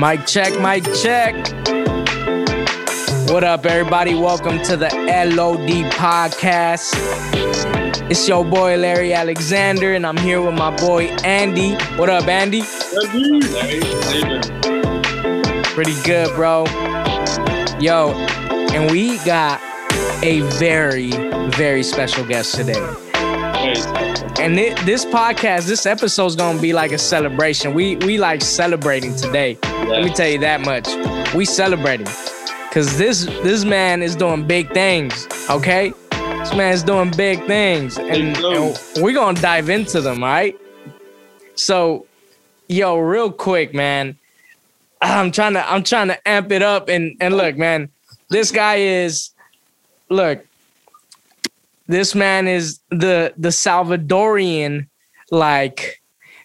[0.00, 1.34] Mic check, mic check.
[3.28, 4.14] What up, everybody?
[4.14, 4.88] Welcome to the
[5.36, 6.94] LOD podcast.
[8.10, 11.74] It's your boy Larry Alexander, and I'm here with my boy Andy.
[11.96, 12.62] What up, Andy?
[15.74, 16.64] Pretty good, bro.
[17.78, 18.14] Yo,
[18.72, 19.60] and we got
[20.22, 21.10] a very,
[21.50, 23.09] very special guest today.
[24.38, 27.74] And it, this podcast, this episode is gonna be like a celebration.
[27.74, 29.58] We we like celebrating today.
[29.62, 30.86] Let me tell you that much.
[31.34, 32.08] We celebrating
[32.68, 35.26] because this this man is doing big things.
[35.50, 40.22] Okay, this man is doing big things, and, and we're gonna dive into them.
[40.22, 40.58] All right.
[41.54, 42.06] So,
[42.68, 44.16] yo, real quick, man.
[45.02, 47.90] I'm trying to I'm trying to amp it up and and look, man.
[48.28, 49.30] This guy is
[50.08, 50.46] look
[51.90, 54.86] this man is the the Salvadorian,
[55.30, 56.00] like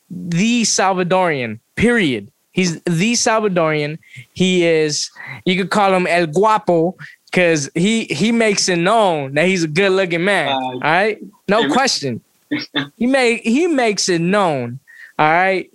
[0.10, 1.60] the Salvadorian.
[1.76, 2.32] Period.
[2.52, 4.00] He's the Salvadorian.
[4.34, 5.12] He is.
[5.46, 9.68] You could call him El Guapo because he he makes it known that he's a
[9.68, 10.50] good looking man.
[10.50, 12.22] Uh, all right, no question.
[12.98, 14.80] he make he makes it known.
[15.20, 15.70] All right,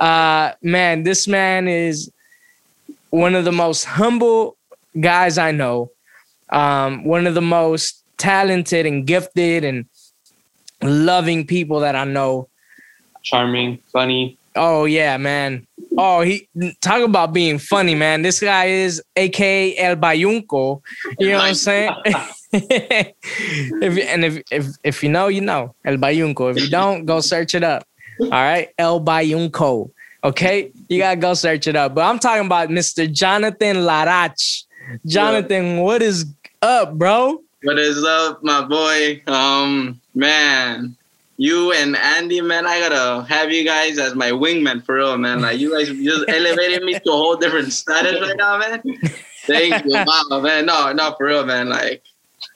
[0.00, 1.02] uh, man.
[1.02, 2.10] This man is
[3.10, 4.56] one of the most humble
[4.98, 5.90] guys I know.
[6.50, 9.86] Um, one of the most talented and gifted and
[10.82, 12.48] loving people that I know.
[13.22, 14.38] Charming, funny.
[14.54, 15.66] Oh yeah, man.
[15.96, 16.48] Oh, he
[16.80, 18.22] talk about being funny, man.
[18.22, 20.82] This guy is aka El Bayunco.
[21.18, 21.94] You know what I'm saying?
[22.52, 26.50] if and if if if you know, you know El Bayunco.
[26.50, 27.86] If you don't, go search it up.
[28.20, 29.90] All right, El Bayunco.
[30.24, 31.94] Okay, you gotta go search it up.
[31.94, 33.10] But I'm talking about Mr.
[33.10, 34.64] Jonathan Larach.
[35.06, 36.26] Jonathan, what is
[36.60, 37.40] up, bro?
[37.62, 39.22] What is up, my boy?
[39.28, 40.96] Um, man,
[41.36, 45.42] you and Andy, man, I gotta have you guys as my wingman for real, man.
[45.42, 48.82] Like you guys just elevated me to a whole different status right now, man.
[49.46, 49.92] Thank you,
[50.30, 50.66] wow, man.
[50.66, 51.68] No, no, for real, man.
[51.68, 52.02] Like,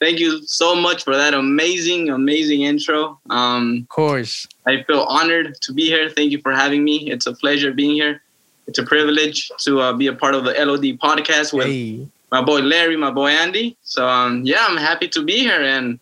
[0.01, 3.21] thank you so much for that amazing, amazing intro.
[3.31, 6.11] Um, of course, I feel honored to be here.
[6.11, 7.13] Thank you for having me.
[7.13, 8.23] It's a pleasure being here.
[8.67, 11.69] It's a privilege to uh, be a part of the LOD podcast with.
[11.69, 13.77] Hey my boy Larry, my boy Andy.
[13.83, 15.63] So um, yeah, I'm happy to be here.
[15.63, 15.99] And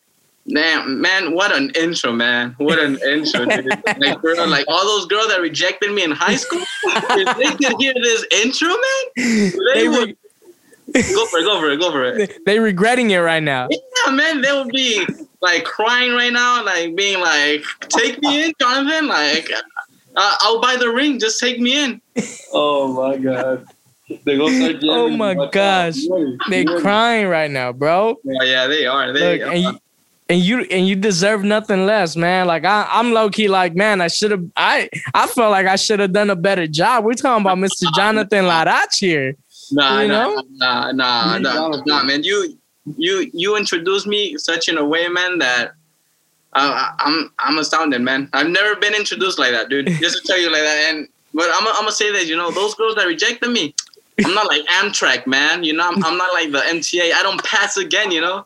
[0.46, 2.54] man, man, what an intro, man!
[2.58, 3.66] What an intro, dude.
[3.98, 7.80] like, girl, like all those girls that rejected me in high school, if they could
[7.80, 10.16] hear this intro, man, they, they would.
[11.14, 12.44] go for it, go for it, go for it.
[12.44, 13.68] They regretting it right now.
[13.70, 15.06] Yeah, man, they would be
[15.40, 20.76] like crying right now, like being like, "Take me in, Jonathan." Like, uh, I'll buy
[20.76, 21.20] the ring.
[21.20, 22.00] Just take me in.
[22.52, 23.68] Oh my god.
[24.08, 25.96] They go start Oh my gosh,
[26.50, 28.16] they crying right now, bro.
[28.16, 29.12] Oh, yeah, they are.
[29.12, 29.52] They Look, are.
[29.52, 29.78] And, you,
[30.28, 32.46] and you and you deserve nothing less, man.
[32.46, 34.44] Like I, I'm low key like, man, I should have.
[34.56, 37.04] I I felt like I should have done a better job.
[37.04, 37.86] We're talking about Mr.
[37.94, 39.34] Jonathan Larach here.
[39.72, 42.22] Nah, you nah, nah, nah, nah, nah, man.
[42.22, 42.58] You
[42.96, 45.72] you you introduced me such in a way, man, that
[46.54, 48.28] uh, I'm I'm astounded, man.
[48.32, 49.86] I've never been introduced like that, dude.
[49.86, 52.50] Just to tell you like that, and but I'm I'm gonna say that you know
[52.50, 53.74] those girls that rejected me,
[54.22, 55.64] I'm not like Amtrak, man.
[55.64, 57.12] You know, I'm, I'm not like the MTA.
[57.12, 58.12] I don't pass again.
[58.12, 58.44] You know,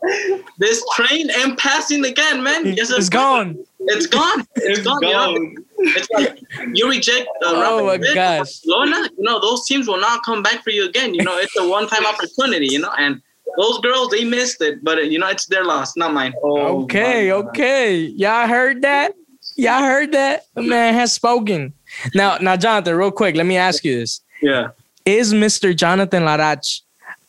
[0.56, 2.64] this train ain't passing again, man.
[2.66, 3.58] Yes, it's, it's gone.
[3.80, 4.46] It's gone.
[4.56, 5.00] It's, it's gone.
[5.02, 5.34] gone.
[5.34, 5.62] You know?
[5.78, 6.42] It's like
[6.74, 8.14] you reject uh, oh my gosh.
[8.14, 9.10] Barcelona.
[9.18, 11.12] You know, those teams will not come back for you again.
[11.12, 12.68] You know, it's a one-time opportunity.
[12.68, 13.20] You know, and
[13.58, 16.32] those girls they missed it, but uh, you know, it's their loss, not mine.
[16.42, 17.96] Oh, okay, okay.
[17.98, 19.14] Y'all heard that?
[19.56, 20.46] Y'all heard that?
[20.54, 21.74] The man has spoken.
[22.14, 24.20] Now, now, Jonathan, real quick, let me ask you this.
[24.40, 24.68] Yeah
[25.08, 25.74] is Mr.
[25.74, 26.82] Jonathan Larach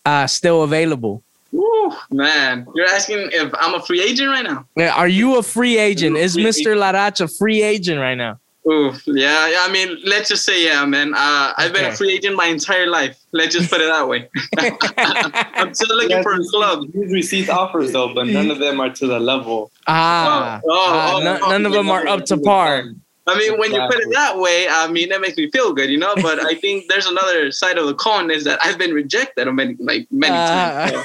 [0.05, 1.23] uh, still available?
[1.53, 4.65] Ooh, man, you're asking if I'm a free agent right now.
[4.75, 6.17] Yeah, are you a free agent?
[6.17, 6.75] Is Mr.
[6.75, 8.37] Larach a free agent right now?
[8.69, 9.61] Ooh, yeah, yeah.
[9.61, 11.13] I mean, let's just say, yeah, man.
[11.15, 13.17] Uh, I've been a free agent my entire life.
[13.31, 14.29] Let's just put it that way.
[15.55, 16.83] I'm still looking yeah, for a club.
[16.93, 19.71] He's received offers though, but none of them are to the level.
[19.87, 22.83] Ah, oh, oh, oh, none, none of them are up to par.
[23.29, 25.89] I mean, when you put it that way, I mean, that makes me feel good,
[25.89, 26.13] you know.
[26.15, 29.75] But I think there's another side of the coin is that I've been rejected many,
[29.79, 30.91] like many uh, times.
[30.91, 31.03] So,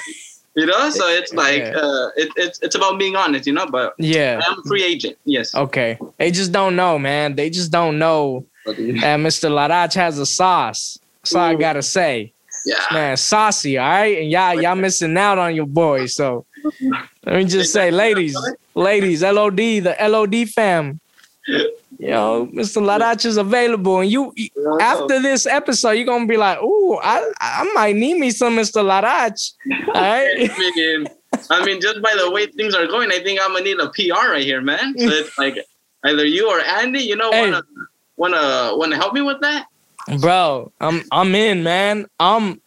[0.56, 3.66] you know, so it's like uh, it, it's it's about being honest, you know.
[3.66, 5.18] But yeah, I'm a free agent.
[5.24, 5.54] Yes.
[5.54, 5.98] Okay.
[6.18, 7.34] They just don't know, man.
[7.34, 9.50] They just don't know And Mr.
[9.50, 10.98] Larach has a sauce.
[11.24, 12.32] So I gotta say.
[12.66, 12.76] Yeah.
[12.92, 14.18] Man, saucy, all right?
[14.18, 16.06] And y'all y'all missing out on your boy.
[16.06, 16.46] So
[17.26, 18.34] let me just say, ladies,
[18.74, 20.98] ladies, LOD, the LOD fam
[21.98, 22.82] you know, Mr.
[22.82, 24.00] Larach is available.
[24.00, 24.32] And you
[24.80, 28.82] after this episode, you're gonna be like, ooh, I I might need me some Mr.
[28.82, 29.52] Larach.
[29.88, 30.50] All right.
[31.50, 33.90] I mean, just by the way things are going, I think I'm gonna need a
[33.90, 34.94] PR right here, man.
[34.98, 35.56] So it's like
[36.04, 37.50] either you or Andy, you know, hey.
[37.50, 37.62] wanna
[38.16, 39.66] wanna wanna help me with that?
[40.20, 42.06] Bro, I'm I'm in, man.
[42.20, 42.60] I'm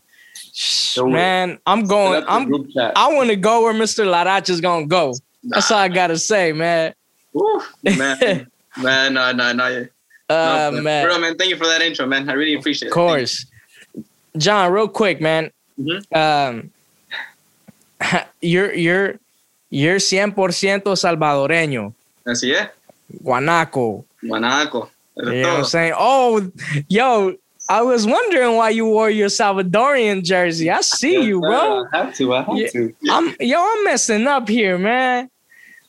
[0.97, 2.23] man, I'm going.
[2.27, 2.53] I'm
[2.95, 4.05] I want to go where Mr.
[4.05, 5.13] Larach is gonna go.
[5.43, 6.93] That's all I gotta say, man.
[7.33, 8.47] Woo, man,
[8.79, 9.87] man, no, no, no.
[10.29, 11.05] Uh, no, man.
[11.05, 12.29] Bro, man, thank you for that intro, man.
[12.29, 12.91] I really appreciate it.
[12.91, 13.45] Of course.
[14.37, 15.51] John, real quick, man.
[15.79, 16.17] Mm-hmm.
[16.17, 16.71] Um,
[18.41, 19.19] you're you're
[19.69, 21.93] you're 100% salvadoreño.
[22.25, 22.69] Así es.
[23.23, 24.05] Guanaco.
[24.23, 24.89] Guanaco.
[25.15, 25.93] You know what I'm saying?
[25.97, 26.51] Oh,
[26.89, 27.35] yo,
[27.69, 30.69] I was wondering why you wore your Salvadorian jersey.
[30.69, 31.85] I see you, bro.
[31.91, 32.35] I have to.
[32.35, 32.93] I have to.
[33.09, 35.29] I'm yo, I'm messing up here, man.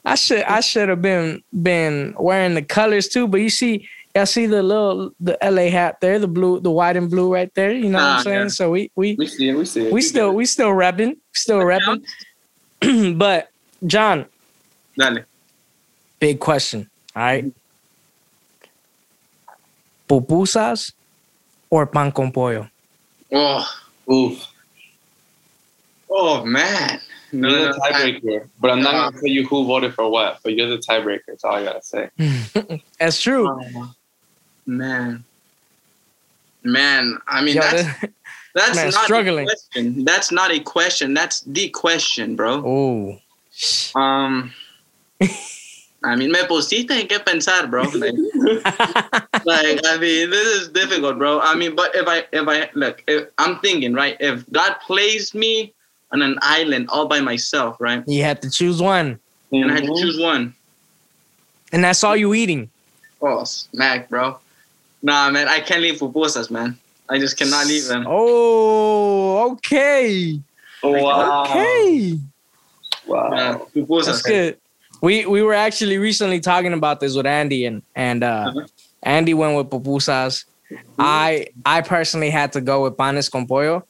[0.09, 4.25] I should I should have been been wearing the colors too, but you see, y'all
[4.25, 7.73] see the little the LA hat there, the blue, the white and blue right there.
[7.73, 8.41] You know what I'm ah, saying?
[8.41, 8.49] Yeah.
[8.49, 9.93] So we we we see it, we see it.
[9.93, 12.09] We still we still repping, still repping.
[13.19, 13.51] but
[13.87, 14.25] John,
[14.97, 15.25] Dale.
[16.19, 16.89] big question.
[17.15, 17.45] All right.
[17.45, 17.55] Mm-hmm.
[20.09, 20.93] Pupusas
[21.69, 22.67] or pan con pollo?
[23.31, 23.63] Oh,
[24.11, 24.47] oof.
[26.09, 26.99] Oh man.
[27.33, 30.39] No, you're the tiebreaker, but I'm not gonna tell you who voted for what.
[30.43, 31.21] But you're the tiebreaker.
[31.29, 32.11] That's all I gotta say.
[32.99, 33.49] that's true.
[33.49, 33.95] Oh,
[34.67, 35.25] man,
[36.63, 37.19] man.
[37.27, 37.83] I mean, Yo, that's
[38.55, 39.47] that's man, not struggling.
[39.47, 40.05] A question.
[40.05, 41.15] That's not a question.
[41.15, 42.63] That's the question, bro.
[42.65, 44.01] Oh.
[44.01, 44.53] Um.
[46.05, 47.83] I mean, me pusiste en qué pensar, bro.
[47.95, 48.15] Like,
[49.45, 51.41] like, I mean, this is difficult, bro.
[51.41, 54.17] I mean, but if I, if I look, if, I'm thinking, right?
[54.21, 55.75] If God plays me
[56.13, 58.03] on an island all by myself, right?
[58.07, 59.19] You have to choose one.
[59.53, 59.71] And mm-hmm.
[59.71, 60.55] I had to choose one.
[61.73, 62.71] And that's all you eating.
[63.21, 64.39] Oh, smack, bro.
[65.03, 66.79] Nah, man, I can't leave pupusas, man.
[67.09, 68.05] I just cannot leave them.
[68.07, 70.41] Oh, okay.
[70.83, 71.45] Oh, wow.
[71.45, 72.19] Okay.
[73.07, 73.31] Wow.
[73.31, 74.07] Man, pupusas.
[74.07, 74.59] That's good.
[75.01, 78.67] We we were actually recently talking about this with Andy and and uh, uh-huh.
[79.03, 80.45] Andy went with pupusas.
[80.99, 83.75] I I personally had to go with panes con pollo.
[83.75, 83.83] All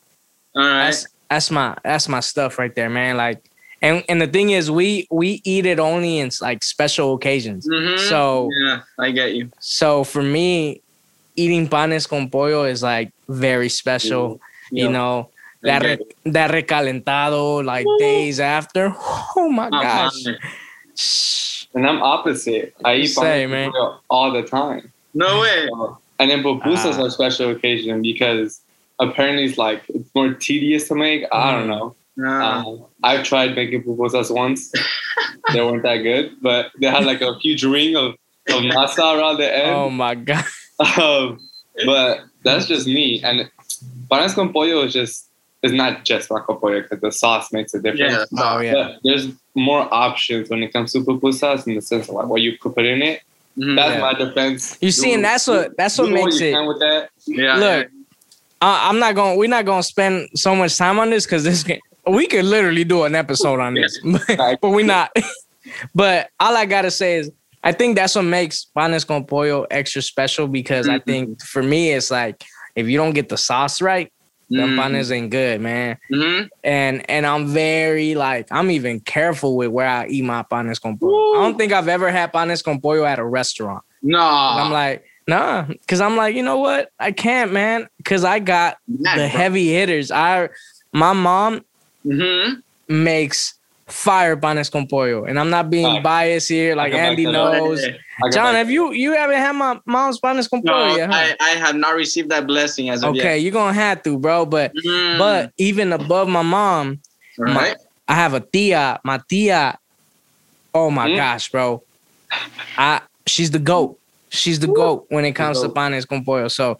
[0.55, 0.85] right.
[0.85, 3.17] That's, that's my that's my stuff right there, man.
[3.17, 3.43] Like
[3.81, 7.67] and and the thing is we we eat it only in like special occasions.
[7.67, 7.97] Mm-hmm.
[8.09, 9.51] So Yeah, I get you.
[9.59, 10.81] So for me,
[11.35, 14.41] eating panes con pollo is like very special.
[14.71, 14.85] Yeah.
[14.85, 15.29] You know,
[15.61, 18.93] that re, that recalentado like days after.
[19.35, 20.25] Oh my gosh.
[21.73, 22.73] And I'm opposite.
[22.83, 23.71] I eat Say, man.
[24.09, 24.91] all the time.
[25.13, 25.69] No way.
[26.19, 28.61] and then pupusas uh, are special occasion because
[28.99, 31.25] apparently it's like it's more tedious to make.
[31.31, 31.95] I don't know.
[32.27, 34.71] Um, I've tried making pupusas once.
[35.53, 38.15] they weren't that good, but they had like a huge ring of,
[38.49, 39.75] of masa around the end.
[39.75, 40.45] Oh my god!
[40.97, 41.39] Um,
[41.85, 43.21] but that's just me.
[43.23, 43.49] And
[44.09, 45.29] panes con pollo is just
[45.61, 48.27] it's not just pan con pollo because the sauce makes a difference.
[48.31, 48.55] Yeah.
[48.55, 48.73] Oh yeah.
[48.73, 52.41] But there's more options when it comes to pupusas in the sense of like what
[52.41, 53.21] you could put in it.
[53.57, 54.01] Mm-hmm, that's yeah.
[54.01, 54.77] my defense.
[54.81, 56.53] You see, and that's what that's what makes it.
[56.65, 57.09] With that.
[57.25, 57.55] Yeah.
[57.57, 57.89] Look,
[58.61, 59.37] I'm not going.
[59.37, 62.45] We're not going to spend so much time on this because this can, we could
[62.45, 63.99] literally do an episode on this,
[64.37, 65.11] but, we're not.
[65.95, 67.31] but all I gotta say is,
[67.63, 70.95] I think that's what makes panes con pollo extra special because mm-hmm.
[70.95, 72.43] I think for me it's like
[72.75, 74.11] if you don't get the sauce right,
[74.51, 74.75] mm-hmm.
[74.75, 75.97] the panes ain't good, man.
[76.11, 76.47] Mm-hmm.
[76.63, 80.97] And and I'm very like I'm even careful with where I eat my panes con
[80.97, 81.11] pollo.
[81.11, 81.39] Woo.
[81.39, 83.83] I don't think I've ever had panes con pollo at a restaurant.
[84.01, 86.91] No, I'm like Nah, because I'm like, you know what?
[86.99, 87.87] I can't, man.
[87.97, 89.27] Because I got the bro.
[89.27, 90.09] heavy hitters.
[90.09, 90.49] I,
[90.91, 91.63] my mom
[92.03, 92.59] mm-hmm.
[92.87, 93.53] makes
[93.85, 96.01] fire panes con pollo, and I'm not being oh.
[96.01, 96.75] biased here.
[96.75, 97.85] Like Andy knows.
[98.31, 101.11] John, have you you haven't had my mom's panes con pollo no, yet?
[101.11, 101.15] Huh?
[101.15, 103.41] I, I have not received that blessing as of okay, yet.
[103.43, 104.47] you're gonna have to, bro.
[104.47, 105.19] But mm.
[105.19, 107.01] but even above my mom,
[107.37, 107.53] right.
[107.53, 107.75] my,
[108.07, 108.99] I have a tia.
[109.03, 109.77] My tia.
[110.73, 111.15] Oh my mm.
[111.15, 111.83] gosh, bro.
[112.77, 113.98] I she's the goat.
[114.29, 116.47] She's the goat when it comes to panes con pollo.
[116.47, 116.77] So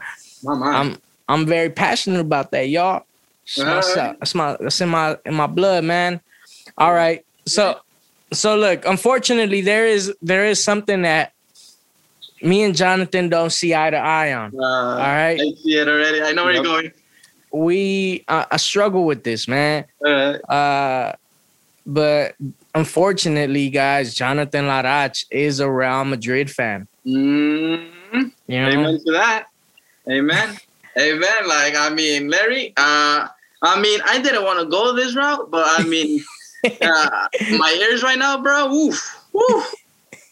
[0.47, 3.05] I'm I'm very passionate about that, y'all.
[3.57, 3.95] That's
[4.35, 6.21] my, that's my in my in my blood, man.
[6.77, 7.25] All right.
[7.45, 7.79] So
[8.31, 11.33] so look, unfortunately, there is there is something that
[12.41, 14.53] me and Jonathan don't see eye to eye on.
[14.55, 15.39] Uh, all right.
[15.39, 16.21] I see it already.
[16.21, 16.63] I know where yep.
[16.63, 16.91] you're going.
[17.51, 19.85] We uh, I struggle with this, man.
[20.05, 20.49] All right.
[20.49, 21.13] Uh,
[21.85, 22.35] but
[22.75, 26.87] unfortunately, guys, Jonathan Larach is a Real Madrid fan.
[27.05, 28.27] Mm-hmm.
[28.47, 28.69] You know?
[28.69, 29.47] Amen to that.
[30.09, 30.57] Amen.
[30.97, 31.47] Amen.
[31.47, 32.73] Like I mean, Larry.
[32.75, 33.27] Uh,
[33.61, 36.23] I mean, I didn't want to go this route, but I mean,
[36.81, 38.69] uh, my ears right now, bro.
[38.69, 39.73] Woof, woof.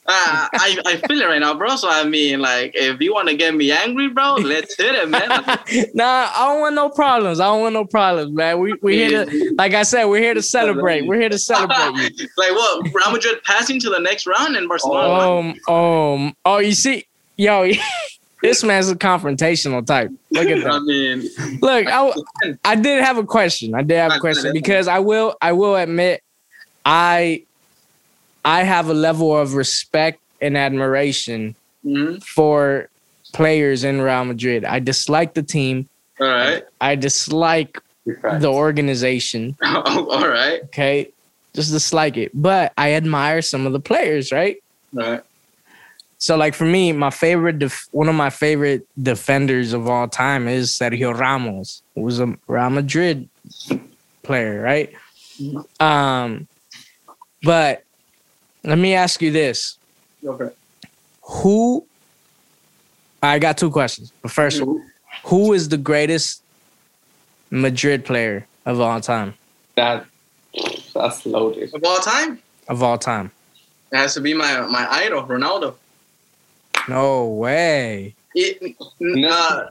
[0.10, 1.76] Uh, I, I feel it right now, bro.
[1.76, 5.10] So I mean, like, if you want to get me angry, bro, let's hit it,
[5.10, 5.28] man.
[5.94, 7.42] nah, I don't want no problems.
[7.42, 8.60] I don't want no problems, man.
[8.60, 11.08] We we here to, like I said, we're here to celebrate.
[11.08, 11.78] We're here to celebrate
[12.38, 12.86] like what?
[12.94, 15.58] Real Madrid passing to the next round in Barcelona.
[15.68, 17.70] Um, um, oh, you see, yo,
[18.42, 20.10] this man's a confrontational type.
[20.32, 20.72] Look at that.
[20.72, 21.30] I mean,
[21.62, 22.14] look, I,
[22.64, 23.76] I did have a question.
[23.76, 26.24] I did have a question because I will I will admit
[26.86, 27.44] I
[28.48, 31.54] I have a level of respect and admiration
[31.86, 32.20] mm-hmm.
[32.20, 32.90] for
[33.34, 34.64] players in Real Madrid.
[34.64, 35.90] I dislike the team.
[36.22, 36.64] All right.
[36.80, 39.58] I, I dislike the organization.
[39.64, 40.62] Oh, all right.
[40.66, 41.12] Okay.
[41.54, 42.32] Just dislike it.
[42.34, 44.64] But I admire some of the players, right?
[44.94, 45.22] Right.
[46.18, 50.48] So, like for me, my favorite, def- one of my favorite defenders of all time
[50.48, 53.28] is Sergio Ramos, who was a Real Madrid
[54.24, 54.94] player, right?
[55.38, 55.84] Mm-hmm.
[55.84, 56.48] Um,
[57.44, 57.84] but
[58.68, 59.78] let me ask you this:
[60.26, 60.50] Okay.
[61.24, 61.86] Who?
[63.24, 64.12] I got two questions.
[64.22, 65.28] But 1st mm-hmm.
[65.28, 66.44] who is the greatest
[67.50, 69.34] Madrid player of all time?
[69.76, 70.06] That
[70.94, 71.74] that's loaded.
[71.74, 72.40] Of all time?
[72.68, 73.32] Of all time.
[73.92, 75.76] It has to be my my idol, Ronaldo.
[76.88, 78.16] No way.
[78.36, 79.66] It, uh,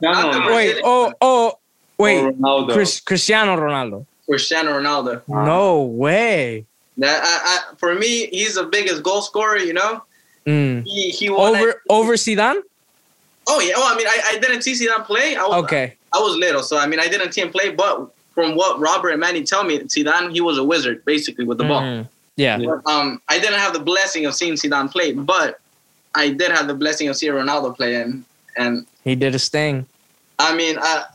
[0.49, 1.57] wait, oh, oh,
[1.97, 2.21] wait.
[2.21, 2.73] Ronaldo.
[2.73, 4.05] Chris, Cristiano Ronaldo.
[4.25, 5.21] Cristiano Ronaldo.
[5.27, 6.65] No way.
[6.97, 9.57] That I, I, for me, he's the biggest goal scorer.
[9.57, 10.03] You know.
[10.45, 10.85] Mm.
[10.85, 12.61] He, he over over Zidane.
[13.47, 13.73] Oh yeah.
[13.75, 15.35] Well, I mean, I, I didn't see Zidane play.
[15.35, 15.95] I was, okay.
[16.13, 17.71] I, I was little, so I mean, I didn't see him play.
[17.71, 21.57] But from what Robert and Manny tell me, Zidane he was a wizard basically with
[21.57, 21.67] the mm.
[21.67, 22.09] ball.
[22.37, 22.59] Yeah.
[22.59, 25.59] But, um, I didn't have the blessing of seeing Zidane play, but
[26.15, 28.23] I did have the blessing of seeing Ronaldo play, and
[28.55, 29.85] and he did his thing.
[30.39, 31.05] I mean, I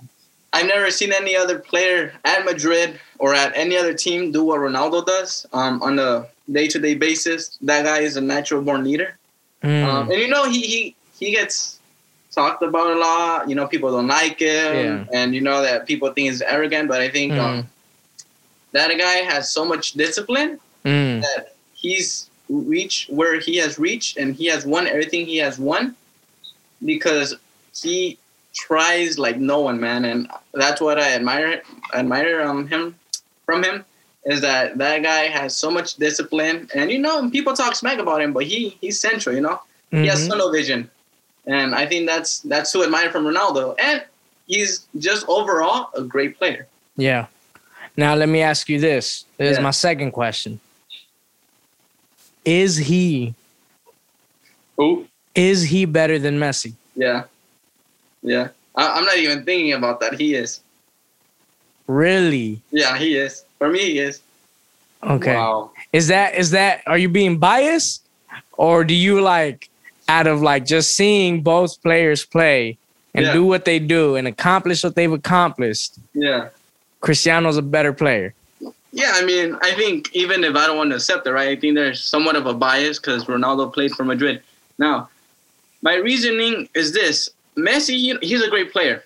[0.52, 4.61] I've never seen any other player at Madrid or at any other team do what
[4.61, 7.56] Ronaldo does um, on a day-to-day basis.
[7.62, 9.16] That guy is a natural born leader,
[9.62, 9.85] mm.
[9.85, 11.78] um, and you know he he he gets
[12.30, 13.49] talked about a lot.
[13.49, 15.04] You know, people don't like him, yeah.
[15.12, 16.88] and you know that people think he's arrogant.
[16.88, 17.38] But I think mm.
[17.38, 17.68] um,
[18.73, 21.23] that guy has so much discipline mm.
[21.23, 25.97] that he's reached where he has reached, and he has won everything he has won
[26.85, 27.37] because
[27.75, 28.18] he
[28.54, 31.62] tries like no one, man, and that's what I admire
[31.94, 32.94] admire um him
[33.44, 33.85] from him
[34.25, 38.23] is that that guy has so much discipline, and you know, people talk smack about
[38.23, 40.02] him, but he he's central, you know, mm-hmm.
[40.02, 40.30] he has mm-hmm.
[40.30, 40.90] tunnel vision,
[41.47, 44.04] and I think that's that's to admire from Ronaldo, and
[44.47, 46.66] he's just overall a great player.
[46.97, 47.26] Yeah.
[47.97, 49.25] Now let me ask you this.
[49.37, 49.50] This yeah.
[49.50, 50.61] is my second question.
[52.44, 53.35] Is he?
[54.76, 55.06] Who?
[55.35, 56.73] Is he better than Messi?
[56.97, 57.25] Yeah.
[58.23, 58.49] Yeah.
[58.75, 60.14] I, am not even thinking about that.
[60.14, 60.61] He is.
[61.87, 62.61] Really?
[62.71, 63.45] Yeah, he is.
[63.59, 64.21] For me, he is.
[65.02, 65.35] Okay.
[65.35, 65.73] Wow.
[65.93, 68.02] Is that is that are you being biased?
[68.57, 69.69] Or do you like
[70.09, 72.79] out of like just seeing both players play
[73.14, 73.33] and yeah.
[73.33, 75.95] do what they do and accomplish what they've accomplished?
[76.14, 76.49] Yeah.
[77.00, 78.35] Cristiano's a better player.
[78.93, 81.57] Yeah, I mean, I think even if I don't want to accept it, right, I
[81.57, 84.43] think there's somewhat of a bias because Ronaldo played for Madrid.
[84.79, 85.09] Now,
[85.81, 89.04] my reasoning is this: Messi, he's a great player.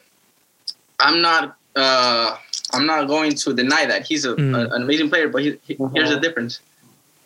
[1.00, 2.36] I'm not, uh,
[2.72, 4.56] I'm not going to deny that he's a, mm.
[4.56, 5.28] a, an amazing player.
[5.28, 5.90] But he, he, uh-huh.
[5.94, 6.60] here's the difference: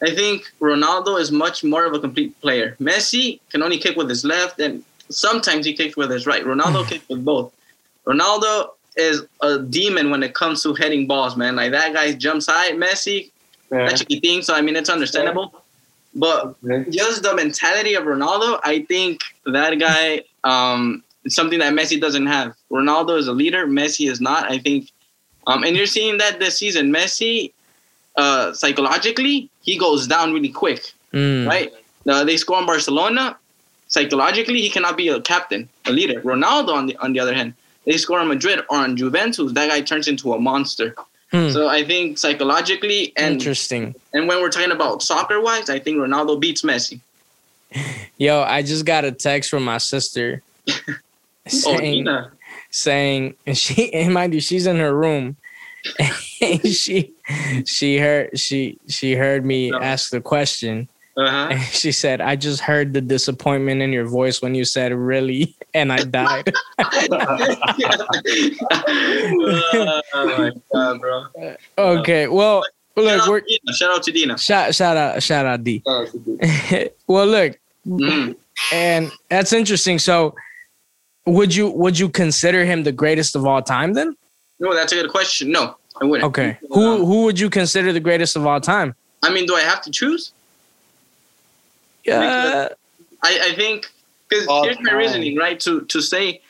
[0.03, 2.77] I think Ronaldo is much more of a complete player.
[2.81, 6.45] Messi can only kick with his left, and sometimes he kicks with his right.
[6.45, 7.53] Ronaldo kicks with both.
[8.07, 11.57] Ronaldo is a demon when it comes to heading balls, man.
[11.57, 13.31] Like that guy jumps high, Messi,
[13.71, 13.89] yeah.
[13.89, 14.43] that thing.
[14.43, 15.51] So I mean, it's understandable.
[15.53, 15.61] Yeah.
[16.13, 22.01] But just the mentality of Ronaldo, I think that guy um, is something that Messi
[22.01, 22.55] doesn't have.
[22.71, 23.67] Ronaldo is a leader.
[23.67, 24.51] Messi is not.
[24.51, 24.91] I think,
[25.47, 26.93] um, and you're seeing that this season.
[26.93, 27.53] Messi,
[28.17, 30.93] uh, psychologically, he goes down really quick.
[31.13, 31.47] Mm.
[31.47, 31.73] Right?
[32.09, 33.37] Uh, they score in Barcelona.
[33.89, 36.21] Psychologically, he cannot be a captain, a leader.
[36.21, 39.69] Ronaldo, on the on the other hand, they score on Madrid or on Juventus, that
[39.69, 40.95] guy turns into a monster.
[41.33, 41.51] Hmm.
[41.51, 43.95] So I think psychologically and interesting.
[44.13, 47.01] And when we're talking about soccer wise, I think Ronaldo beats Messi.
[48.19, 50.43] Yo, I just got a text from my sister
[51.47, 52.29] saying, oh,
[52.71, 55.37] saying, and she, and mind you, she's in her room,
[55.99, 57.13] and she,
[57.67, 59.81] she heard, she, she heard me no.
[59.81, 61.49] ask the question, uh-huh.
[61.51, 65.55] And she said, I just heard the disappointment in your voice when you said really,
[65.75, 66.53] and I died.
[66.79, 66.89] oh
[70.13, 71.25] my God, bro.
[71.79, 72.65] Okay, well,
[72.97, 73.43] look, shout we're
[73.75, 74.39] shout out to Dina.
[74.39, 75.83] Shout, shout out, shout out D.
[77.07, 78.35] well, look, mm.
[78.73, 79.99] and that's interesting.
[79.99, 80.35] So,
[81.31, 84.17] would you would you consider him the greatest of all time then?
[84.59, 85.51] No, that's a good question.
[85.51, 86.29] No, I wouldn't.
[86.29, 88.95] Okay, who who would you consider the greatest of all time?
[89.23, 90.33] I mean, do I have to choose?
[92.05, 92.69] Yeah.
[93.23, 93.87] I, I think
[94.29, 95.61] because here's my reasoning, right?
[95.61, 96.41] To to say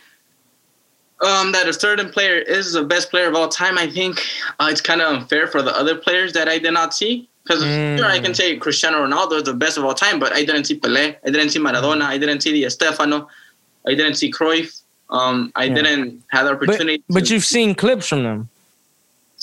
[1.23, 4.21] um, that a certain player is the best player of all time, I think
[4.59, 7.29] uh, it's kind of unfair for the other players that I did not see.
[7.43, 7.99] Because mm.
[7.99, 10.65] sure, I can say Cristiano Ronaldo is the best of all time, but I didn't
[10.65, 13.29] see Pelé, I didn't see Maradona, I didn't see Di Stefano.
[13.87, 14.81] I didn't see Cruyff.
[15.11, 15.75] Um, I yeah.
[15.75, 17.03] didn't have the opportunity.
[17.09, 18.49] But, but you've seen clips from them.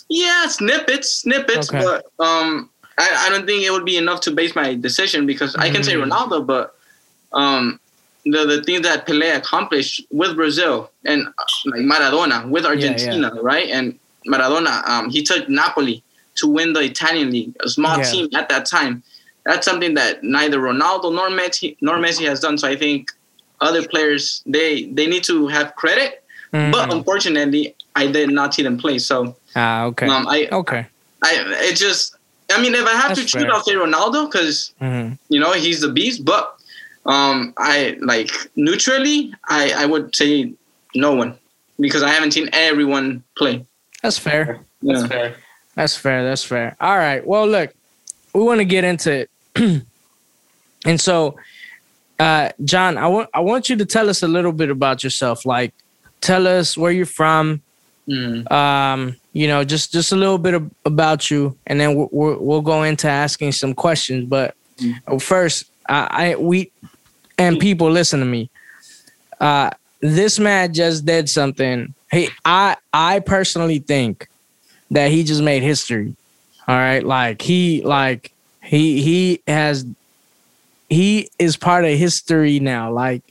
[0.10, 1.70] Yeah, snippets, snippets.
[1.70, 1.84] Okay.
[1.84, 5.54] But um, I, I don't think it would be enough to base my decision because
[5.54, 5.62] mm-hmm.
[5.62, 6.08] I can say mm.
[6.08, 6.76] Ronaldo, but
[7.34, 7.80] um,
[8.26, 11.28] the the things that Pele accomplished with Brazil and
[11.66, 13.42] like Maradona with Argentina, yeah, yeah.
[13.42, 13.70] right?
[13.70, 16.04] And Maradona, um, he took Napoli
[16.36, 18.04] to win the Italian league, a small yeah.
[18.04, 19.04] team at that time.
[19.46, 22.58] That's something that neither Ronaldo nor Messi nor Messi has done.
[22.58, 23.12] So I think
[23.62, 26.24] other players they they need to have credit,
[26.54, 26.72] mm-hmm.
[26.72, 29.00] but unfortunately, I did not see them play.
[29.00, 30.86] So ah, okay, um, I okay,
[31.24, 32.16] I it just.
[32.50, 33.54] I mean, if I have That's to choose, fair.
[33.54, 35.16] I'll say Ronaldo because mm-hmm.
[35.28, 36.24] you know he's the beast.
[36.24, 36.56] But
[37.06, 40.54] um, I like neutrally, I I would say
[40.96, 41.38] no one
[41.80, 43.66] because I haven't seen everyone play.
[44.02, 44.60] That's fair.
[44.82, 44.94] Yeah.
[44.94, 45.36] That's fair.
[45.76, 46.24] That's fair.
[46.24, 46.76] That's fair.
[46.80, 47.26] All right.
[47.26, 47.74] Well, look,
[48.34, 49.30] we want to get into it,
[50.86, 51.36] and so,
[52.20, 55.46] uh, John, I want I want you to tell us a little bit about yourself.
[55.46, 55.74] Like,
[56.22, 57.62] tell us where you're from.
[58.08, 58.50] Mm.
[58.52, 62.62] Um, you know, just just a little bit of, about you, and then we'll, we'll
[62.62, 64.26] go into asking some questions.
[64.26, 65.22] But mm.
[65.22, 66.72] first, I, I we
[67.38, 68.50] and people listen to me.
[69.40, 69.70] Uh,
[70.00, 71.94] this man just did something.
[72.12, 74.28] He, I, I personally think
[74.92, 76.16] that he just made history.
[76.68, 78.32] All right, like he, like
[78.64, 79.86] he, he has,
[80.90, 82.92] he is part of history now.
[82.92, 83.24] Like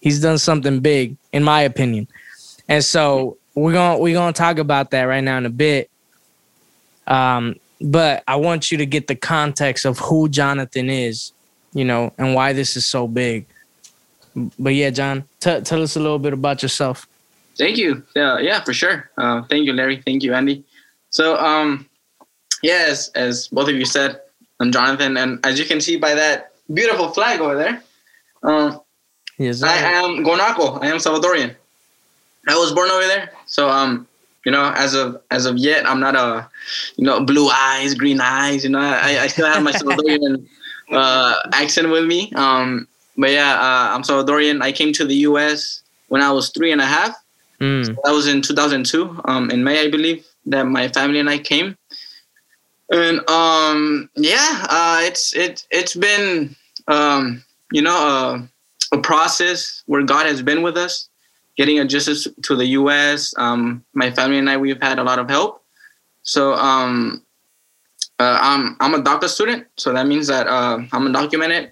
[0.00, 2.08] he's done something big, in my opinion.
[2.68, 5.90] And so we're gonna we're gonna talk about that right now in a bit.
[7.06, 11.32] Um, but I want you to get the context of who Jonathan is
[11.72, 13.46] you know, and why this is so big.
[14.58, 17.06] But yeah, John, t- tell us a little bit about yourself.
[17.56, 18.04] Thank you.
[18.14, 19.10] Yeah, yeah, for sure.
[19.18, 20.00] Uh, thank you, Larry.
[20.04, 20.64] Thank you, Andy.
[21.10, 21.88] So, um,
[22.62, 24.20] yeah, as, as both of you said,
[24.60, 27.82] I'm Jonathan, and as you can see by that beautiful flag over there,
[28.42, 28.80] um,
[29.38, 30.82] yes, I am Guanaco.
[30.82, 31.54] I am Salvadorian.
[32.48, 34.06] I was born over there, so um,
[34.44, 36.48] you know, as of as of yet, I'm not a,
[36.96, 38.64] you know, blue eyes, green eyes.
[38.64, 40.46] You know, I, I still have my Salvadorian
[40.90, 42.32] uh, accent with me.
[42.34, 44.62] Um, but yeah, uh, I'm Salvadorian.
[44.62, 45.82] I came to the U.S.
[46.08, 47.14] when I was three and a half.
[47.60, 47.86] Mm.
[47.86, 51.38] So that was in 2002, um, in May, I believe, that my family and I
[51.38, 51.76] came.
[52.90, 60.02] And um, yeah, uh, it's it it's been um, you know uh, a process where
[60.02, 61.08] God has been with us,
[61.56, 63.34] getting adjusted to the U.S.
[63.36, 65.62] Um, my family and I we've had a lot of help.
[66.22, 67.22] So um,
[68.18, 71.70] uh, I'm I'm a DACA student, so that means that uh, I'm undocumented.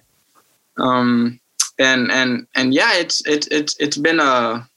[0.77, 1.39] Um,
[1.79, 4.67] and and and yeah, it's it's it's it's been a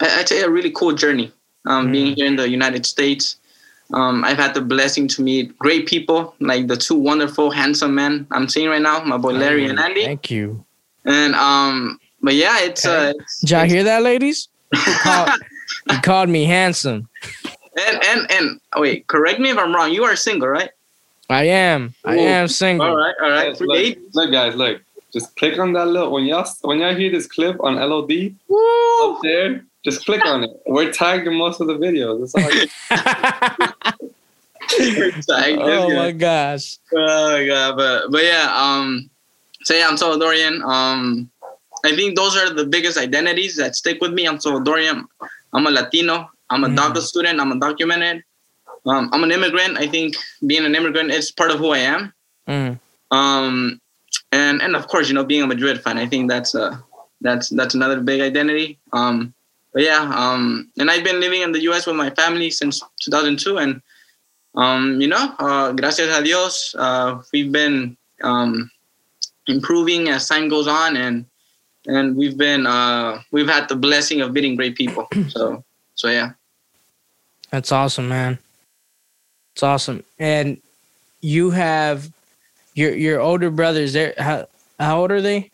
[0.00, 1.32] I'd say a really cool journey.
[1.64, 1.92] Um, mm.
[1.92, 3.36] being here in the United States,
[3.92, 8.26] um, I've had the blessing to meet great people, like the two wonderful, handsome men
[8.30, 10.04] I'm seeing right now, my boy Larry and Andy.
[10.04, 10.64] Thank you.
[11.04, 12.86] And um, but yeah, it's.
[12.86, 13.10] Okay.
[13.10, 14.48] Uh, it's Did y'all hear that, ladies?
[14.74, 15.30] He called,
[15.90, 17.08] he called me handsome.
[17.86, 19.92] And and and wait, correct me if I'm wrong.
[19.92, 20.70] You are single, right?
[21.28, 21.94] I am.
[22.06, 22.10] Ooh.
[22.10, 22.86] I am single.
[22.86, 23.60] All right, all right.
[23.60, 24.80] look, look, guys, look.
[25.12, 29.14] Just click on that little when y'all when y'all hear this clip on LOD Woo!
[29.14, 29.64] up there.
[29.84, 30.50] Just click on it.
[30.66, 32.32] We're tagged in most of the videos.
[35.60, 36.78] oh my gosh.
[36.94, 39.10] Oh my god, but but yeah, um,
[39.64, 40.62] so yeah, I'm Salvadorian.
[40.62, 41.30] Um,
[41.84, 44.26] I think those are the biggest identities that stick with me.
[44.26, 45.04] I'm Salvadorian.
[45.52, 46.30] I'm a Latino.
[46.48, 46.76] I'm a mm.
[46.76, 47.40] DACA student.
[47.40, 48.22] I'm undocumented.
[48.86, 49.78] Um, I'm an immigrant.
[49.78, 50.14] I think
[50.46, 52.12] being an immigrant is part of who I am.
[52.48, 52.80] Mm.
[53.10, 53.80] Um,
[54.32, 56.82] and and of course, you know, being a Madrid fan, I think that's a
[57.20, 58.78] that's that's another big identity.
[58.92, 59.34] Um,
[59.72, 61.86] but yeah, um, and I've been living in the U.S.
[61.86, 63.82] with my family since 2002, and
[64.54, 68.70] um, you know, uh, gracias a Dios, uh, we've been um,
[69.46, 71.26] improving as time goes on, and
[71.86, 75.06] and we've been uh, we've had the blessing of meeting great people.
[75.28, 75.64] So
[75.94, 76.32] so yeah.
[77.50, 78.38] That's awesome, man.
[79.52, 80.04] It's awesome.
[80.18, 80.60] And
[81.20, 82.10] you have
[82.74, 83.92] your your older brothers.
[83.92, 84.46] There, how
[84.78, 85.50] how old are they?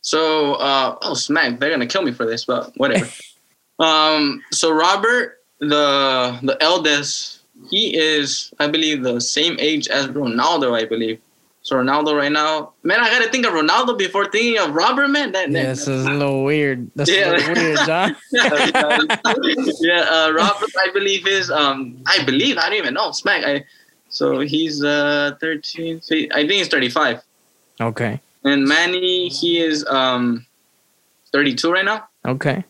[0.00, 3.08] So, uh, oh smack, they're gonna kill me for this, but whatever.
[3.78, 10.80] um, so Robert, the the eldest, he is, I believe, the same age as Ronaldo.
[10.80, 11.20] I believe.
[11.62, 15.32] So Ronaldo right now, man, I gotta think of Ronaldo before thinking of Robert, man.
[15.32, 16.88] That, yeah, this is a little weird.
[16.94, 17.32] That's yeah.
[17.32, 18.16] a little weird, John.
[18.30, 23.10] yeah, uh, Robert, I believe is um, I believe I don't even know.
[23.10, 23.44] Smack.
[23.44, 23.64] I,
[24.08, 26.00] so he's uh 13.
[26.32, 27.22] I think he's 35.
[27.80, 28.20] Okay.
[28.44, 30.46] And Manny, he is um
[31.32, 32.08] 32 right now.
[32.24, 32.64] Okay.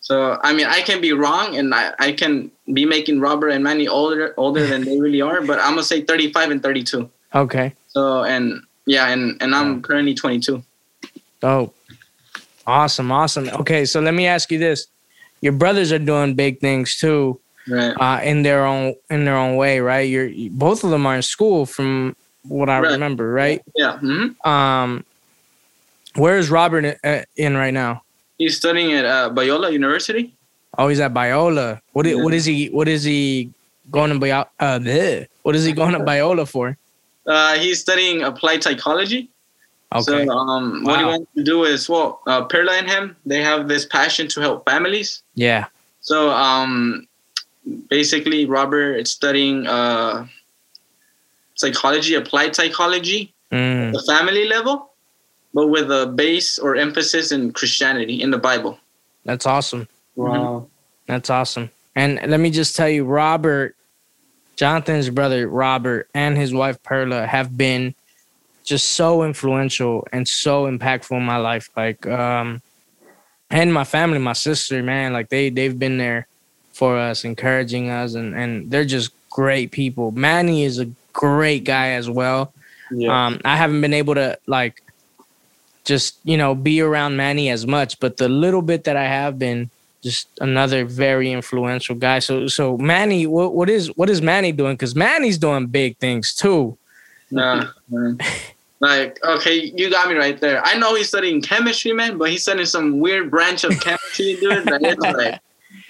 [0.00, 3.62] So I mean, I can be wrong, and I, I can be making Robert and
[3.62, 7.08] Manny older older than they really are, but I'm gonna say 35 and 32.
[7.34, 7.74] Okay.
[7.88, 10.62] So and yeah, and and I'm currently 22.
[11.42, 11.72] Oh,
[12.66, 13.48] Awesome, awesome.
[13.48, 14.86] Okay, so let me ask you this:
[15.40, 17.94] Your brothers are doing big things too, right?
[17.98, 20.08] Uh, in their own in their own way, right?
[20.08, 22.92] You're both of them are in school, from what I right.
[22.92, 23.62] remember, right?
[23.76, 23.98] Yeah.
[24.02, 24.48] Mm-hmm.
[24.48, 25.04] Um,
[26.16, 28.02] where is Robert in, uh, right now?
[28.38, 30.34] He's studying at uh, Biola University.
[30.78, 31.80] Oh, he's at Biola.
[31.92, 32.22] What is, yeah.
[32.22, 32.66] what is he?
[32.68, 33.50] What is he
[33.90, 34.46] going to Biola?
[34.58, 36.76] Uh, what is he going to Biola for?
[37.26, 39.28] Uh, he's studying applied psychology.
[39.92, 40.02] Okay.
[40.02, 40.90] So um, wow.
[40.90, 44.28] what he wants to do is, well, uh, Perla and him, they have this passion
[44.28, 45.22] to help families.
[45.34, 45.66] Yeah.
[46.00, 47.06] So um,
[47.88, 50.26] basically, Robert is studying uh,
[51.54, 53.92] psychology, applied psychology, mm.
[53.92, 54.90] the family level,
[55.52, 58.78] but with a base or emphasis in Christianity in the Bible.
[59.24, 59.88] That's awesome.
[60.16, 60.30] Wow.
[60.30, 60.66] Mm-hmm.
[61.06, 61.70] That's awesome.
[61.96, 63.76] And let me just tell you, Robert,
[64.56, 67.94] Jonathan's brother, Robert, and his wife, Perla, have been
[68.62, 71.68] just so influential and so impactful in my life.
[71.76, 72.62] Like, um,
[73.50, 76.28] and my family, my sister, man, like they they've been there
[76.80, 80.12] for us, encouraging us, and and they're just great people.
[80.12, 82.54] Manny is a great guy as well.
[82.90, 83.12] Yeah.
[83.12, 84.82] Um, I haven't been able to like
[85.84, 89.38] just you know be around Manny as much, but the little bit that I have
[89.38, 89.68] been,
[90.00, 92.18] just another very influential guy.
[92.18, 94.72] So so Manny, what what is what is Manny doing?
[94.72, 96.78] Because Manny's doing big things too.
[97.30, 97.66] Nah,
[98.80, 100.64] like okay, you got me right there.
[100.64, 104.64] I know he's studying chemistry, man, but he's studying some weird branch of chemistry, dude.
[104.64, 105.40] That it's like,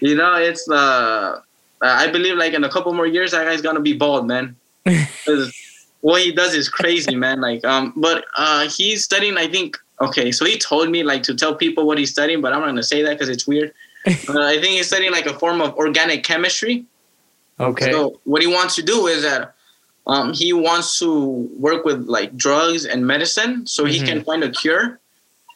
[0.01, 1.41] you know, it's uh,
[1.81, 4.57] I believe like in a couple more years, that guy's gonna be bald, man.
[6.01, 7.41] what he does is crazy, man.
[7.41, 9.37] Like, um, but uh, he's studying.
[9.37, 9.77] I think.
[10.01, 12.67] Okay, so he told me like to tell people what he's studying, but I'm not
[12.67, 13.73] gonna say that because it's weird.
[14.07, 16.87] uh, I think he's studying like a form of organic chemistry.
[17.59, 17.93] Okay.
[17.93, 19.55] So what he wants to do is that
[20.07, 24.07] um, he wants to work with like drugs and medicine, so he mm-hmm.
[24.07, 25.00] can find a cure.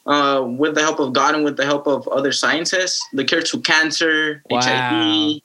[0.05, 3.41] Uh, with the help of God and with the help of other scientists, the cure
[3.41, 4.61] to cancer, wow.
[4.61, 5.41] HIV,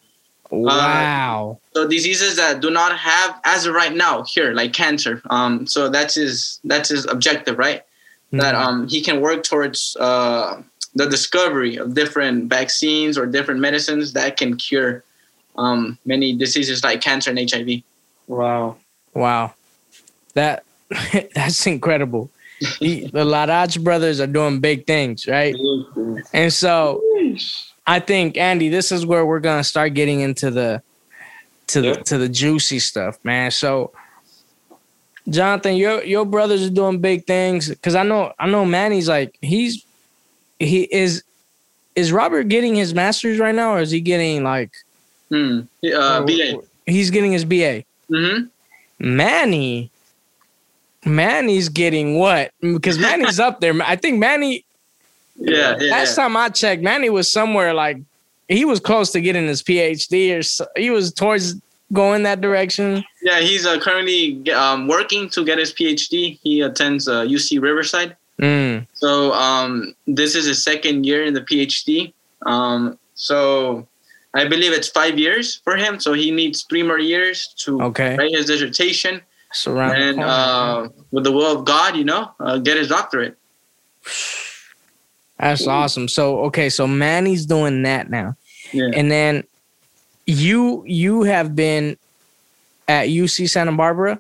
[0.51, 1.59] Wow.
[1.63, 5.23] Uh, so diseases that do not have as of right now here, like cancer.
[5.31, 7.81] Um, so that's his that's his objective, right?
[7.81, 8.39] Mm-hmm.
[8.39, 10.63] That um he can work towards uh
[10.95, 15.05] the discovery of different vaccines or different medicines that can cure
[15.57, 17.83] um many diseases like cancer and HIV.
[18.27, 18.77] Wow.
[19.15, 19.55] Wow.
[20.35, 20.65] That
[21.35, 22.31] that's incredible.
[22.61, 25.55] The Larach brothers are doing big things, right?
[26.33, 27.03] And so
[27.87, 30.83] I think Andy, this is where we're gonna start getting into the
[31.69, 31.93] to yeah.
[31.93, 33.51] the to the juicy stuff, man.
[33.51, 33.93] So
[35.29, 39.37] Jonathan, your your brothers are doing big things because I know I know Manny's like
[39.41, 39.85] he's
[40.59, 41.23] he is
[41.97, 44.73] is Robert getting his master's right now or is he getting like
[45.29, 45.61] hmm.
[45.95, 46.61] uh, BA?
[46.87, 47.85] He's getting his BA.
[48.11, 48.47] Mm-hmm.
[48.99, 49.91] Manny,
[51.05, 52.53] Manny's getting what?
[52.61, 53.75] Because Manny's up there.
[53.83, 54.65] I think Manny
[55.41, 55.91] yeah, yeah.
[55.91, 57.99] Last time I checked, Manny was somewhere like
[58.49, 61.55] he was close to getting his PhD or so, he was towards
[61.93, 63.03] going that direction.
[63.23, 66.39] Yeah, he's uh, currently um, working to get his PhD.
[66.43, 68.17] He attends uh, UC Riverside.
[68.39, 68.87] Mm.
[68.95, 72.13] So um, this is his second year in the PhD.
[72.45, 73.87] Um, so
[74.35, 76.01] I believe it's five years for him.
[76.01, 78.17] So he needs three more years to okay.
[78.17, 79.21] write his dissertation.
[79.53, 83.37] So and uh, with the will of God, you know, uh, get his doctorate.
[85.39, 85.71] That's Ooh.
[85.71, 86.09] awesome.
[86.09, 88.37] So okay, so Manny's doing that now.
[88.73, 88.91] Yeah.
[88.95, 89.45] And then
[90.27, 91.97] you you have been
[92.89, 94.19] at UC Santa Barbara?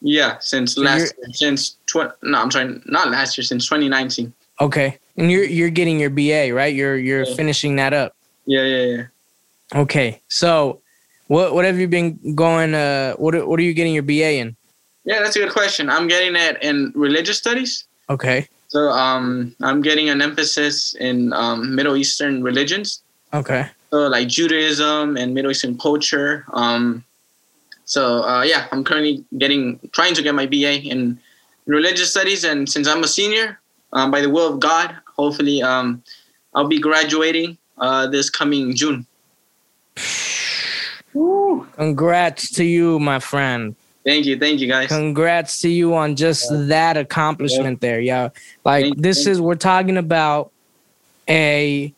[0.00, 4.32] Yeah, since so last since tw- no, I'm sorry, not last year, since 2019.
[4.60, 4.98] Okay.
[5.16, 6.74] And you're you're getting your BA, right?
[6.74, 7.34] You're you're yeah.
[7.34, 8.14] finishing that up.
[8.44, 9.02] Yeah, yeah, yeah.
[9.80, 10.20] Okay.
[10.28, 10.80] So
[11.28, 14.56] what what have you been going uh what what are you getting your BA in?
[15.06, 15.88] Yeah, that's a good question.
[15.88, 17.84] I'm getting it in religious studies.
[18.10, 18.48] Okay.
[18.68, 23.02] So um, I'm getting an emphasis in um, Middle Eastern religions.
[23.32, 23.68] Okay.
[23.90, 26.44] So like Judaism and Middle Eastern culture.
[26.52, 27.04] Um,
[27.84, 31.20] so uh, yeah, I'm currently getting trying to get my BA in
[31.66, 33.60] religious studies, and since I'm a senior,
[33.92, 36.02] um, by the will of God, hopefully um,
[36.52, 39.06] I'll be graduating uh, this coming June.
[41.14, 41.66] Woo.
[41.76, 43.76] Congrats to you, my friend.
[44.06, 44.86] Thank you, thank you, guys.
[44.86, 46.58] Congrats to you on just yeah.
[46.66, 47.88] that accomplishment yeah.
[47.88, 48.28] there, yeah.
[48.64, 50.52] Like thank this is we're talking about
[51.28, 51.92] a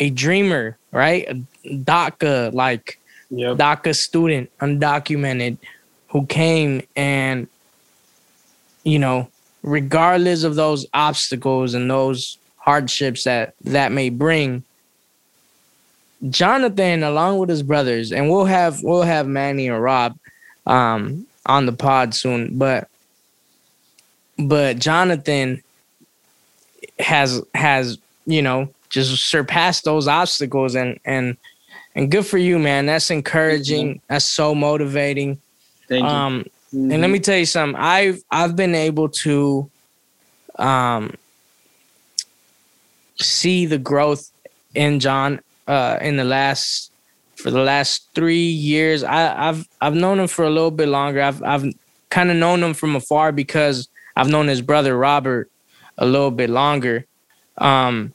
[0.00, 1.24] a dreamer, right?
[1.28, 2.98] A DACA, like
[3.30, 3.58] yep.
[3.58, 5.56] DACA student, undocumented,
[6.08, 7.46] who came and
[8.82, 9.28] you know,
[9.62, 14.64] regardless of those obstacles and those hardships that that may bring,
[16.28, 20.18] Jonathan, along with his brothers, and we'll have we'll have Manny or Rob
[20.66, 22.58] um, on the pod soon.
[22.58, 22.88] But
[24.38, 25.62] but Jonathan
[26.98, 31.36] has has you know, just surpassed those obstacles and and
[31.94, 32.86] and good for you, man.
[32.86, 34.00] That's encouraging.
[34.08, 35.40] That's so motivating.
[35.88, 36.08] Thank you.
[36.08, 36.90] Um, mm-hmm.
[36.90, 37.80] and let me tell you something.
[37.80, 39.70] I've I've been able to
[40.58, 41.14] um
[43.20, 44.30] see the growth
[44.74, 46.91] in John uh in the last
[47.42, 49.02] for the last three years.
[49.02, 51.20] I, I've I've known him for a little bit longer.
[51.20, 51.74] I've I've
[52.08, 55.50] kind of known him from afar because I've known his brother Robert
[55.98, 57.04] a little bit longer.
[57.58, 58.14] Um,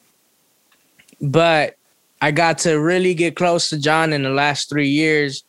[1.21, 1.75] but
[2.21, 5.43] I got to really get close to John in the last three years,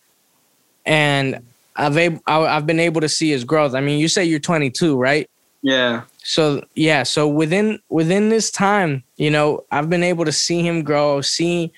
[0.85, 1.39] and
[1.75, 3.73] I've able, I've been able to see his growth.
[3.73, 5.29] I mean, you say you're 22, right?
[5.61, 6.03] Yeah.
[6.23, 10.83] So yeah, so within within this time, you know, I've been able to see him
[10.83, 11.71] grow, see,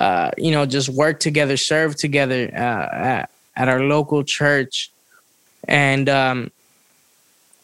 [0.00, 4.90] uh, you know, just work together, serve together uh, at, at our local church,
[5.68, 6.50] and um,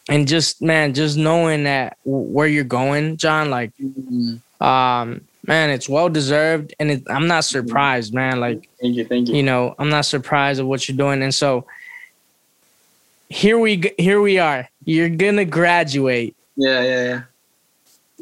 [0.08, 4.64] and just man, just knowing that where you're going, John, like, mm-hmm.
[4.64, 7.66] um, man, it's well deserved, and it, I'm not mm-hmm.
[7.66, 8.40] surprised, man.
[8.40, 9.36] Like, thank you, thank you.
[9.36, 11.66] You know, I'm not surprised of what you're doing, and so
[13.28, 14.68] here we here we are.
[14.84, 16.36] You're gonna graduate.
[16.56, 17.22] Yeah, yeah, yeah.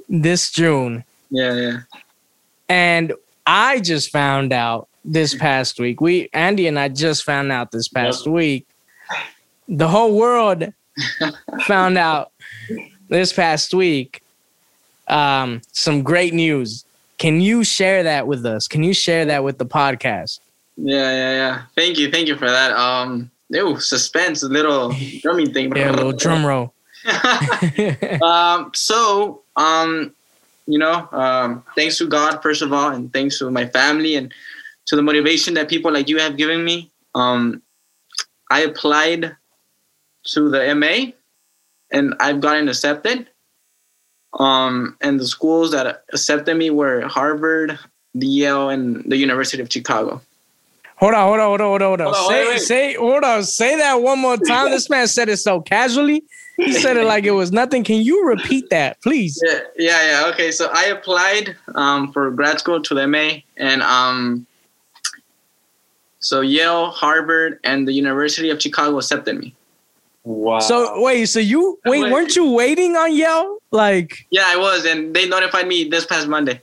[0.09, 1.05] This June.
[1.31, 1.79] Yeah, yeah.
[2.69, 3.13] And
[3.47, 6.01] I just found out this past week.
[6.01, 8.35] We Andy and I just found out this past yep.
[8.35, 8.67] week.
[9.69, 10.73] The whole world
[11.67, 12.33] found out
[13.09, 14.23] this past week
[15.09, 16.85] um, some great news.
[17.19, 18.69] Can you share that with us?
[18.69, 20.41] Can you share that with the podcast?
[20.77, 21.63] Yeah, yeah, yeah.
[21.75, 22.73] Thank you, thank you for that.
[22.73, 25.75] Um, ew, suspense, a little drumming thing.
[25.75, 26.75] yeah, a little drum roll.
[28.23, 30.13] um, so, um,
[30.67, 34.33] you know, um, thanks to God first of all, and thanks to my family and
[34.87, 36.91] to the motivation that people like you have given me.
[37.15, 37.63] Um,
[38.51, 39.37] I applied
[40.29, 41.13] to the MA,
[41.91, 43.29] and I've gotten accepted.
[44.39, 47.79] Um, and the schools that accepted me were Harvard,
[48.15, 50.21] Yale, and the University of Chicago.
[50.97, 51.87] Hold on, hold on, hold on, hold on.
[51.87, 52.07] Hold on.
[52.07, 52.61] Hold on say, wait, wait.
[52.61, 53.43] say, hold on.
[53.45, 54.71] Say that one more time.
[54.71, 56.25] this man said it so casually.
[56.57, 57.85] He said it like it was nothing.
[57.85, 59.41] Can you repeat that, please?
[59.45, 60.31] Yeah, yeah, yeah.
[60.33, 64.47] Okay, so I applied um, for grad school to the MA, and um,
[66.19, 69.55] so Yale, Harvard, and the University of Chicago accepted me.
[70.25, 70.59] Wow.
[70.59, 73.59] So wait, so you wait, weren't you waiting on Yale?
[73.71, 76.61] Like Yeah, I was, and they notified me this past Monday.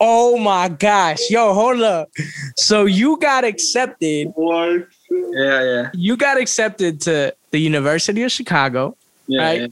[0.00, 1.30] Oh my gosh.
[1.30, 2.10] Yo, hold up.
[2.56, 4.32] So you got accepted.
[4.34, 4.88] What?
[5.08, 5.90] Yeah, yeah.
[5.94, 8.96] You got accepted to the University of Chicago.
[9.28, 9.42] Yeah.
[9.42, 9.60] Right?
[9.60, 9.66] Yeah.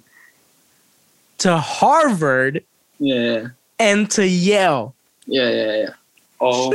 [1.38, 2.62] To Harvard.
[2.98, 3.48] Yeah.
[3.78, 4.94] And to Yale.
[5.26, 5.90] Yeah, yeah, yeah.
[6.40, 6.70] Oh.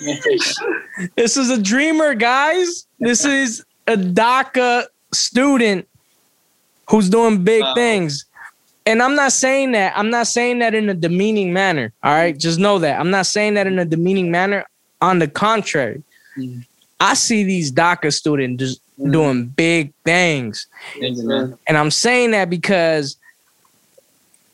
[1.16, 2.86] this is a dreamer, guys.
[2.98, 5.86] This is a DACA student
[6.90, 7.74] who's doing big wow.
[7.74, 8.24] things.
[8.86, 9.96] And I'm not saying that.
[9.96, 11.92] I'm not saying that in a demeaning manner.
[12.02, 12.36] All right.
[12.36, 13.00] Just know that.
[13.00, 14.64] I'm not saying that in a demeaning manner.
[15.00, 16.02] On the contrary,
[16.38, 16.64] mm.
[16.98, 19.12] I see these DACA students just mm.
[19.12, 20.66] doing big things.
[21.00, 23.16] and I'm saying that because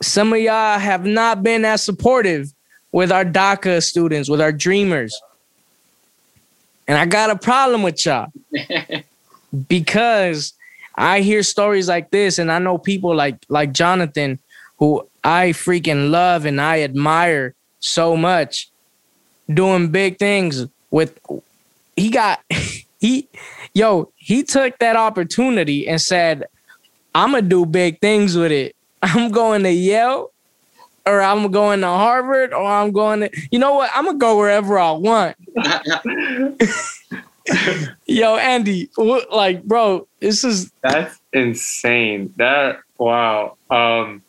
[0.03, 2.53] some of y'all have not been as supportive
[2.93, 5.21] with our DACA students, with our dreamers.
[6.89, 8.33] And I got a problem with y'all.
[9.69, 10.55] because
[10.95, 14.39] I hear stories like this and I know people like like Jonathan
[14.79, 18.71] who I freaking love and I admire so much
[19.53, 21.19] doing big things with
[21.97, 22.41] he got
[23.01, 23.29] he
[23.75, 26.45] yo he took that opportunity and said
[27.15, 28.77] I'm gonna do big things with it.
[29.03, 30.31] I'm going to Yale
[31.07, 34.37] or I'm going to Harvard or I'm going to you know what I'm gonna go
[34.37, 35.37] wherever I want.
[38.07, 42.33] Yo, Andy, like, bro, this is that's insane.
[42.37, 44.23] That wow, um,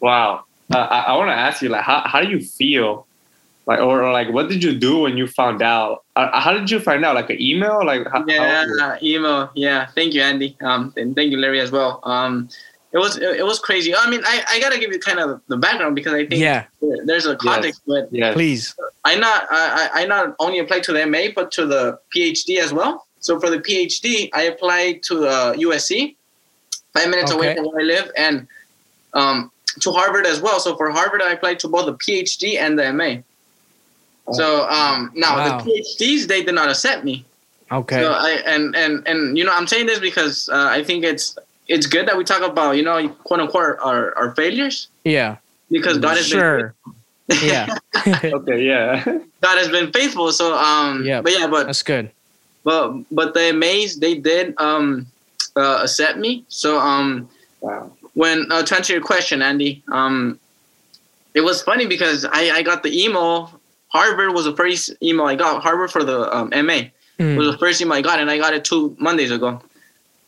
[0.00, 0.44] wow.
[0.72, 3.06] Uh, I, I want to ask you, like, how how do you feel,
[3.66, 6.03] like, or, or, like, what did you do when you found out?
[6.16, 7.16] Uh, how did you find out?
[7.16, 9.50] Like an email, like, how, yeah, how email.
[9.54, 10.56] Yeah, thank you, Andy.
[10.60, 12.00] Um, and thank you, Larry, as well.
[12.04, 12.48] Um,
[12.94, 13.92] it was it was crazy.
[13.92, 16.66] I mean, I, I gotta give you kind of the background because I think yeah.
[17.04, 18.06] there's a context, yes.
[18.08, 18.76] but yeah, please.
[19.04, 22.72] I not I, I not only applied to the MA but to the PhD as
[22.72, 23.04] well.
[23.18, 26.14] So for the PhD, I applied to uh, USC,
[26.92, 27.38] five minutes okay.
[27.38, 28.46] away from where I live, and
[29.14, 29.50] um,
[29.80, 30.60] to Harvard as well.
[30.60, 33.22] So for Harvard, I applied to both the PhD and the MA.
[34.32, 35.60] So um, now wow.
[35.60, 37.24] the PhDs they did not accept me.
[37.70, 38.00] Okay.
[38.00, 41.36] So I and and and you know I'm saying this because uh, I think it's
[41.68, 44.88] it's good that we talk about you know quote unquote our, our failures.
[45.04, 45.36] Yeah.
[45.70, 46.74] Because God is sure.
[47.28, 47.74] been yeah.
[48.06, 48.62] okay.
[48.62, 49.02] Yeah.
[49.04, 50.32] God has been faithful.
[50.32, 51.04] So um.
[51.04, 51.20] Yeah.
[51.20, 51.46] But yeah.
[51.46, 52.10] But that's good.
[52.64, 55.06] But but the MAs they did um
[55.56, 56.44] uh, accept me.
[56.48, 57.28] So um.
[57.60, 57.90] Wow.
[58.14, 60.38] When uh, to answer your question, Andy, um,
[61.34, 63.60] it was funny because I, I got the email.
[63.94, 65.62] Harvard was the first email I got.
[65.62, 67.36] Harvard for the um, MA mm.
[67.36, 69.62] was the first email I got, and I got it two Mondays ago.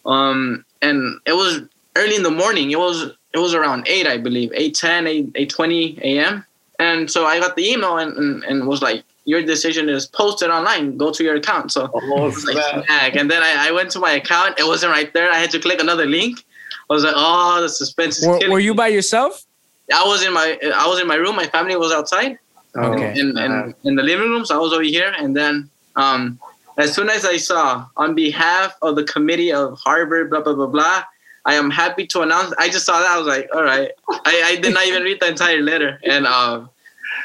[0.06, 1.62] Um, and it was
[1.96, 2.70] early in the morning.
[2.70, 6.46] It was it was around eight, I believe, 8, 10, 8, 8 20 a.m.
[6.78, 10.48] And so I got the email and, and, and was like, your decision is posted
[10.50, 10.96] online.
[10.96, 11.72] Go to your account.
[11.72, 14.58] So oh, like, and then I, I went to my account.
[14.58, 15.30] It wasn't right there.
[15.30, 16.44] I had to click another link.
[16.88, 19.44] I was like, oh, the suspense is were, were you by yourself?
[19.92, 21.34] I was in my I was in my room.
[21.34, 22.38] My family was outside.
[22.76, 23.18] Okay.
[23.18, 23.72] In, in, uh-huh.
[23.84, 24.44] in the living room.
[24.44, 25.14] So I was over here.
[25.18, 26.38] And then um,
[26.78, 30.66] as soon as I saw on behalf of the committee of Harvard, blah, blah, blah,
[30.66, 31.04] blah,
[31.44, 32.52] I am happy to announce.
[32.58, 33.08] I just saw that.
[33.08, 33.90] I was like, all right.
[34.10, 36.00] I, I did not even read the entire letter.
[36.04, 36.70] And um,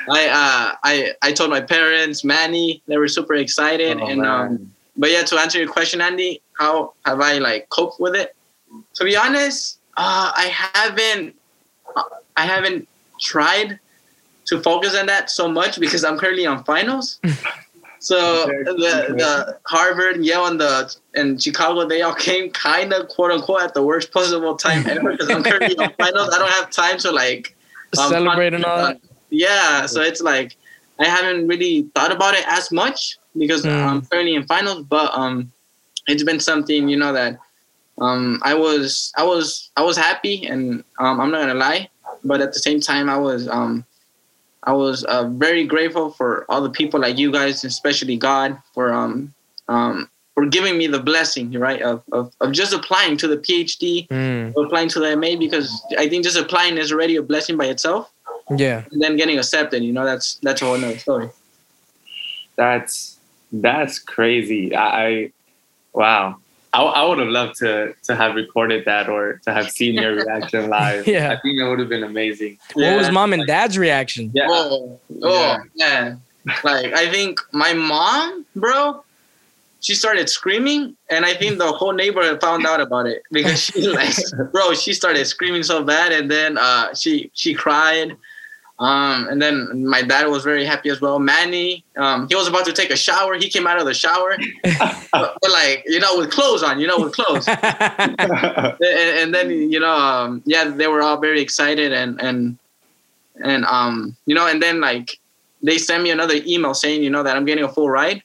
[0.10, 4.00] I, uh, I, I told my parents, Manny, they were super excited.
[4.00, 8.00] Oh, and, um, but yeah, to answer your question, Andy, how have I like coped
[8.00, 8.36] with it?
[8.94, 11.36] To be honest, uh, I haven't,
[12.38, 12.88] I haven't
[13.20, 13.80] tried
[14.52, 17.20] to focus on that so much because I'm currently on finals.
[18.00, 23.32] So the, the Harvard, Yale, and the and Chicago, they all came kind of quote
[23.32, 26.30] unquote at the worst possible time ever because I'm currently on finals.
[26.34, 27.56] I don't have time to like
[27.98, 28.94] um, celebrate and all.
[29.30, 30.58] Yeah, so it's like
[31.00, 33.72] I haven't really thought about it as much because mm.
[33.72, 35.52] I'm currently in finals, but um,
[36.08, 37.38] it's been something you know that
[38.00, 41.88] um I was I was I was happy and um I'm not gonna lie,
[42.24, 43.86] but at the same time I was um
[44.64, 48.94] I was uh, very grateful for all the people like you guys, especially God, for
[48.94, 49.34] um,
[49.68, 54.08] um, for giving me the blessing, right, of, of, of just applying to the PhD,
[54.08, 54.54] mm.
[54.64, 58.12] applying to the MA, because I think just applying is already a blessing by itself.
[58.50, 58.84] Yeah.
[58.92, 61.30] And then getting accepted, you know, that's that's a whole nother story.
[62.56, 63.20] That's
[63.52, 64.76] that's crazy.
[64.76, 65.32] I, I
[65.94, 66.38] wow.
[66.74, 70.16] I, I would have loved to to have recorded that or to have seen your
[70.24, 71.08] reaction live.
[71.08, 72.58] yeah, I think that would have been amazing.
[72.74, 72.98] What yeah.
[72.98, 74.32] was mom and dad's reaction?
[74.34, 76.16] Yeah, oh, oh yeah.
[76.64, 79.04] like I think my mom, bro,
[79.82, 83.88] she started screaming, and I think the whole neighborhood found out about it because she
[83.88, 84.14] like,
[84.52, 88.16] bro, she started screaming so bad, and then uh, she she cried.
[88.82, 91.20] Um, and then my dad was very happy as well.
[91.20, 93.36] Manny, um, he was about to take a shower.
[93.36, 96.88] He came out of the shower, but, but, like you know, with clothes on, you
[96.88, 97.48] know, with clothes.
[97.48, 102.58] and, and, then you know, um, yeah, they were all very excited and and
[103.44, 105.20] and um, you know, and then like
[105.62, 108.24] they sent me another email saying, you know, that I'm getting a full ride.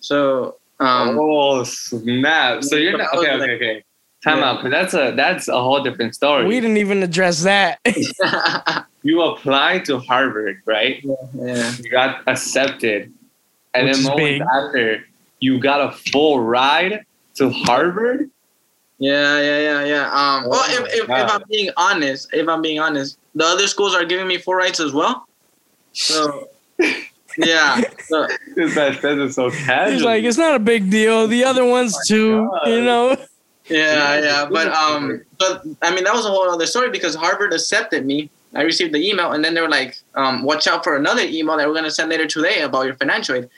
[0.00, 0.56] So.
[0.80, 2.64] Um, oh snap!
[2.64, 3.30] So you're not okay.
[3.34, 3.52] Okay.
[3.54, 3.84] Okay.
[4.24, 4.50] Time yeah.
[4.50, 6.46] out, because that's a that's a whole different story.
[6.46, 7.78] We didn't even address that.
[9.02, 11.04] you applied to Harvard, right?
[11.04, 11.72] Yeah, yeah.
[11.78, 13.12] You got accepted,
[13.74, 15.04] and Which then moments after,
[15.40, 18.30] you got a full ride to Harvard.
[18.98, 20.06] Yeah, yeah, yeah, yeah.
[20.06, 23.66] Um, oh, well, if, if, if, I'm being honest, if I'm being honest, the other
[23.66, 25.28] schools are giving me full rides as well.
[25.92, 26.48] So.
[27.38, 27.82] yeah.
[28.04, 29.92] So, this man says it so casual.
[29.92, 31.28] He's like, it's not a big deal.
[31.28, 32.68] The other ones oh too, God.
[32.68, 33.16] you know.
[33.68, 37.52] Yeah, yeah, but um, but I mean that was a whole other story because Harvard
[37.52, 38.30] accepted me.
[38.54, 41.56] I received the email, and then they were like, um, "Watch out for another email
[41.56, 43.48] that we're gonna send later today about your financial aid."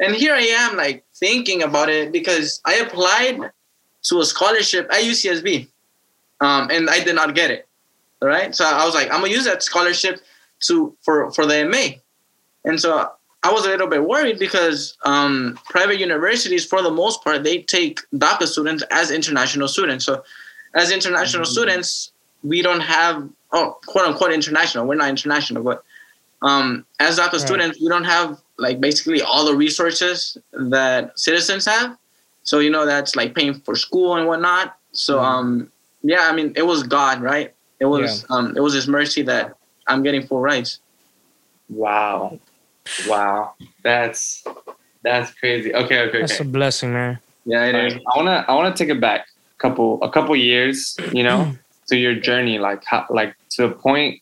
[0.00, 3.38] And here I am, like thinking about it because I applied
[4.04, 5.68] to a scholarship at UCSB,
[6.40, 7.68] um, and I did not get it.
[8.20, 10.20] All right, so I was like, I'm gonna use that scholarship
[10.62, 12.00] to for for the MA,
[12.64, 13.12] and so
[13.44, 17.62] I was a little bit worried because um, private universities, for the most part, they
[17.62, 20.04] take DACA students as international students.
[20.04, 20.22] So,
[20.74, 21.52] as international mm-hmm.
[21.52, 22.12] students,
[22.44, 24.86] we don't have oh quote unquote international.
[24.86, 25.82] We're not international, but
[26.42, 27.40] um, as DACA right.
[27.40, 31.96] students, we don't have like basically all the resources that citizens have.
[32.44, 34.76] So you know that's like paying for school and whatnot.
[34.92, 35.24] So mm-hmm.
[35.24, 37.52] um, yeah, I mean it was God, right?
[37.80, 38.36] It was yeah.
[38.36, 39.56] um, it was His mercy that
[39.88, 40.78] I'm getting full rights.
[41.68, 42.38] Wow.
[43.06, 44.44] Wow, that's
[45.02, 45.74] that's crazy.
[45.74, 46.20] Okay, okay, okay.
[46.20, 47.18] That's a blessing, man.
[47.44, 47.94] Yeah, it is.
[47.94, 49.26] I wanna I wanna take it back
[49.56, 51.56] a couple a couple years, you know,
[51.88, 54.20] to your journey, like how, like to the point.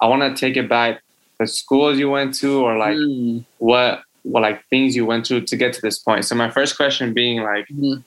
[0.00, 1.02] I wanna take it back
[1.38, 3.44] the schools you went to, or like mm.
[3.58, 6.24] what what like things you went to to get to this point.
[6.24, 8.02] So my first question being like, mm.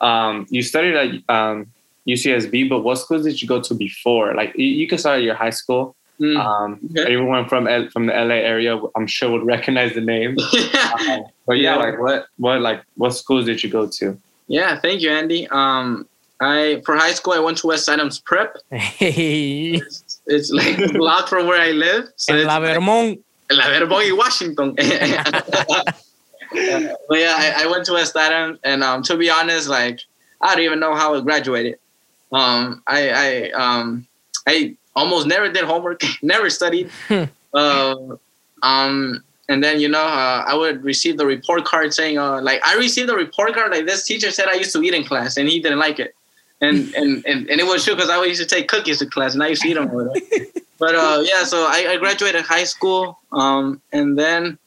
[0.00, 1.66] um, you studied at um,
[2.08, 4.34] UCSB, but what schools did you go to before?
[4.34, 6.38] Like you, you can start at your high school Mm.
[6.38, 7.12] Um, okay.
[7.12, 10.36] Everyone from L- from the LA area, I'm sure would recognize the name.
[10.38, 14.16] um, but yeah, yeah, like what what like what schools did you go to?
[14.46, 15.48] Yeah, thank you, Andy.
[15.48, 16.06] Um,
[16.40, 18.56] I for high school I went to West Adams Prep.
[18.70, 19.82] Hey.
[19.92, 22.04] It's, it's like a block from where I live.
[22.14, 23.18] So La Vermont.
[23.50, 24.74] En La Vermont y Washington.
[24.76, 24.86] but
[27.18, 29.98] yeah, I, I, went to West Adams, and um, to be honest, like
[30.40, 31.80] I don't even know how I graduated.
[32.30, 34.06] Um, I I um
[34.46, 36.90] I almost never did homework, never studied.
[37.54, 37.94] uh,
[38.62, 42.60] um, and then you know uh, I would receive the report card saying uh, like
[42.64, 45.36] I received a report card like this teacher said I used to eat in class
[45.36, 46.14] and he didn't like it,
[46.60, 49.34] and and and, and it was true because I used to take cookies to class
[49.34, 49.90] and I used to eat them.
[50.78, 54.58] but uh, yeah, so I, I graduated high school, um, and then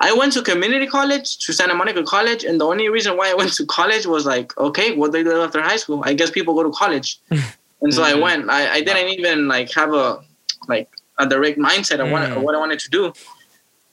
[0.00, 3.34] I went to community college to Santa Monica College, and the only reason why I
[3.34, 6.02] went to college was like, okay, what do they do after high school?
[6.04, 7.20] I guess people go to college,
[7.82, 8.18] and so mm-hmm.
[8.18, 8.50] I went.
[8.50, 10.22] I, I didn't even like have a
[10.68, 12.42] like a direct mindset of what, mm.
[12.42, 13.12] what I wanted to do.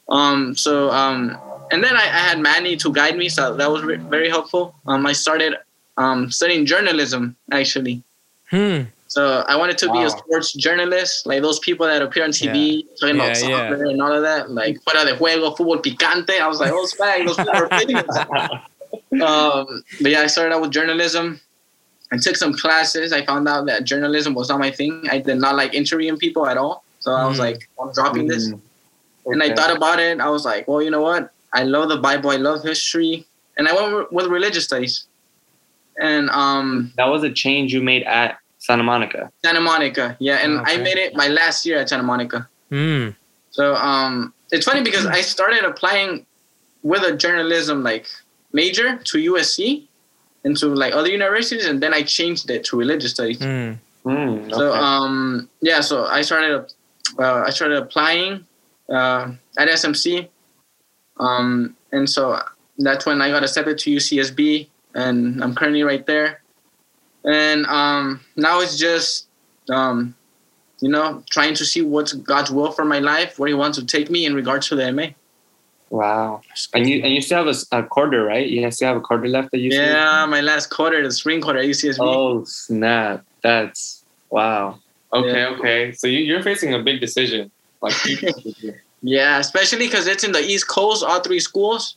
[0.10, 1.38] Um, so um,
[1.72, 4.76] and then I, I, had Manny to guide me, so that was re- very helpful.
[4.88, 5.56] Um, I started
[5.98, 8.04] um, studying journalism actually.
[8.50, 8.84] Hmm.
[9.08, 9.94] So I wanted to wow.
[9.94, 12.96] be a sports journalist, like those people that appear on TV yeah.
[13.00, 13.92] talking yeah, about soccer yeah.
[13.92, 16.40] and all of that, like fuera de juego, fútbol picante.
[16.40, 17.72] I was like, oh, swag, those people are
[19.24, 21.42] um, But yeah, I started out with journalism.
[22.12, 23.14] I took some classes.
[23.14, 25.08] I found out that journalism was not my thing.
[25.12, 26.84] I did not like interviewing people at all.
[27.00, 27.42] So I was mm.
[27.42, 28.30] like, I'm dropping mm.
[28.30, 28.52] this.
[28.52, 28.62] Okay.
[29.28, 30.20] And I thought about it.
[30.20, 31.32] I was like, well, you know what?
[31.54, 32.32] I love the Bible.
[32.32, 33.26] I love history.
[33.58, 35.06] And I went with religious studies.
[36.00, 39.32] And um, that was a change you made at Santa Monica.
[39.44, 40.74] Santa Monica, yeah, and okay.
[40.74, 42.48] I made it my last year at Santa Monica.
[42.72, 43.16] Mm.
[43.52, 46.26] So um, it's funny because I started applying
[46.84, 48.08] with a journalism like
[48.54, 49.88] major to USC
[50.44, 53.40] and to like other universities, and then I changed it to religious studies.
[53.40, 53.78] Mm.
[54.06, 54.54] Mm, okay.
[54.54, 56.72] So um, yeah, so I started
[57.18, 58.46] uh, I started applying
[58.90, 60.30] uh, at SMC,
[61.18, 62.40] um, and so
[62.78, 66.42] that's when I got accepted to UCSB, and I'm currently right there
[67.24, 69.28] and um, now it's just
[69.70, 70.16] um,
[70.80, 73.86] you know trying to see what's God's will for my life, where He wants to
[73.86, 75.08] take me in regards to the MA.
[75.90, 76.42] Wow,
[76.74, 78.48] and you and you still have a, a quarter, right?
[78.48, 79.72] You still have a quarter left that you.
[79.72, 81.98] Yeah, my last quarter, the spring quarter at UCSB.
[82.00, 83.26] Oh snap!
[83.42, 84.80] That's wow.
[85.12, 85.56] Okay, yeah.
[85.58, 85.92] okay.
[85.94, 87.50] So you, you're facing a big decision,
[87.82, 87.96] like.
[89.02, 91.96] yeah, especially because it's in the East Coast, all three schools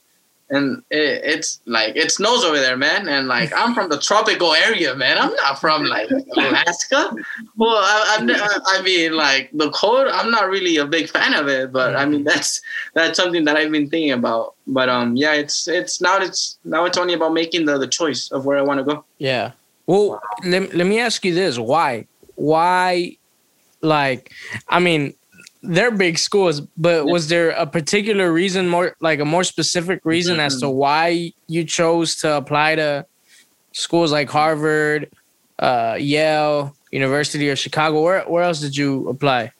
[0.52, 3.08] and it, it's like it snows over there, man.
[3.08, 5.16] And like I'm from the tropical area, man.
[5.18, 7.10] I'm not from like Alaska.
[7.56, 10.08] Well, I, I, I, mean, like the cold.
[10.08, 12.60] I'm not really a big fan of it, but I mean that's
[12.94, 14.54] that's something that I've been thinking about.
[14.66, 18.30] But um, yeah, it's it's now it's now it's only about making the the choice
[18.30, 19.04] of where I want to go.
[19.18, 19.52] Yeah.
[19.86, 22.06] Well, let, let me ask you this: Why?
[22.34, 23.16] Why?
[23.80, 24.30] Like,
[24.68, 25.14] I mean,
[25.62, 30.34] they're big schools, but was there a particular reason, more like a more specific reason
[30.36, 30.46] mm-hmm.
[30.46, 33.06] as to why you chose to apply to
[33.72, 35.10] schools like Harvard,
[35.60, 38.02] uh, Yale, University of Chicago?
[38.02, 39.52] Where where else did you apply?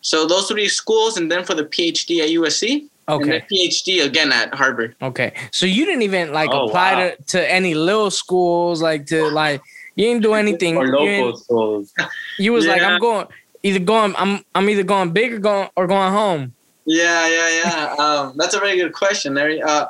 [0.00, 2.88] So those three schools, and then for the PhD at USC.
[3.08, 3.42] Okay.
[3.50, 4.94] PhD again at Harvard.
[5.00, 7.08] Okay, so you didn't even like oh, apply wow.
[7.08, 9.62] to, to any little schools, like to like
[9.96, 10.76] you didn't do anything.
[10.76, 11.94] or local schools.
[12.38, 12.72] You was yeah.
[12.72, 13.26] like, I'm going
[13.62, 16.54] either going I'm I'm either going big or going or going home.
[16.84, 17.94] Yeah, yeah, yeah.
[17.98, 19.60] um, that's a very good question, Larry.
[19.60, 19.86] Uh,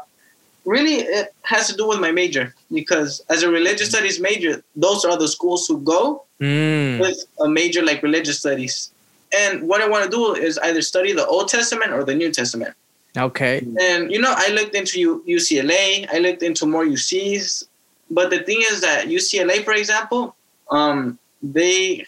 [0.64, 5.04] really, it has to do with my major because as a religious studies major, those
[5.04, 6.98] are the schools who go mm.
[6.98, 8.90] with a major like religious studies.
[9.32, 12.32] And what I want to do is either study the Old Testament or the New
[12.32, 12.74] Testament.
[13.16, 13.64] Okay.
[13.80, 16.08] And you know, I looked into UCLA.
[16.12, 17.66] I looked into more UCs,
[18.10, 20.34] but the thing is that UCLA, for example,
[20.70, 22.06] um, they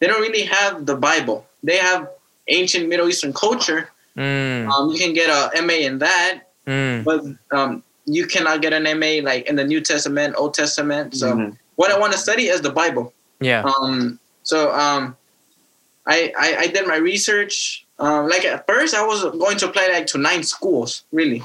[0.00, 1.46] they don't really have the Bible.
[1.62, 2.08] They have
[2.48, 3.90] ancient Middle Eastern culture.
[4.16, 4.68] Mm.
[4.68, 7.04] Um, you can get a MA in that, mm.
[7.04, 7.24] but
[7.56, 11.16] um, you cannot get an MA like in the New Testament, Old Testament.
[11.16, 11.54] So mm-hmm.
[11.76, 13.12] what I want to study is the Bible.
[13.40, 13.62] Yeah.
[13.62, 14.18] Um.
[14.42, 15.16] So um,
[16.06, 17.84] I I, I did my research.
[18.00, 21.42] Um, like at first, I was going to apply like to nine schools, really,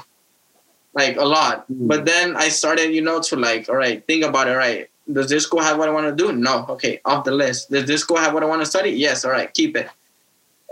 [0.94, 1.66] like a lot.
[1.70, 1.88] Mm.
[1.88, 4.54] But then I started, you know, to like, all right, think about it.
[4.54, 6.32] Right, does this school have what I want to do?
[6.32, 6.66] No.
[6.68, 7.70] Okay, off the list.
[7.70, 8.90] Does this school have what I want to study?
[8.90, 9.24] Yes.
[9.24, 9.88] All right, keep it.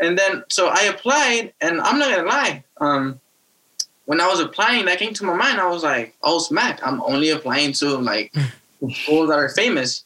[0.00, 2.64] And then so I applied, and I'm not gonna lie.
[2.78, 3.20] Um,
[4.06, 5.60] when I was applying, that came to my mind.
[5.60, 6.80] I was like, "Oh smack!
[6.84, 8.34] I'm only applying to like
[8.90, 10.04] schools that are famous.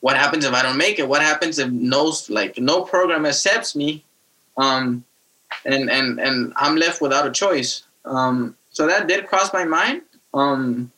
[0.00, 1.08] What happens if I don't make it?
[1.08, 4.04] What happens if no like no program accepts me?
[4.56, 5.04] Um,
[5.64, 7.84] and and and I'm left without a choice.
[8.04, 10.02] Um, so that did cross my mind.
[10.34, 10.90] Um,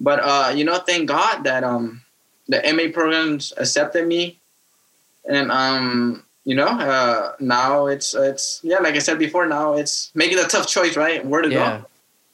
[0.00, 2.02] but uh, you know, thank God that um,
[2.48, 4.38] the MA programs accepted me,
[5.28, 10.10] and um, you know, uh, now it's it's yeah, like I said before, now it's
[10.14, 11.24] making a tough choice, right?
[11.24, 11.78] Where to yeah.
[11.78, 11.86] go?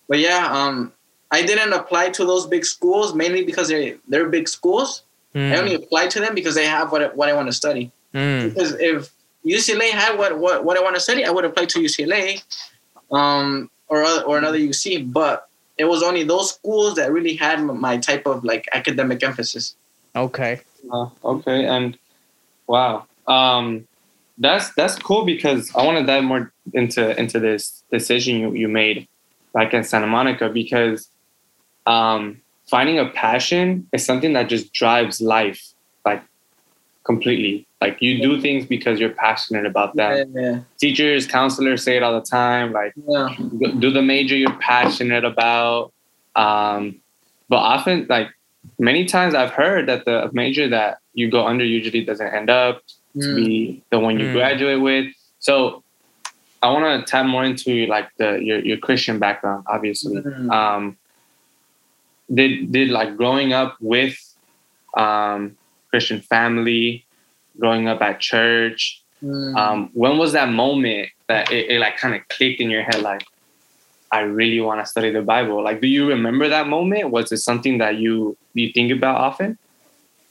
[0.09, 0.93] But yeah, um,
[1.31, 5.03] I didn't apply to those big schools mainly because they they're big schools.
[5.35, 5.53] Mm.
[5.53, 7.91] I only applied to them because they have what I, what I want to study.
[8.15, 8.55] Mm.
[8.55, 9.11] Because if
[9.45, 12.43] UCLA had what, what what I want to study, I would apply to UCLA,
[13.11, 15.13] um, or or another UC.
[15.13, 15.46] But
[15.79, 19.77] it was only those schools that really had my type of like academic emphasis.
[20.15, 20.61] Okay.
[20.91, 21.99] Uh, okay, and
[22.67, 23.07] wow.
[23.27, 23.87] Um,
[24.39, 28.69] that's that's cool because I want to dive more into into this decision you, you
[28.69, 29.09] made
[29.53, 31.09] back in Santa Monica because
[31.87, 35.63] um, finding a passion is something that just drives life
[36.05, 36.23] like
[37.05, 37.67] completely.
[37.81, 40.33] Like you do things because you're passionate about them.
[40.35, 40.61] Yeah, yeah.
[40.79, 42.73] Teachers, counselors say it all the time.
[42.73, 43.35] Like yeah.
[43.79, 45.93] do the major you're passionate about.
[46.35, 47.01] Um,
[47.49, 48.29] but often, like
[48.79, 52.83] many times, I've heard that the major that you go under usually doesn't end up
[53.15, 53.23] mm.
[53.23, 54.33] to be the one you mm.
[54.33, 55.13] graduate with.
[55.39, 55.83] So
[56.63, 60.23] I want to tap more into like the your your Christian background, obviously.
[60.23, 60.51] Mm.
[60.51, 60.97] Um,
[62.33, 64.19] did did like growing up with
[64.97, 65.57] um,
[65.91, 67.06] Christian family,
[67.59, 69.03] growing up at church.
[69.23, 69.57] Mm.
[69.57, 73.01] Um, when was that moment that it, it like kind of clicked in your head,
[73.01, 73.25] like
[74.13, 75.63] I really want to study the Bible?
[75.63, 77.11] Like, do you remember that moment?
[77.11, 79.59] Was it something that you you think about often?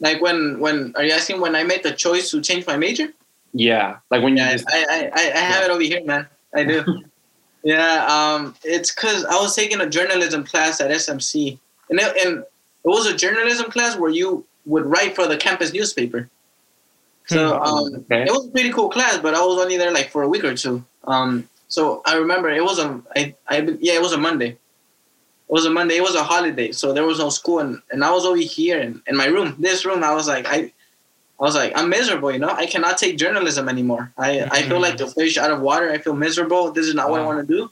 [0.00, 3.08] Like when when are you asking when I made the choice to change my major?
[3.52, 4.58] Yeah, like when yeah, you.
[4.58, 5.64] Just, I, I I have yeah.
[5.64, 6.26] it over here, man.
[6.54, 6.84] I do.
[7.62, 11.58] yeah, um, it's because I was taking a journalism class at SMC,
[11.90, 12.44] and it, and it
[12.84, 16.28] was a journalism class where you would write for the campus newspaper.
[17.26, 17.62] So hmm.
[17.62, 18.22] um, okay.
[18.22, 20.44] it was a pretty cool class, but I was only there like for a week
[20.44, 20.84] or two.
[21.04, 24.50] Um, so I remember it was a I, I yeah it was a Monday.
[24.50, 25.96] It was a Monday.
[25.96, 28.80] It was a holiday, so there was no school, and, and I was over here
[28.80, 30.02] in, in my room, this room.
[30.02, 30.72] I was like I
[31.38, 32.48] I was like, I'm miserable, you know.
[32.48, 34.10] I cannot take journalism anymore.
[34.16, 34.52] I, mm-hmm.
[34.52, 35.90] I feel like the fish out of water.
[35.90, 36.72] I feel miserable.
[36.72, 37.12] This is not wow.
[37.12, 37.70] what I want to do.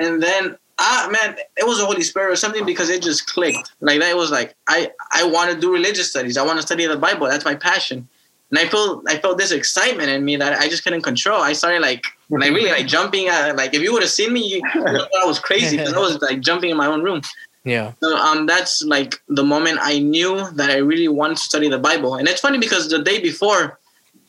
[0.00, 3.72] And then, ah, man, it was the Holy Spirit or something because it just clicked.
[3.80, 6.36] Like that was like, I, I want to do religious studies.
[6.36, 7.28] I want to study the Bible.
[7.28, 8.08] That's my passion.
[8.50, 11.40] And I feel, I felt this excitement in me that I just couldn't control.
[11.40, 13.26] I started like, like really like jumping.
[13.28, 15.92] At, like if you would have seen me, you, you thought I was crazy because
[15.92, 17.20] I was like jumping in my own room.
[17.64, 17.92] Yeah.
[18.00, 21.78] So um, that's like the moment I knew that I really wanted to study the
[21.78, 22.16] Bible.
[22.16, 23.80] And it's funny because the day before,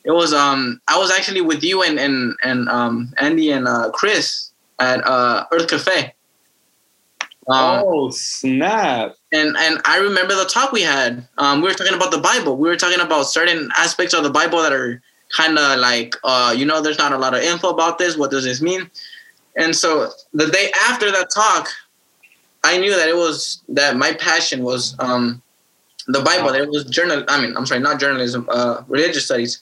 [0.05, 3.91] it was um I was actually with you and and and um Andy and uh,
[3.91, 6.14] Chris at uh, Earth Cafe.
[7.47, 9.15] Um, oh snap!
[9.31, 11.27] And and I remember the talk we had.
[11.37, 12.57] Um, we were talking about the Bible.
[12.57, 15.01] We were talking about certain aspects of the Bible that are
[15.35, 18.17] kind of like uh, you know, there's not a lot of info about this.
[18.17, 18.89] What does this mean?
[19.57, 21.69] And so the day after that talk,
[22.63, 25.41] I knew that it was that my passion was um,
[26.07, 26.51] the Bible.
[26.51, 27.23] That it was journal.
[27.27, 29.61] I mean, I'm sorry, not journalism, uh, religious studies,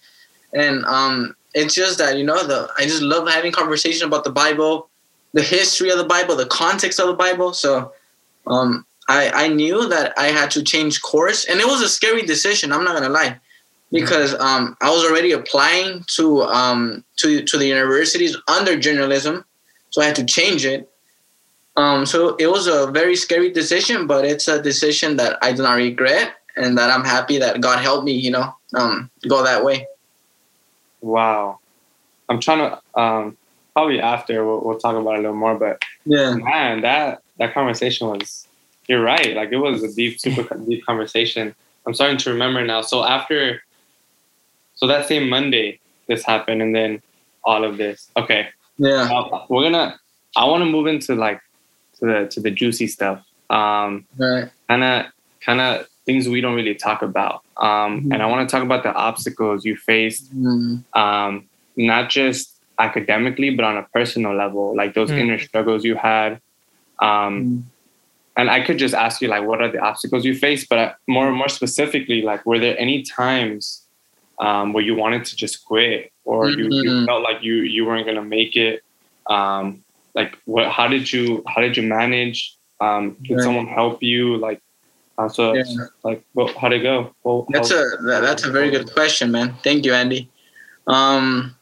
[0.54, 4.32] and um, it's just that you know the I just love having conversation about the
[4.32, 4.90] Bible,
[5.34, 7.54] the history of the Bible, the context of the Bible.
[7.54, 7.94] So
[8.48, 12.24] um, I I knew that I had to change course, and it was a scary
[12.24, 12.72] decision.
[12.72, 13.40] I'm not gonna lie,
[13.92, 19.46] because um, I was already applying to um, to to the universities under journalism,
[19.90, 20.90] so I had to change it
[21.76, 25.64] um, so it was a very scary decision, but it's a decision that I do
[25.64, 29.64] not regret and that I'm happy that God helped me, you know, um, go that
[29.66, 29.88] way.
[31.02, 31.60] Wow.
[32.30, 33.38] I'm trying to, um,
[33.74, 37.54] probably after we'll, we'll talk about it a little more, but yeah, man, that, that
[37.54, 38.48] conversation was,
[38.88, 39.36] you're right.
[39.36, 41.56] Like it was a deep, super deep conversation.
[41.86, 42.82] I'm starting to remember now.
[42.82, 43.64] So after,
[44.76, 47.02] so that same Monday, this happened and then
[47.44, 48.10] all of this.
[48.18, 48.50] Okay.
[48.78, 49.10] Yeah.
[49.12, 50.00] Uh, we're gonna,
[50.36, 51.42] I want to move into like
[52.00, 53.24] to the to the juicy stuff.
[53.50, 54.50] Um, right.
[54.68, 55.06] Kind of
[55.42, 57.44] kind of things we don't really talk about.
[57.58, 58.12] Um, mm-hmm.
[58.12, 61.00] And I want to talk about the obstacles you faced, mm-hmm.
[61.00, 61.48] um,
[61.78, 65.20] not just academically, but on a personal level, like those mm-hmm.
[65.20, 66.42] inner struggles you had.
[67.00, 67.60] Um, mm-hmm.
[68.38, 70.70] and I could just ask you, like, what are the obstacles you faced?
[70.70, 73.86] But more more specifically, like, were there any times
[74.40, 77.06] um, where you wanted to just quit, or you, you mm-hmm.
[77.06, 78.84] felt like you you weren't gonna make it?
[79.30, 79.84] Um,
[80.16, 83.44] like what how did you how did you manage um did right.
[83.44, 84.62] someone help you like
[85.18, 85.64] uh, so yeah.
[86.04, 89.54] like well, how'd it go well, that's how, a that's a very good question man
[89.64, 90.30] thank you andy
[90.88, 91.56] um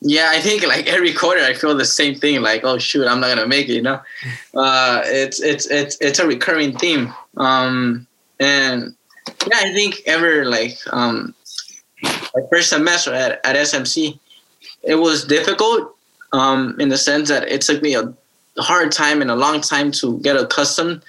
[0.00, 3.20] yeah i think like every quarter i feel the same thing like oh shoot i'm
[3.20, 4.00] not gonna make it you know
[4.54, 8.06] uh it's it's it's it's a recurring theme um
[8.38, 8.94] and
[9.50, 11.34] yeah i think ever like um
[12.02, 14.18] my first semester at, at smc
[14.82, 15.94] it was difficult
[16.32, 18.14] um, in the sense that it took me a
[18.58, 21.02] hard time and a long time to get accustomed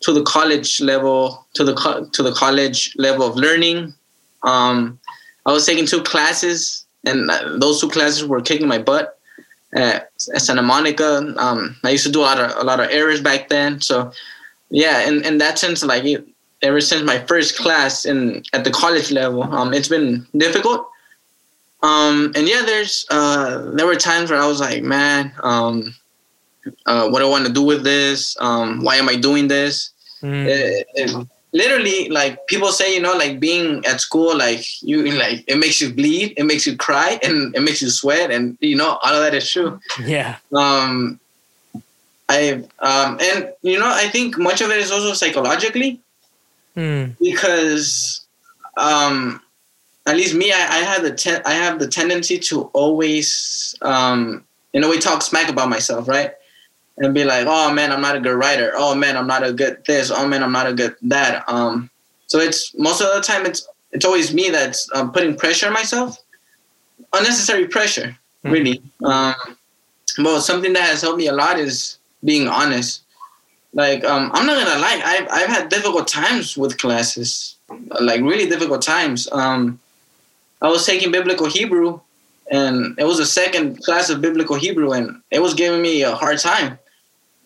[0.00, 3.94] to the college level, to the co- to the college level of learning.
[4.42, 4.98] Um,
[5.46, 7.30] I was taking two classes, and
[7.62, 9.18] those two classes were kicking my butt
[9.72, 11.34] at, at Santa Monica.
[11.36, 14.12] Um, I used to do a lot of a lot of errors back then, so
[14.70, 15.06] yeah.
[15.08, 16.26] In in that sense, like it,
[16.62, 20.88] ever since my first class in at the college level, um, it's been difficult.
[21.82, 25.94] Um, and yeah, there's uh, there were times where I was like, man, um,
[26.86, 28.36] uh, what do I want to do with this?
[28.40, 29.90] Um, why am I doing this?
[30.22, 30.46] Mm.
[30.46, 35.42] It, it, literally like people say you know like being at school like you like
[35.46, 38.76] it makes you bleed it makes you cry and it makes you sweat and you
[38.76, 39.80] know all of that is true.
[40.04, 40.36] Yeah.
[40.52, 41.18] Um
[42.28, 42.40] i
[42.80, 46.00] um and you know i think much of it is also psychologically.
[46.76, 47.16] Mm.
[47.18, 48.26] because
[48.76, 49.40] um
[50.06, 54.44] at least me i, I had the ten, i have the tendency to always um
[54.74, 56.32] in a way talk smack about myself right
[56.98, 58.72] and be like, oh man, I'm not a good writer.
[58.74, 60.10] Oh man, I'm not a good this.
[60.10, 61.44] Oh man, I'm not a good that.
[61.48, 61.90] Um,
[62.26, 65.72] so it's most of the time it's it's always me that's um, putting pressure on
[65.72, 66.18] myself,
[67.12, 68.50] unnecessary pressure, mm-hmm.
[68.50, 68.82] really.
[69.04, 69.34] Um,
[70.18, 73.02] well, something that has helped me a lot is being honest.
[73.74, 77.56] Like um, I'm not gonna lie, I've I've had difficult times with classes,
[78.00, 79.28] like really difficult times.
[79.32, 79.78] Um,
[80.62, 82.00] I was taking biblical Hebrew,
[82.50, 86.14] and it was the second class of biblical Hebrew, and it was giving me a
[86.14, 86.78] hard time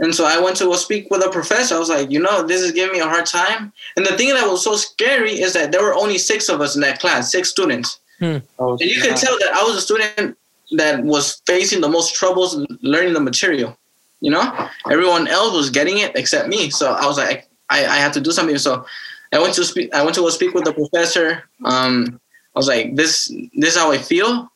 [0.01, 1.77] and so I went to go speak with a professor.
[1.77, 3.71] I was like, you know, this is giving me a hard time.
[3.97, 6.75] And the thing that was so scary is that there were only six of us
[6.75, 8.01] in that class, six students.
[8.19, 8.39] Hmm.
[8.59, 10.39] Oh, and you could tell that I was a student
[10.73, 13.77] that was facing the most troubles learning the material.
[14.21, 16.71] You know, everyone else was getting it except me.
[16.71, 18.57] So I was like, I, I have to do something.
[18.57, 18.87] So
[19.33, 19.95] I went to speak.
[19.95, 21.45] I went to go speak with the professor.
[21.65, 22.21] Um,
[22.55, 24.51] I was like, this, this is how I feel,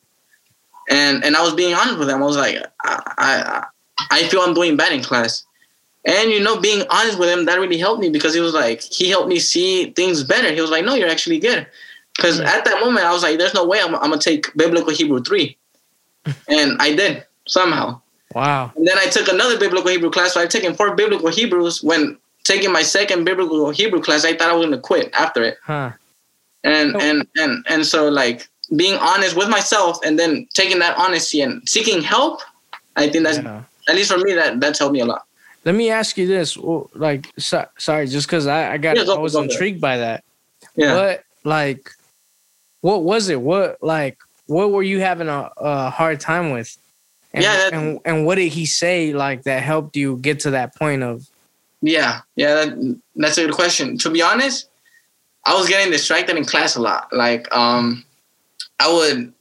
[0.91, 2.23] and and I was being honest with him.
[2.23, 3.65] I was like, I, I
[4.11, 5.45] I feel I'm doing bad in class.
[6.07, 8.83] And you know, being honest with him, that really helped me because he was like,
[8.83, 10.53] he helped me see things better.
[10.53, 11.67] He was like, no, you're actually good.
[12.17, 12.47] Because mm-hmm.
[12.47, 15.23] at that moment, I was like, there's no way I'm, I'm gonna take biblical Hebrew
[15.23, 15.57] three,
[16.49, 18.01] and I did somehow.
[18.35, 18.73] Wow.
[18.77, 20.35] And then I took another biblical Hebrew class.
[20.35, 21.83] So I've taken four biblical Hebrews.
[21.83, 25.57] When taking my second biblical Hebrew class, I thought I was gonna quit after it.
[25.63, 25.93] Huh.
[26.65, 27.01] And oh.
[27.01, 31.67] and and and so like being honest with myself, and then taking that honesty and
[31.67, 32.43] seeking help,
[32.97, 35.25] I think that's yeah at least for me, that that's helped me a lot.
[35.65, 36.59] Let me ask you this:
[36.95, 40.25] like, so, sorry, just because I, I got, yeah, I was intrigued by that.
[40.77, 40.95] Yeah.
[40.95, 41.91] What, like,
[42.81, 43.41] what was it?
[43.41, 46.77] What, like, what were you having a, a hard time with?
[47.33, 47.71] And, yeah.
[47.73, 51.29] and and what did he say like that helped you get to that point of?
[51.83, 53.99] Yeah, yeah, that, that's a good question.
[53.99, 54.69] To be honest,
[55.45, 57.13] I was getting distracted in class a lot.
[57.13, 58.05] Like, um,
[58.81, 59.33] I would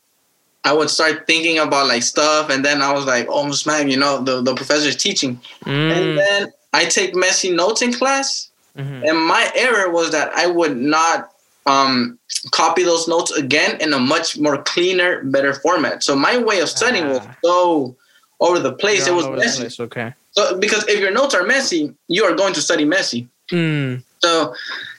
[0.65, 3.97] I would start thinking about like stuff, and then I was like, "Oh man, you
[3.97, 5.91] know, the the professor's teaching," mm.
[5.91, 9.03] and then I take messy notes in class, mm-hmm.
[9.05, 11.31] and my error was that I would not
[11.65, 12.17] um,
[12.51, 16.03] copy those notes again in a much more cleaner, better format.
[16.03, 17.09] So my way of studying ah.
[17.09, 17.95] was so
[18.39, 19.07] over the place.
[19.07, 19.61] it was messy.
[19.61, 20.13] Place, okay.
[20.31, 23.27] So because if your notes are messy, you are going to study messy.
[23.51, 24.03] Mm.
[24.19, 24.53] So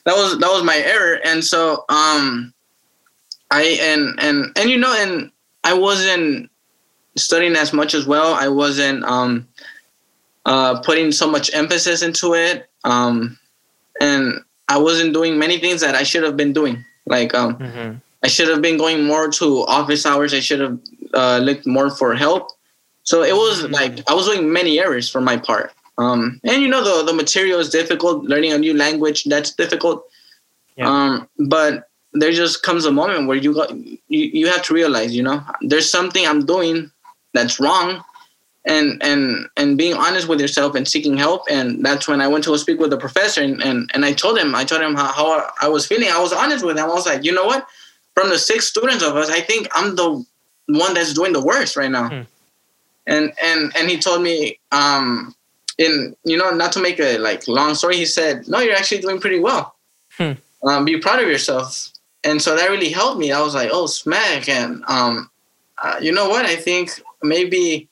[0.05, 2.53] that was that was my error, and so um,
[3.51, 5.31] I and and and you know and
[5.65, 6.51] I wasn't
[7.17, 8.35] studying as much as well.
[8.35, 9.49] I wasn't um,
[10.45, 13.39] uh, putting so much emphasis into it, um,
[14.01, 16.85] and I wasn't doing many things that I should have been doing.
[17.07, 17.97] Like um, mm-hmm.
[18.23, 20.33] I should have been going more to office hours.
[20.33, 20.79] I should have
[21.15, 22.51] uh, looked more for help.
[23.03, 23.73] So it was mm-hmm.
[23.73, 25.73] like I was doing many errors for my part.
[25.97, 28.25] Um, and you know the the material is difficult.
[28.25, 30.05] Learning a new language that's difficult.
[30.77, 30.89] Yeah.
[30.89, 35.15] Um, but there just comes a moment where you got you, you have to realize
[35.15, 36.91] you know there's something i'm doing
[37.33, 38.03] that's wrong
[38.65, 41.43] and and and being honest with yourself and seeking help.
[41.51, 44.39] And that's when i went to speak with the professor and and, and i told
[44.39, 46.09] him i told him how, how i was feeling.
[46.11, 46.85] I was honest with him.
[46.85, 47.67] I was like you know what?
[48.15, 50.25] From the six students of us i think i'm the
[50.67, 52.09] one that's doing the worst right now.
[52.09, 52.23] Hmm.
[53.07, 55.35] and and and he told me um
[55.77, 59.01] in you know not to make a like long story he said no you're actually
[59.01, 59.75] doing pretty well.
[60.17, 60.33] Hmm.
[60.67, 61.91] um, be proud of yourself
[62.25, 63.33] and so that really helped me.
[63.33, 64.49] I was like, oh, smack.
[64.49, 65.31] And um,
[65.83, 66.47] uh, you know what?
[66.47, 66.91] I think
[67.23, 67.89] maybe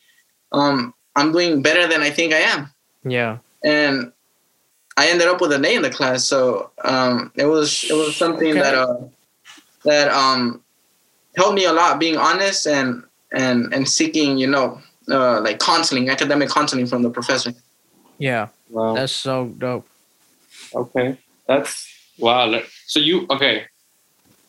[0.52, 2.70] um, I'm doing better than I think I am.
[3.04, 3.38] Yeah.
[3.62, 4.12] And
[4.96, 6.24] I ended up with an A in the class.
[6.24, 8.60] So um, it was it was something okay.
[8.60, 8.96] that uh,
[9.84, 10.62] that um,
[11.36, 12.00] helped me a lot.
[12.00, 17.10] Being honest and and and seeking, you know, uh, like counseling, academic counseling from the
[17.10, 17.52] professor.
[18.18, 18.48] Yeah.
[18.70, 18.94] Wow.
[18.94, 19.86] That's so dope.
[20.74, 21.18] Okay.
[21.46, 22.60] That's wow.
[22.86, 23.66] So you okay?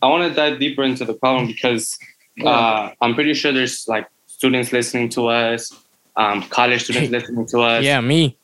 [0.04, 1.98] I want to dive deeper into the problem because
[2.46, 5.72] uh, I'm pretty sure there's like students listening to us,
[6.18, 7.86] um, college students listening to us.
[7.86, 8.38] Yeah, me.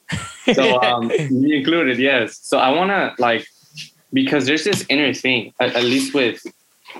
[0.54, 2.38] so um, me included, yes.
[2.42, 3.46] So I want to like
[4.14, 6.42] because there's this inner thing, at, at, least with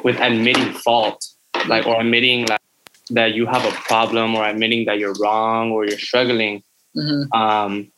[0.04, 1.26] with admitting fault,
[1.66, 2.60] like or admitting like
[3.12, 6.62] that you have a problem, or admitting that you're wrong or you're struggling.
[6.94, 7.32] Mm-hmm.
[7.32, 7.90] Um,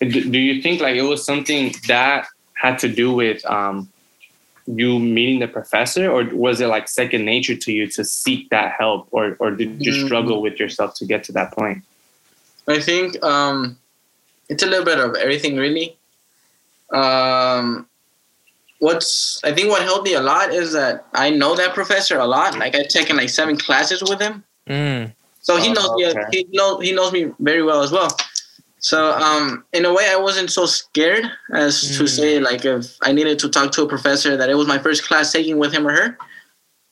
[0.00, 3.90] do, do you think like it was something that had to do with um,
[4.66, 8.72] you meeting the professor or was it like second nature to you to seek that
[8.72, 10.06] help or, or did you mm-hmm.
[10.06, 11.82] struggle with yourself to get to that point
[12.68, 13.76] i think um,
[14.48, 15.96] it's a little bit of everything really
[16.92, 17.86] um,
[18.78, 22.26] what's I think what helped me a lot is that I know that professor a
[22.26, 22.58] lot.
[22.58, 24.44] Like I've taken like seven classes with him.
[24.68, 25.12] Mm.
[25.40, 26.18] So he oh, knows okay.
[26.18, 26.24] me.
[26.32, 28.08] He knows he knows me very well as well.
[28.84, 31.24] So um, in a way, I wasn't so scared
[31.54, 31.96] as mm.
[31.96, 34.78] to say like if I needed to talk to a professor that it was my
[34.78, 36.18] first class taking with him or her.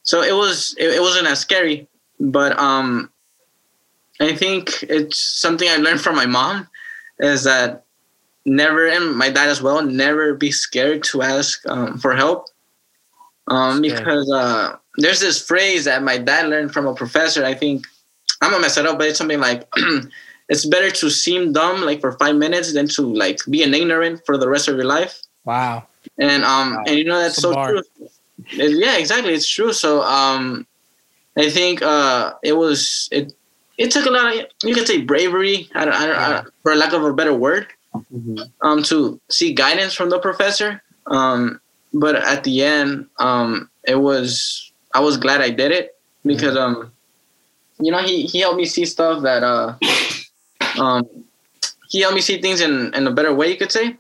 [0.03, 1.87] So it was it, it wasn't as scary.
[2.19, 3.11] But um,
[4.23, 6.67] I think it's something I learned from my mom
[7.19, 7.85] is that
[8.47, 12.47] never and my dad as well never be scared to ask um, for help
[13.49, 17.87] um, because uh, there's this phrase that my dad learned from a professor i think
[18.41, 19.69] i'm gonna mess it up but it's something like
[20.53, 24.21] it's better to seem dumb like for five minutes than to like be an ignorant
[24.27, 25.85] for the rest of your life wow
[26.19, 26.85] and um wow.
[26.87, 27.71] and you know that's so bar.
[27.71, 27.83] true
[28.65, 30.67] it, yeah exactly it's true so um
[31.37, 33.33] i think uh it was it
[33.79, 36.43] it took a lot of you could say bravery I don't, I don't, yeah.
[36.45, 38.43] I, for lack of a better word mm-hmm.
[38.67, 40.83] um, to seek guidance from the professor.
[41.07, 41.61] Um,
[41.95, 46.83] but at the end, um, it was I was glad I did it because mm-hmm.
[46.83, 46.93] um,
[47.81, 49.77] you know he he helped me see stuff that uh,
[50.79, 51.07] um,
[51.89, 53.51] he helped me see things in in a better way.
[53.51, 53.97] You could say.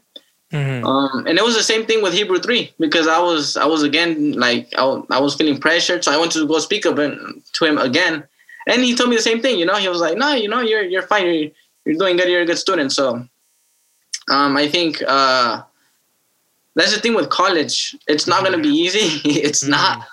[0.52, 0.86] Mm-hmm.
[0.86, 3.82] Um, and it was the same thing with Hebrew three because I was I was
[3.82, 7.42] again like I, I was feeling pressured, so I went to go speak up and,
[7.54, 8.22] to him again,
[8.66, 9.58] and he told me the same thing.
[9.58, 11.24] You know, he was like, "No, you know, you're you're fine.
[11.24, 11.50] You're,
[11.86, 12.28] you're doing good.
[12.28, 13.26] You're a good student." So
[14.30, 15.62] um, I think uh,
[16.74, 17.96] that's the thing with college.
[18.06, 19.20] It's not going to be easy.
[19.40, 19.70] it's mm.
[19.70, 20.06] not.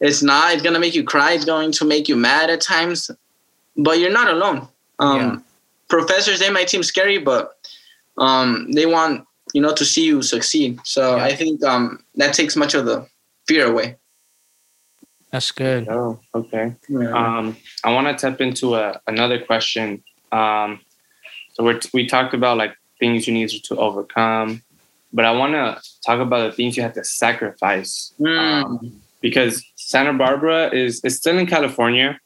[0.00, 0.52] It's not.
[0.52, 1.32] It's going to make you cry.
[1.32, 3.10] It's going to make you mad at times.
[3.76, 4.68] But you're not alone.
[4.98, 5.38] Um, yeah.
[5.88, 7.54] Professors, they might seem scary, but
[8.18, 10.80] um, they want you know to see you succeed.
[10.84, 11.24] So yeah.
[11.24, 13.06] I think um, that takes much of the
[13.46, 13.96] fear away.
[15.30, 15.88] That's good.
[15.88, 16.74] Oh, okay.
[16.88, 17.12] Yeah.
[17.12, 20.02] Um, I want to tap into a, another question.
[20.32, 20.80] Um,
[21.52, 24.62] so we we talked about like things you need to overcome.
[25.12, 28.38] But I want to talk about the things you have to sacrifice mm.
[28.38, 32.20] um, because Santa Barbara is is still in California,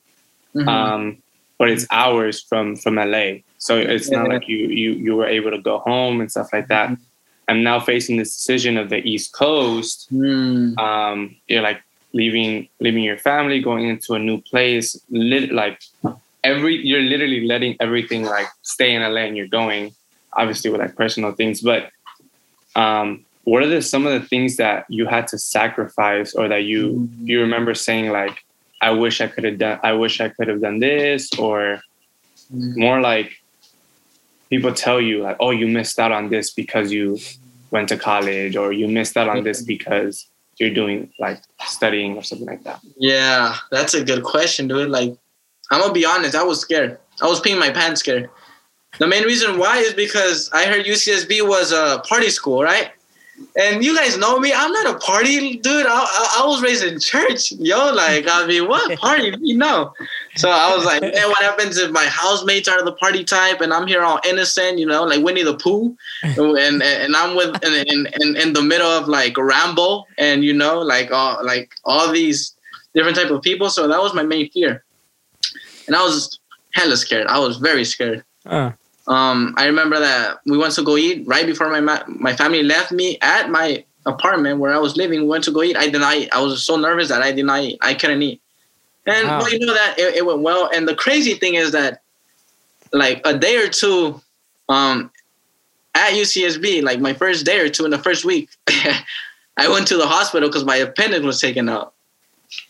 [0.55, 0.69] mm-hmm.
[0.69, 1.23] um,
[1.59, 3.43] but it's hours from from LA.
[3.63, 4.19] So it's yeah.
[4.19, 6.91] not like you you you were able to go home and stuff like that.
[6.91, 7.03] Mm-hmm.
[7.49, 10.13] I'm now facing this decision of the East Coast.
[10.13, 10.77] Mm.
[10.79, 11.81] Um, you're like
[12.13, 14.99] leaving leaving your family, going into a new place.
[15.11, 15.81] Lit, like
[16.43, 19.95] every you're literally letting everything like stay in LA and you're going
[20.33, 21.91] obviously with like personal things, but
[22.75, 26.65] um, what are the, some of the things that you had to sacrifice or that
[26.65, 27.27] you mm-hmm.
[27.29, 28.43] you remember saying like,
[28.81, 31.81] I wish I could have done, I wish I could have done this, or
[32.53, 32.81] mm-hmm.
[32.81, 33.31] more like
[34.53, 37.19] people tell you like, oh, you missed out on this because you
[37.71, 40.29] went to college, or you missed out on this because
[40.59, 42.79] you're doing like studying or something like that.
[42.99, 44.91] Yeah, that's a good question, dude.
[44.91, 45.17] Like,
[45.71, 46.99] I'm gonna be honest, I was scared.
[47.23, 48.29] I was peeing my pants scared.
[48.99, 52.91] The main reason why is because I heard UCSB was a party school, right?
[53.57, 55.87] And you guys know me, I'm not a party dude.
[55.87, 57.91] I, I, I was raised in church, yo.
[57.95, 59.35] Like, I mean, what party?
[59.41, 59.95] You know.
[60.37, 63.73] So I was like, man, what happens if my housemates are the party type and
[63.73, 68.07] I'm here all innocent, you know, like Winnie the Pooh, and and, I'm with in,
[68.21, 72.55] in in the middle of like Rambo, and you know, like all like all these
[72.95, 73.69] different type of people.
[73.69, 74.85] So that was my main fear,
[75.87, 76.39] and I was
[76.75, 77.27] hella scared.
[77.27, 78.25] I was very scared.
[78.47, 78.73] Uh.
[79.09, 82.63] Um, I remember that we went to go eat right before my ma- my family
[82.63, 85.23] left me at my apartment where I was living.
[85.23, 85.77] We went to go eat.
[85.77, 86.29] I denied.
[86.33, 87.79] I was so nervous that I denied.
[87.81, 88.42] I couldn't eat.
[89.07, 89.39] And wow.
[89.41, 90.71] well, you know that it, it, went well.
[90.73, 92.03] And the crazy thing is that,
[92.93, 94.21] like a day or two,
[94.69, 95.11] um,
[95.95, 98.49] at UCSB, like my first day or two in the first week,
[99.57, 101.95] I went to the hospital because my appendix was taken out.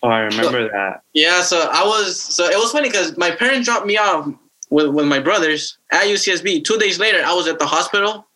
[0.01, 1.03] Oh, I remember so, that.
[1.13, 4.29] Yeah, so I was so it was funny because my parents dropped me off
[4.69, 6.63] with, with my brothers at UCSB.
[6.63, 8.27] Two days later, I was at the hospital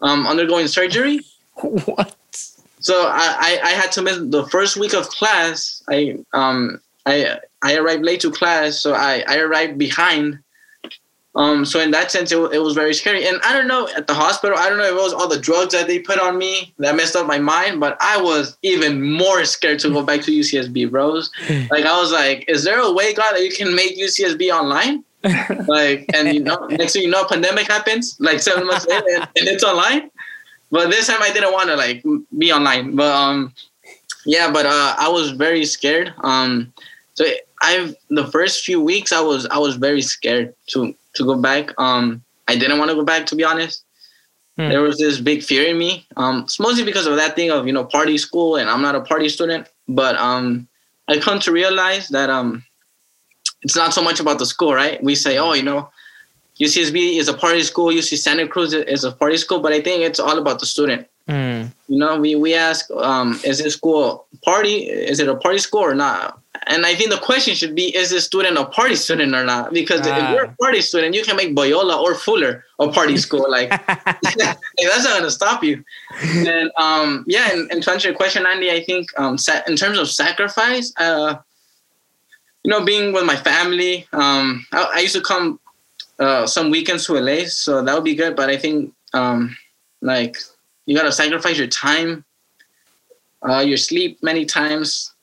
[0.00, 1.20] um, undergoing surgery.
[1.60, 2.14] What?
[2.80, 5.82] So I, I, I, had to miss the first week of class.
[5.88, 10.38] I um I I arrived late to class, so I, I arrived behind.
[11.34, 13.26] Um, so in that sense, it, it was very scary.
[13.26, 15.38] And I don't know at the hospital, I don't know if it was all the
[15.38, 19.12] drugs that they put on me that messed up my mind, but I was even
[19.12, 21.30] more scared to go back to UCSB, bros.
[21.70, 25.04] like I was like, is there a way, God, that you can make UCSB online?
[25.68, 29.28] like, and you know, next thing you know, pandemic happens like seven months later, and,
[29.36, 30.10] and, it's online.
[30.70, 32.04] But this time I didn't want to like
[32.36, 32.94] be online.
[32.94, 33.52] But um,
[34.24, 36.14] yeah, but uh, I was very scared.
[36.22, 36.72] Um,
[37.18, 37.24] so
[37.62, 41.74] I've the first few weeks I was I was very scared to to go back.
[41.76, 43.82] Um, I didn't want to go back to be honest.
[44.56, 44.68] Hmm.
[44.68, 46.06] There was this big fear in me.
[46.16, 48.94] Um, it's mostly because of that thing of you know party school, and I'm not
[48.94, 49.66] a party student.
[49.88, 50.68] But um,
[51.08, 52.62] I come to realize that um
[53.62, 55.02] it's not so much about the school, right?
[55.02, 55.90] We say, oh, you know,
[56.60, 60.04] UCSB is a party school, UC Santa Cruz is a party school, but I think
[60.04, 61.08] it's all about the student.
[61.28, 61.72] Mm.
[61.88, 64.86] You know, we we ask, um, is this school party?
[64.86, 66.38] Is it a party school or not?
[66.68, 69.72] And I think the question should be, is this student a party student or not?
[69.72, 70.16] Because ah.
[70.16, 73.46] if you're a party student, you can make Loyola or Fuller a party school.
[73.58, 75.82] Like, that's not going to stop you.
[76.22, 79.98] And um, yeah, and, and, to answer your question, Andy, I think um, in terms
[79.98, 81.36] of sacrifice, uh,
[82.62, 85.58] you know, being with my family, um, I, I used to come
[86.18, 88.36] uh, some weekends to LA, so that would be good.
[88.36, 89.56] But I think um,
[90.02, 90.36] like
[90.84, 92.24] you gotta sacrifice your time,
[93.48, 95.14] uh, your sleep many times.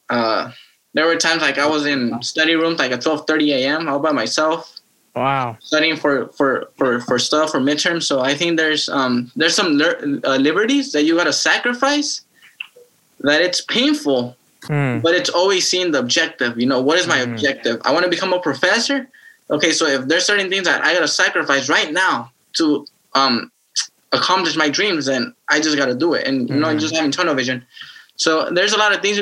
[0.95, 3.89] There were times like I was in study rooms like at twelve thirty a.m.
[3.89, 4.79] all by myself.
[5.13, 5.57] Wow.
[5.59, 8.03] Studying for for for for stuff for midterms.
[8.03, 12.21] So I think there's um there's some uh, liberties that you gotta sacrifice.
[13.19, 15.01] That it's painful, mm.
[15.01, 16.57] but it's always seeing the objective.
[16.57, 17.31] You know, what is my mm.
[17.31, 17.81] objective?
[17.83, 19.07] I want to become a professor.
[19.49, 22.85] Okay, so if there's certain things that I gotta sacrifice right now to
[23.15, 23.51] um
[24.13, 26.25] accomplish my dreams, then I just gotta do it.
[26.25, 26.79] And you know, mm.
[26.79, 27.65] just having tunnel vision.
[28.17, 29.17] So there's a lot of things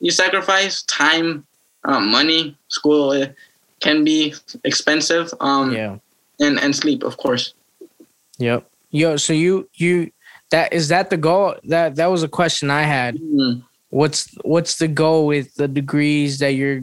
[0.00, 1.46] you sacrifice: time,
[1.84, 3.26] um, money, school
[3.80, 4.34] can be
[4.64, 5.32] expensive.
[5.40, 5.98] Um, yeah,
[6.40, 7.54] and and sleep, of course.
[8.38, 8.68] Yep.
[8.90, 10.10] Yo, so you you
[10.50, 11.56] that is that the goal?
[11.64, 13.16] That that was a question I had.
[13.16, 13.60] Mm-hmm.
[13.90, 16.82] What's what's the goal with the degrees that you're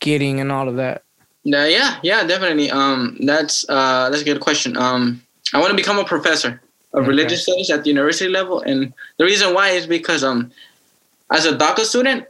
[0.00, 1.02] getting and all of that?
[1.46, 2.70] Uh, yeah, yeah, definitely.
[2.70, 4.76] Um, that's uh, that's a good question.
[4.76, 5.22] Um,
[5.54, 6.60] I want to become a professor
[6.94, 7.08] of okay.
[7.08, 10.52] religious studies at the university level, and the reason why is because um,
[11.32, 12.26] as a DACA student,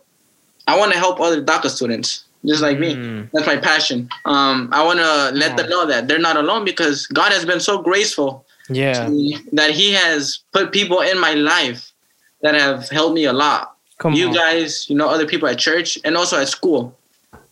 [0.67, 2.95] I want to help other DACA students just like me.
[2.95, 3.31] Mm.
[3.33, 4.09] That's my passion.
[4.25, 7.61] Um, I want to let them know that they're not alone because God has been
[7.61, 8.45] so graceful.
[8.69, 9.09] Yeah.
[9.53, 11.93] that He has put people in my life
[12.41, 13.77] that have helped me a lot.
[13.99, 14.35] Come you on.
[14.35, 16.97] guys, you know, other people at church and also at school.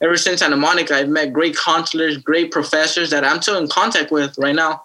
[0.02, 4.10] Ever since Santa Monica, I've met great counselors, great professors that I'm still in contact
[4.10, 4.84] with right now.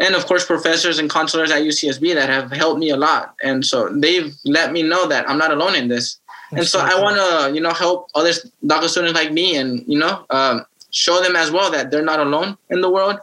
[0.00, 3.34] And of course, professors and counselors at UCSB that have helped me a lot.
[3.42, 6.20] And so they've let me know that I'm not alone in this
[6.52, 8.30] and so I want to, you know, help other
[8.64, 12.20] DACA students like me, and you know, um, show them as well that they're not
[12.20, 13.18] alone in the world.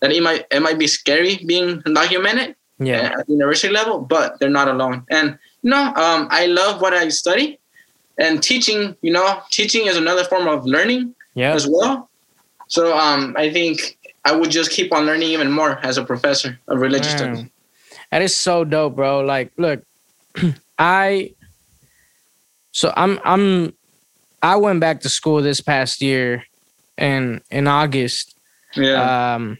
[0.00, 3.14] That it might it might be scary being undocumented yeah.
[3.18, 5.06] at the university level, but they're not alone.
[5.10, 7.58] And you know, um, I love what I study,
[8.18, 8.96] and teaching.
[9.02, 11.52] You know, teaching is another form of learning yeah.
[11.52, 12.08] as well.
[12.68, 16.58] So um, I think I would just keep on learning even more as a professor
[16.68, 17.46] of religious studies.
[18.10, 19.20] That is so dope, bro.
[19.20, 19.82] Like, look,
[20.78, 21.34] I
[22.72, 23.74] so I'm I'm
[24.42, 26.44] I went back to school this past year
[26.96, 28.36] in in August.
[28.74, 29.34] Yeah.
[29.34, 29.58] Um,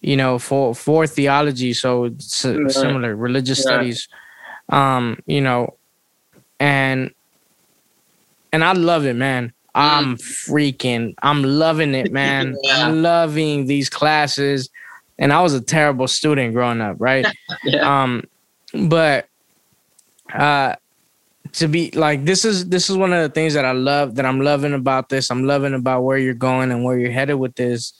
[0.00, 2.68] you know, for for theology, so yeah.
[2.68, 3.62] similar religious yeah.
[3.62, 4.08] studies.
[4.68, 5.76] Um, you know,
[6.58, 7.12] and
[8.52, 9.52] and I love it, man.
[9.76, 10.48] I'm mm.
[10.48, 12.56] freaking, I'm loving it, man.
[12.62, 12.86] yeah.
[12.86, 14.70] I'm loving these classes.
[15.18, 17.26] And I was a terrible student growing up, right?
[17.64, 18.02] yeah.
[18.02, 18.24] Um,
[18.88, 19.28] but
[20.34, 20.74] uh
[21.52, 24.26] to be like this is this is one of the things that I love that
[24.26, 25.30] I'm loving about this.
[25.30, 27.92] I'm loving about where you're going and where you're headed with this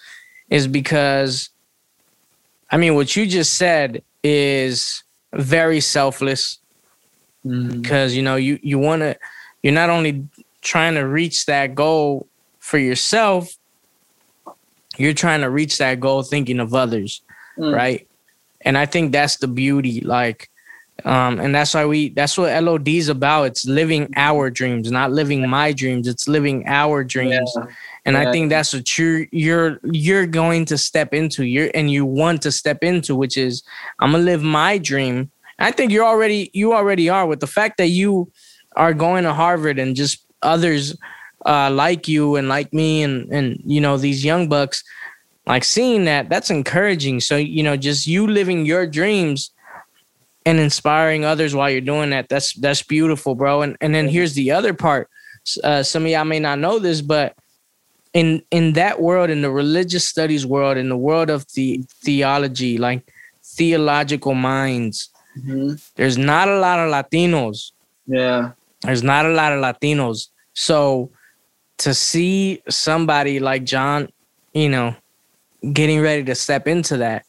[0.51, 1.49] is because
[2.71, 6.59] I mean what you just said is very selfless
[7.47, 7.81] mm-hmm.
[7.81, 9.17] because you know you you want to
[9.63, 10.27] you're not only
[10.67, 12.27] trying to reach that goal
[12.59, 13.57] for yourself
[14.99, 17.23] you're trying to reach that goal thinking of others
[17.57, 17.75] mm.
[17.75, 18.09] right
[18.63, 20.51] and i think that's the beauty like
[21.05, 23.45] um, and that's why we that's what LOD is about.
[23.45, 26.09] It's living our dreams, not living my dreams.
[26.09, 27.53] It's living our dreams.
[27.55, 27.67] Yeah.
[28.07, 28.29] And yeah.
[28.29, 31.45] I think that's what you're you're you're going to step into.
[31.45, 33.63] You're and you want to step into, which is
[34.01, 35.31] I'm gonna live my dream.
[35.59, 38.33] I think you're already you already are with the fact that you
[38.75, 40.97] are going to Harvard and just others
[41.47, 44.83] uh, like you and like me and and you know these young bucks
[45.47, 47.21] like seeing that that's encouraging.
[47.21, 49.53] So you know just you living your dreams
[50.45, 53.63] and inspiring others while you're doing that that's that's beautiful bro.
[53.63, 55.09] And and then here's the other part.
[55.63, 57.37] Uh, some of y'all may not know this but
[58.13, 62.79] in in that world in the religious studies world in the world of the theology
[62.79, 63.07] like
[63.45, 65.75] theological minds mm-hmm.
[65.95, 67.71] there's not a lot of latinos.
[68.07, 68.53] Yeah.
[68.83, 71.11] There's not a lot of latinos so
[71.79, 74.09] to see somebody like john
[74.55, 74.97] you know
[75.73, 77.25] getting ready to step into that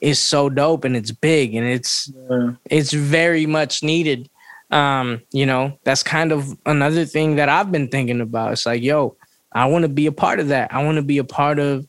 [0.00, 2.52] is so dope and it's big and it's yeah.
[2.66, 4.28] it's very much needed.
[4.70, 8.52] Um, you know, that's kind of another thing that I've been thinking about.
[8.52, 9.16] It's like, yo,
[9.52, 10.74] I want to be a part of that.
[10.74, 11.86] I want to be a part of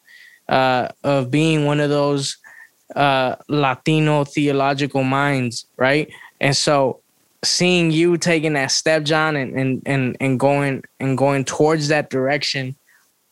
[0.48, 2.38] uh of being one of those
[2.96, 6.10] uh Latino theological minds, right?
[6.40, 7.02] And so
[7.46, 12.10] seeing you taking that step, John, and and and, and going and going towards that
[12.10, 12.76] direction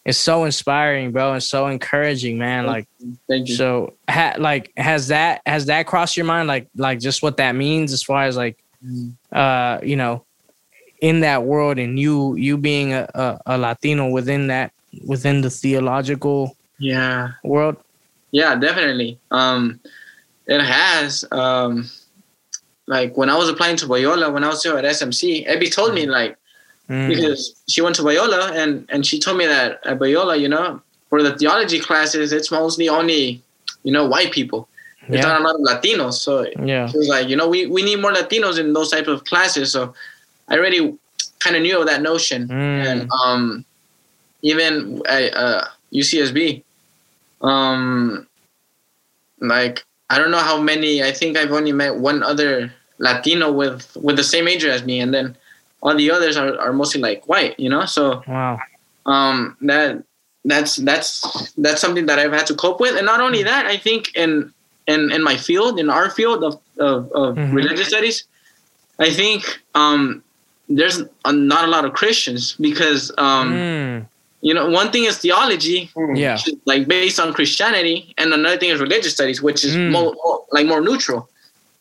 [0.05, 2.65] is so inspiring, bro, and so encouraging, man.
[2.65, 2.87] Like,
[3.27, 3.55] thank you.
[3.55, 6.47] So, ha, like, has that has that crossed your mind?
[6.47, 9.13] Like, like just what that means as far as like, mm.
[9.31, 10.25] uh, you know,
[11.01, 14.71] in that world, and you you being a, a, a Latino within that
[15.05, 17.77] within the theological yeah world.
[18.31, 19.19] Yeah, definitely.
[19.31, 19.79] Um,
[20.47, 21.23] it has.
[21.31, 21.89] Um,
[22.87, 25.93] like when I was applying to Biola, when I was here at SMC, Abby told
[25.93, 26.37] me like
[26.89, 27.07] mm.
[27.07, 30.81] because she went to Biola and and she told me that at Biola, you know,
[31.09, 33.41] for the theology classes, it's mostly only
[33.83, 34.67] you know white people.
[35.09, 35.33] There's yeah.
[35.33, 36.13] not a lot of Latinos.
[36.13, 39.07] So yeah, she was like, you know, we we need more Latinos in those type
[39.07, 39.71] of classes.
[39.71, 39.93] So
[40.47, 40.97] I already
[41.39, 42.51] kind of knew of that notion, mm.
[42.51, 43.65] and um,
[44.41, 46.63] even at uh, UCSB,
[47.41, 48.27] um,
[49.39, 49.83] like
[50.13, 51.01] I don't know how many.
[51.01, 54.99] I think I've only met one other Latino with with the same age as me,
[54.99, 55.35] and then
[55.81, 57.85] all the others are, are mostly like white, you know.
[57.85, 58.59] So wow,
[59.07, 60.03] um, that
[60.45, 63.77] that's that's that's something that I've had to cope with, and not only that, I
[63.77, 64.53] think in
[64.85, 67.51] in in my field, in our field of of, of mm-hmm.
[67.51, 68.25] religious studies,
[68.99, 70.23] I think um,
[70.69, 74.05] there's a, not a lot of Christians because um, mm.
[74.43, 78.79] You know one thing is theology, yeah, like based on Christianity, and another thing is
[78.79, 79.89] religious studies, which is mm.
[79.89, 81.29] more, more, like more neutral.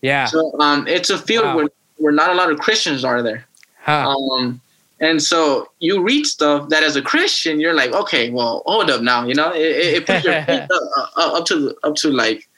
[0.00, 0.26] Yeah.
[0.26, 1.56] So um, it's a field wow.
[1.56, 3.44] where where not a lot of Christians are there.
[3.80, 4.08] Huh.
[4.08, 4.60] Um,
[5.00, 9.02] and so you read stuff that as a Christian, you're like, okay, well, hold up
[9.02, 10.60] now, you know, it, it, puts your feet
[10.96, 12.48] up, up, to up to like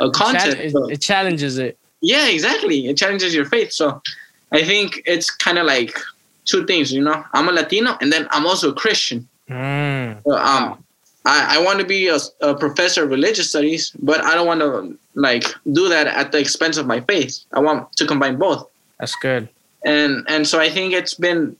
[0.00, 0.58] a content.
[0.58, 1.78] It, it, challenges it.
[2.00, 2.88] Yeah, exactly.
[2.88, 3.72] It challenges your faith.
[3.72, 4.02] So
[4.50, 5.96] I think it's kind of like
[6.44, 7.24] two things, you know.
[7.32, 9.28] I'm a Latino, and then I'm also a Christian.
[9.48, 10.22] Mm.
[10.24, 10.84] So, um,
[11.26, 14.60] I, I want to be a, a, professor of religious studies, but I don't want
[14.60, 17.44] to like do that at the expense of my faith.
[17.52, 18.68] I want to combine both.
[18.98, 19.48] That's good.
[19.84, 21.56] And and so I think it's been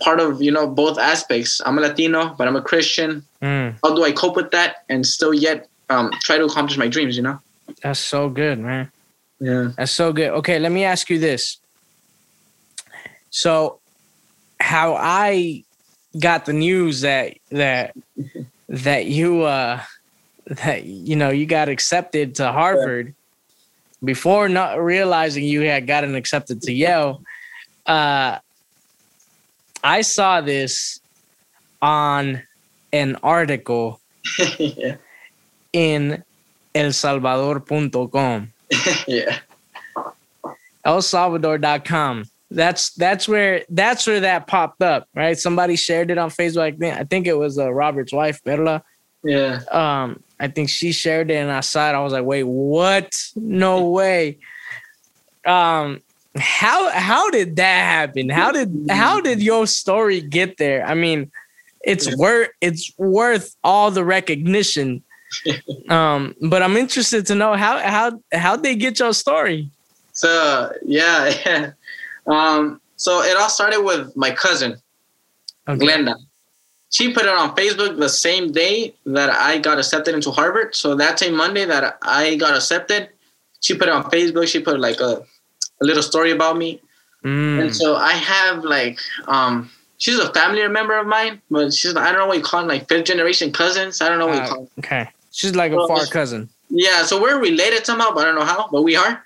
[0.00, 1.60] part of you know both aspects.
[1.64, 3.24] I'm a Latino, but I'm a Christian.
[3.42, 3.76] Mm.
[3.82, 7.16] How do I cope with that and still yet um, try to accomplish my dreams?
[7.16, 7.40] You know.
[7.82, 8.90] That's so good, man.
[9.40, 9.70] Yeah.
[9.76, 10.30] That's so good.
[10.30, 11.58] Okay, let me ask you this.
[13.30, 13.78] So,
[14.58, 15.64] how I
[16.18, 17.94] got the news that that
[18.68, 19.80] that you uh
[20.46, 23.12] that you know you got accepted to Harvard yeah.
[24.04, 27.22] before not realizing you had gotten accepted to Yale.
[27.86, 28.38] Uh,
[29.82, 31.00] I saw this
[31.80, 32.42] on
[32.92, 34.00] an article
[34.58, 34.96] yeah.
[35.72, 36.22] in
[36.74, 38.52] elsalvador.com.
[39.06, 39.38] yeah.
[40.84, 42.24] elsalvador.com.
[42.50, 45.38] That's that's where that's where that popped up, right?
[45.38, 46.82] Somebody shared it on Facebook.
[46.82, 48.82] I think it was uh, Robert's wife, Perla.
[49.22, 49.60] Yeah.
[49.70, 51.94] Um, I think she shared it, and I saw it.
[51.94, 53.14] I was like, "Wait, what?
[53.36, 54.38] No way!"
[55.44, 56.00] Um,
[56.36, 58.28] how how did that happen?
[58.28, 60.86] How did how did your story get there?
[60.86, 61.30] I mean,
[61.82, 65.02] it's worth it's worth all the recognition.
[65.90, 69.70] um, but I'm interested to know how how how they get your story.
[70.12, 71.72] So yeah, yeah.
[72.28, 74.76] Um, so it all started with my cousin,
[75.68, 75.84] okay.
[75.84, 76.14] Glenda.
[76.90, 80.74] She put it on Facebook the same day that I got accepted into Harvard.
[80.74, 83.10] So that same Monday that I got accepted,
[83.60, 84.48] she put it on Facebook.
[84.48, 85.22] She put like a,
[85.80, 86.80] a little story about me.
[87.24, 87.60] Mm.
[87.60, 92.10] And so I have like um she's a family member of mine, but she's I
[92.10, 94.00] don't know what you call them, like fifth generation cousins.
[94.00, 94.70] I don't know what uh, you call them.
[94.78, 95.08] Okay.
[95.30, 96.48] She's like a far cousin.
[96.70, 99.24] Yeah, so we're related somehow, but I don't know how, but we are.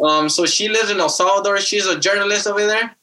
[0.00, 1.58] Um, so she lives in El Salvador.
[1.58, 2.94] She's a journalist over there.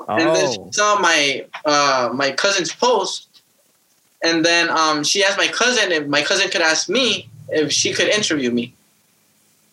[0.00, 0.16] Oh.
[0.16, 0.70] And then she oh.
[0.70, 3.28] saw my uh, my cousin's post,
[4.22, 7.92] and then um, she asked my cousin if my cousin could ask me if she
[7.92, 8.74] could interview me.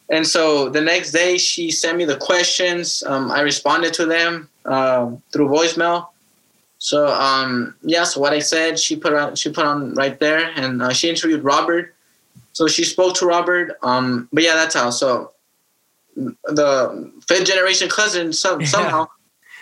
[0.10, 3.04] And so the next day, she sent me the questions.
[3.06, 6.08] Um, I responded to them um, through voicemail.
[6.80, 10.52] So um, yeah, so what I said, she put on she put on right there,
[10.56, 11.94] and uh, she interviewed Robert.
[12.54, 13.78] So she spoke to Robert.
[13.84, 14.90] Um, but yeah, that's how.
[14.90, 15.32] So
[16.46, 19.08] the fifth generation cousin some, somehow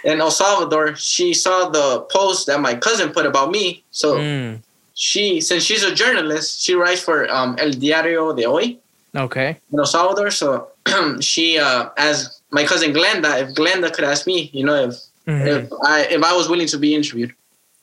[0.03, 3.84] in El Salvador, she saw the post that my cousin put about me.
[3.91, 4.62] So mm.
[4.93, 8.78] she, since she's a journalist, she writes for um, El Diario de Hoy.
[9.16, 9.58] Okay.
[9.72, 10.32] In El Salvador.
[10.32, 10.70] So
[11.20, 14.95] she uh, asked my cousin Glenda if Glenda could ask me, you know, if
[15.28, 15.47] mm-hmm.
[15.47, 17.34] if I if I was willing to be interviewed.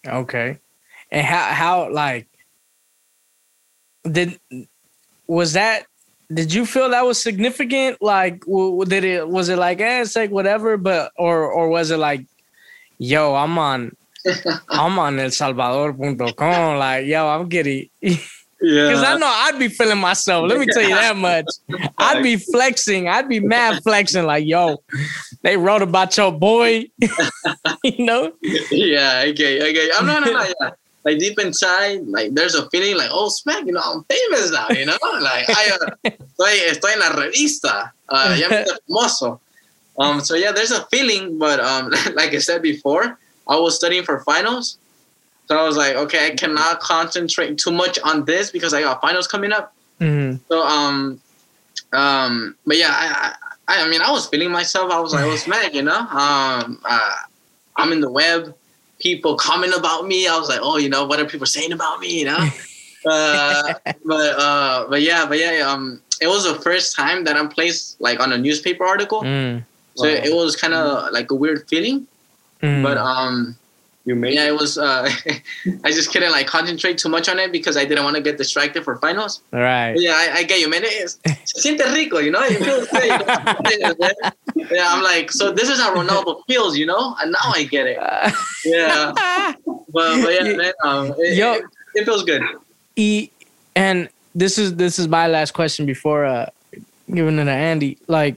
[0.07, 0.59] Okay.
[1.11, 2.27] And how how like
[4.11, 4.39] did
[5.27, 5.87] was that
[6.33, 8.01] did you feel that was significant?
[8.01, 11.99] Like, did it was it like, eh, it's like whatever, but or or was it
[11.99, 12.27] like,
[12.99, 13.97] yo, I'm on,
[14.69, 17.89] I'm on El Salvador.com, like, yo, I'm getting.
[18.65, 18.87] Yeah.
[18.87, 20.49] Because I know I'd be feeling myself.
[20.49, 21.45] Let me tell you that much.
[21.99, 23.09] I'd be flexing.
[23.09, 24.25] I'd be mad flexing.
[24.25, 24.79] Like, yo,
[25.43, 26.87] they wrote about your boy.
[27.85, 28.33] you know?
[28.71, 29.91] Yeah, okay, okay.
[29.99, 30.71] I'm not, not, yeah.
[31.05, 34.69] Like deep inside, like there's a feeling like, oh, smack, you know, I'm famous now,
[34.71, 39.41] you know, like I uh, estoy, estoy en la revista, uh, ya me famoso.
[39.99, 44.03] Um, so yeah, there's a feeling, but um, like I said before, I was studying
[44.03, 44.79] for finals,
[45.47, 49.03] so I was like, okay, I cannot concentrate too much on this because I got
[49.03, 49.75] finals coming up.
[50.01, 50.39] Mm-hmm.
[50.49, 51.21] So um,
[51.93, 53.35] um, but yeah, I,
[53.69, 54.91] I, I mean, I was feeling myself.
[54.91, 55.97] I was like, I was mad, you know.
[55.97, 57.13] Um, uh,
[57.77, 58.55] I'm in the web
[59.05, 60.27] people comment about me.
[60.27, 62.19] I was like, oh, you know, what are people saying about me?
[62.19, 62.49] You know.
[63.07, 63.75] uh,
[64.05, 68.01] but uh, but yeah, but yeah, um, it was the first time that I'm placed
[68.01, 69.23] like on a newspaper article.
[69.23, 69.63] Mm.
[69.95, 70.21] So wow.
[70.29, 72.09] it was kind of like a weird feeling.
[72.63, 72.83] Mm.
[72.83, 73.57] But um,
[74.05, 74.77] you made yeah, it was.
[74.77, 75.09] Uh,
[75.85, 78.37] I just couldn't like concentrate too much on it because I didn't want to get
[78.37, 79.41] distracted for finals.
[79.53, 79.95] All right.
[79.95, 80.83] But yeah, I, I, get you, man.
[80.85, 82.43] It's, se siente rico, you know.
[82.43, 84.71] It feels good.
[84.71, 87.17] yeah, I'm like, so this is how Ronaldo feels, you know.
[87.21, 87.97] And now I get it.
[88.65, 89.13] Yeah.
[89.67, 90.73] but, but yeah, man.
[90.83, 92.43] Um, it, Yo, it, it feels good.
[92.97, 93.31] E,
[93.75, 96.51] and this is this is my last question before uh
[97.13, 97.97] giving it to Andy.
[98.07, 98.37] Like,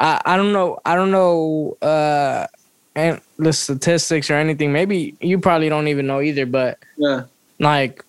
[0.00, 2.48] I I don't know I don't know uh
[2.94, 4.72] and the statistics or anything.
[4.72, 7.24] Maybe you probably don't even know either, but yeah,
[7.58, 8.04] like,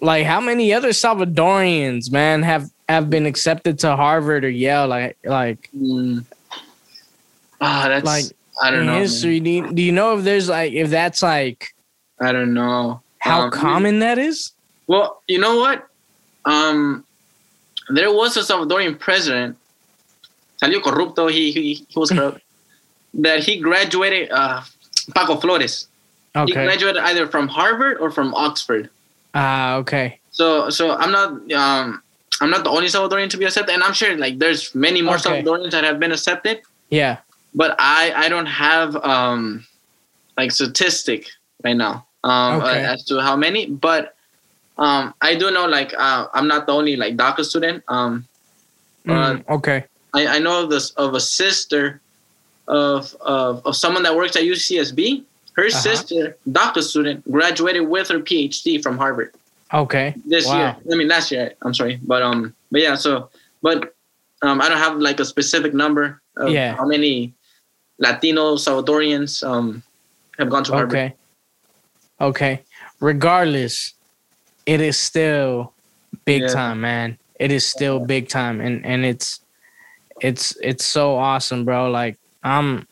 [0.00, 4.88] like how many other Salvadorians, man, have have been accepted to Harvard or Yale?
[4.88, 6.24] Like, like, mm.
[7.60, 8.24] ah, that's like
[8.62, 8.98] I don't know.
[8.98, 11.74] History, do you, do you know if there's like if that's like
[12.20, 14.52] I don't know how um, common that is?
[14.86, 15.88] Well, you know what?
[16.44, 17.04] Um,
[17.88, 19.56] there was a Salvadorian president.
[20.60, 21.30] Salió corrupto.
[21.30, 22.40] He he, he was corrupt
[23.14, 24.62] that he graduated uh,
[25.14, 25.88] Paco Flores.
[26.34, 26.46] Okay.
[26.46, 28.88] He graduated either from Harvard or from Oxford.
[29.34, 30.18] Ah, uh, okay.
[30.30, 32.02] So so I'm not um
[32.40, 35.16] I'm not the only Salvadorian to be accepted, and I'm sure like there's many more
[35.16, 35.42] okay.
[35.42, 36.62] Salvadorians that have been accepted.
[36.88, 37.18] Yeah.
[37.54, 39.66] But I I don't have um
[40.36, 41.28] like statistic
[41.62, 42.84] right now um okay.
[42.84, 44.16] uh, as to how many, but
[44.78, 47.84] um I do know like uh, I'm not the only like DACA student.
[47.88, 48.26] Um.
[49.04, 49.84] Mm, okay.
[50.14, 52.00] I, I know of this of a sister
[52.68, 55.24] of, of, of someone that works at UCSB.
[55.54, 55.78] Her uh-huh.
[55.78, 59.34] sister, doctor student, graduated with her PhD from Harvard.
[59.72, 60.14] Okay.
[60.24, 60.58] This wow.
[60.58, 61.54] year, I mean last year.
[61.62, 62.94] I'm sorry, but um, but yeah.
[62.94, 63.30] So,
[63.62, 63.94] but
[64.42, 66.76] um, I don't have like a specific number of yeah.
[66.76, 67.32] how many
[67.98, 69.82] Latino Salvadorians um
[70.38, 70.94] have gone to Harvard.
[70.94, 71.14] Okay.
[72.20, 72.62] Okay.
[73.00, 73.94] Regardless,
[74.66, 75.72] it is still
[76.24, 76.48] big yeah.
[76.48, 77.18] time, man.
[77.38, 79.40] It is still big time, and and it's
[80.20, 81.90] it's it's so awesome, bro.
[81.90, 82.86] Like um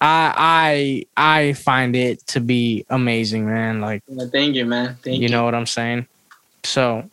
[0.00, 3.80] I I I find it to be amazing, man.
[3.80, 4.02] Like
[4.32, 4.96] thank you, man.
[5.02, 5.22] Thank you.
[5.22, 6.06] You know what I'm saying?
[6.64, 7.08] So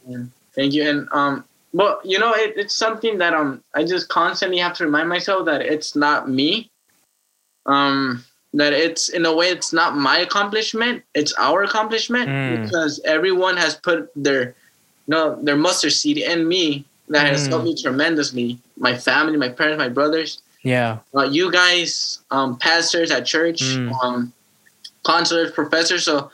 [0.54, 0.88] thank you.
[0.88, 1.44] And um
[1.74, 5.46] well, you know, it, it's something that um I just constantly have to remind myself
[5.46, 6.70] that it's not me.
[7.66, 8.24] Um
[8.54, 12.64] that it's in a way it's not my accomplishment, it's our accomplishment mm.
[12.64, 14.54] because everyone has put their you
[15.10, 17.30] know their mustard seed in me that mm.
[17.30, 18.60] has helped me tremendously.
[18.78, 20.42] My family, my parents, my brothers.
[20.66, 21.00] Yeah.
[21.16, 23.94] Uh, you guys, um, pastors at church, mm.
[24.04, 24.34] um,
[25.06, 26.04] counselors, professors.
[26.04, 26.32] So,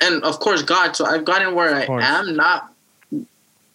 [0.00, 0.94] and of course, God.
[0.94, 2.72] So I've gotten where I am, not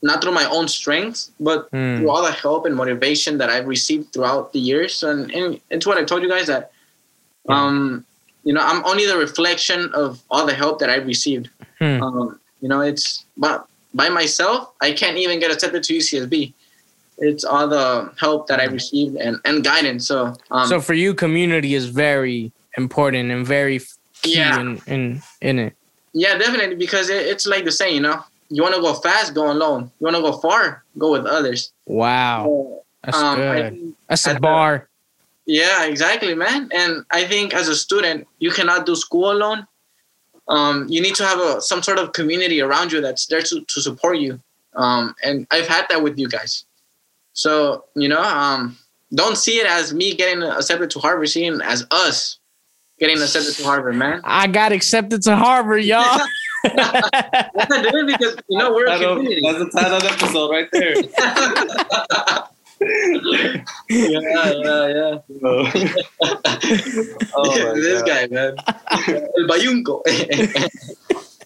[0.03, 1.97] not through my own strength, but mm.
[1.97, 5.01] through all the help and motivation that I've received throughout the years.
[5.01, 6.71] And, and it's what I told you guys that,
[7.47, 8.05] um,
[8.43, 11.49] you know, I'm only the reflection of all the help that I've received.
[11.80, 12.02] Mm.
[12.02, 16.53] Um, you know, it's but by myself, I can't even get accepted to UCSB
[17.18, 20.07] it's all the help that I received and, and guidance.
[20.07, 23.80] So um, so for you, community is very important and very
[24.22, 24.60] key yeah.
[24.60, 25.76] in, in in it.
[26.14, 29.34] Yeah, definitely because it, it's like the saying, you know, you want to go fast,
[29.34, 29.91] go alone.
[29.99, 31.72] You want to go far, go with others.
[31.85, 33.94] Wow, so, that's um, good.
[34.07, 34.88] That's a bar.
[35.45, 36.69] The, yeah, exactly, man.
[36.73, 39.68] And I think as a student, you cannot do school alone.
[40.48, 43.61] Um, you need to have a some sort of community around you that's there to,
[43.61, 44.40] to support you.
[44.76, 46.65] Um, and I've had that with you guys.
[47.34, 48.77] So, you know, um,
[49.14, 52.39] don't see it as me getting accepted to Harvard, see it as us
[52.99, 54.22] getting accepted to Harvard, man.
[54.23, 56.22] I got accepted to Harvard, y'all.
[56.64, 59.41] because you know we're a community.
[59.43, 60.95] That's the title of the episode right there.
[63.89, 65.19] yeah, yeah, yeah.
[67.35, 68.07] oh this God.
[68.07, 68.55] guy, man.
[69.38, 70.01] El Bayunco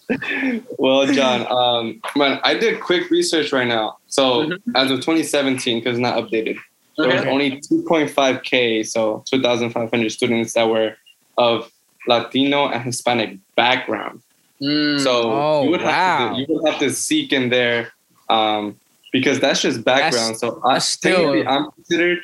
[0.77, 3.97] well, John, um, man, I did quick research right now.
[4.07, 4.75] So mm-hmm.
[4.75, 6.57] as of 2017, because it's not updated,
[6.97, 7.17] there okay.
[7.17, 10.95] was only 2.5k, so 2,500 students that were
[11.37, 11.71] of
[12.07, 14.21] Latino and Hispanic background.
[14.61, 14.99] Mm.
[14.99, 15.91] So oh, you would wow.
[15.91, 17.91] have to you would have to seek in there
[18.29, 18.79] um,
[19.11, 20.29] because that's just background.
[20.29, 22.19] That's, so I still I'm considered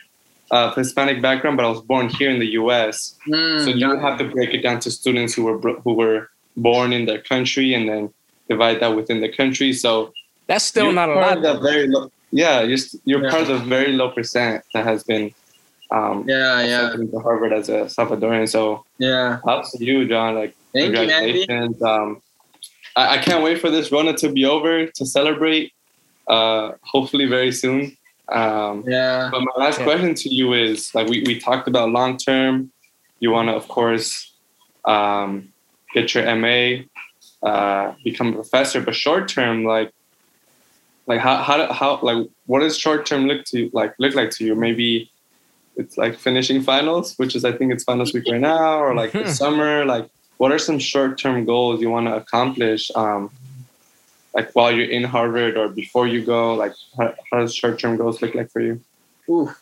[0.51, 3.17] of Hispanic background, but I was born here in the U.S.
[3.27, 6.29] Mm, so you would have to break it down to students who were who were
[6.55, 8.13] born in their country and then
[8.49, 9.73] divide that within the country.
[9.73, 10.13] So
[10.47, 11.41] that's still not a lot.
[11.41, 13.29] That very low, yeah, you're you're yeah.
[13.29, 15.33] part of the very low percent that has been.
[15.91, 16.89] Um, yeah, yeah.
[16.89, 20.33] To Harvard as a Salvadorian, so yeah, props to you, John.
[20.33, 21.77] Like, Thank congratulations.
[21.79, 22.21] You, um,
[22.95, 25.71] I, I can't wait for this run to be over to celebrate.
[26.27, 27.95] Uh, hopefully, very soon.
[28.29, 29.29] Um, yeah.
[29.31, 29.85] But my last yeah.
[29.85, 32.71] question to you is like we, we talked about long term.
[33.19, 34.33] You want to, of course,
[34.85, 35.52] um,
[35.93, 36.83] get your MA,
[37.47, 39.91] uh, become a professor, but short term, like,
[41.05, 44.45] like how how how like what does short term look to like look like to
[44.45, 44.55] you?
[44.55, 45.11] Maybe
[45.75, 49.11] it's like finishing finals, which is I think it's finals week right now, or like
[49.11, 49.85] the summer.
[49.85, 52.89] Like, what are some short term goals you want to accomplish?
[52.95, 53.31] Um,
[54.33, 56.55] like while you're in Harvard or before you go?
[56.55, 58.79] Like, how, how does short term goals look like for you?
[59.29, 59.53] Ooh,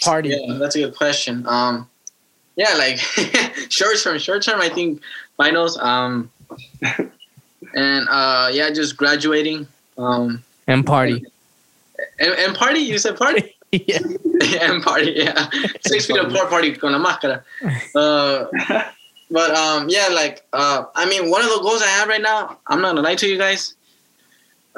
[0.00, 0.30] party.
[0.30, 1.46] Yeah, that's a good question.
[1.46, 1.88] Um,
[2.56, 2.98] yeah, like
[3.68, 4.60] short term, short term.
[4.60, 5.02] I think
[5.36, 5.78] finals.
[5.78, 6.30] Um,
[7.74, 9.66] and uh, yeah, just graduating.
[9.98, 11.24] Um, and party.
[12.18, 12.80] And, and party.
[12.80, 13.54] You said party.
[13.72, 13.98] yeah.
[14.60, 15.12] and party.
[15.16, 15.48] Yeah.
[15.86, 17.42] Six feet apart party con la máscara.
[17.94, 18.46] Uh,
[19.30, 22.58] but um, yeah, like uh, I mean, one of the goals I have right now.
[22.66, 23.74] I'm not gonna lie to you guys.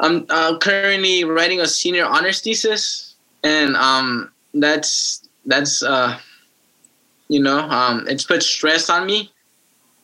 [0.01, 6.19] I'm uh, currently writing a senior honors thesis, and um, that's that's uh,
[7.29, 9.33] you know, um, it's put stress on me.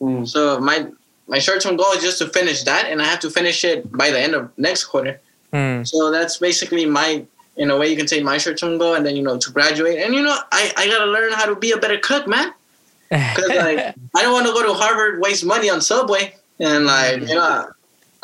[0.04, 0.28] Mm.
[0.28, 0.86] So my
[1.26, 3.90] my short term goal is just to finish that, and I have to finish it
[3.92, 5.20] by the end of next quarter.
[5.52, 5.86] Mm.
[5.86, 7.24] So that's basically my,
[7.56, 9.50] in a way, you can say my short term goal, and then you know to
[9.50, 12.52] graduate, and you know I I gotta learn how to be a better cook, man.
[13.10, 17.20] Because like I don't want to go to Harvard, waste money on Subway, and like
[17.20, 17.28] mm.
[17.28, 17.68] you know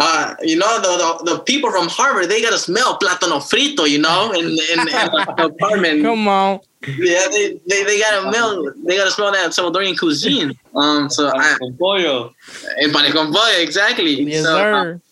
[0.01, 3.99] uh, you know, the, the, the people from Harvard, they gotta smell plátano frito, you
[3.99, 6.03] know, in, in, in the apartment.
[6.03, 6.61] Come on.
[6.87, 10.59] Yeah, they, they, they gotta smell they gotta smell that Salvadorian cuisine.
[10.75, 12.35] Um, so I, con pollo.
[12.79, 14.23] And con pollo, exactly.
[14.23, 14.75] Yes, so, sir.
[14.75, 15.03] Um,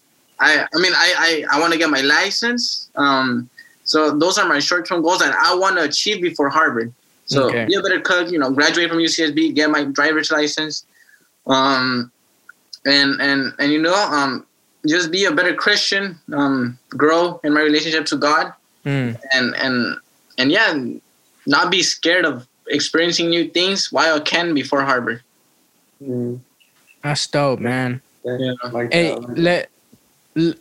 [0.41, 2.91] I I mean I I, I want to get my license.
[2.97, 3.51] Um,
[3.85, 6.93] so those are my short term goals that I want to achieve before Harvard.
[7.27, 7.67] So okay.
[7.67, 10.87] be a better cook, you know, graduate from UCSB, get my driver's license,
[11.47, 12.11] um,
[12.87, 14.47] and and and you know, um,
[14.87, 18.55] just be a better Christian, um, grow in my relationship to God,
[18.87, 19.19] mm.
[19.35, 19.99] and and
[20.39, 20.73] and yeah,
[21.49, 25.23] not be scared of experiencing new things while I can before Harvard.
[26.03, 26.41] Mm.
[27.03, 28.03] That's dope, man.
[28.25, 28.53] Yeah.
[28.91, 29.71] Hey, let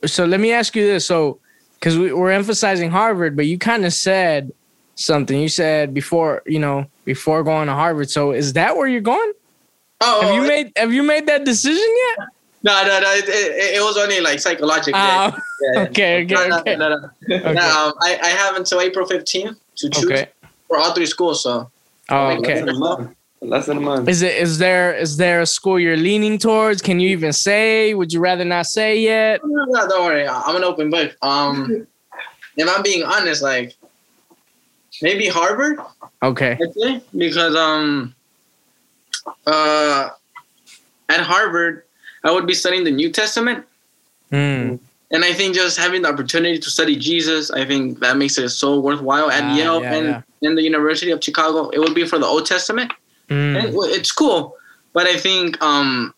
[0.06, 1.06] so let me ask you this.
[1.06, 1.40] So,
[1.76, 4.52] because we, we're emphasizing Harvard, but you kind of said
[4.96, 5.40] something.
[5.40, 8.10] You said before, you know, before going to Harvard.
[8.10, 9.34] So, is that where you're going?
[10.00, 12.28] Oh, have you made have you made that decision yet?
[12.64, 13.12] No, no, no.
[13.14, 15.00] It, it, it was only like psychological.
[15.00, 15.32] Uh,
[15.74, 16.76] yeah, okay, okay, no, okay.
[16.76, 17.36] No, no, no.
[17.36, 17.54] okay.
[17.54, 20.28] no um, I, I have until April 15th to choose okay.
[20.68, 21.44] For all three schools.
[21.44, 21.70] So.
[22.10, 22.64] Oh, okay.
[23.40, 24.10] Less than a month.
[24.10, 24.36] Is it?
[24.36, 24.96] Is there?
[24.96, 26.82] Is there a school you're leaning towards?
[26.82, 27.94] Can you even say?
[27.94, 29.42] Would you rather not say yet?
[29.44, 30.28] No, no, don't worry.
[30.28, 31.16] I'm an open book.
[31.22, 31.86] Um,
[32.56, 33.76] if I'm being honest, like
[35.04, 35.80] maybe Harvard.
[36.24, 36.58] Okay.
[37.16, 38.16] Because um,
[39.46, 40.10] uh,
[41.10, 41.84] at Harvard,
[42.24, 43.66] I would be studying the New Testament.
[44.32, 44.80] Mm.
[45.12, 48.50] And I think just having the opportunity to study Jesus, I think that makes it
[48.50, 49.32] so worthwhile.
[49.32, 50.22] At ah, Yale yeah, and yeah.
[50.42, 52.92] in the University of Chicago, it would be for the Old Testament.
[53.30, 53.74] Mm.
[53.90, 54.56] it's cool,
[54.94, 56.14] but I think um,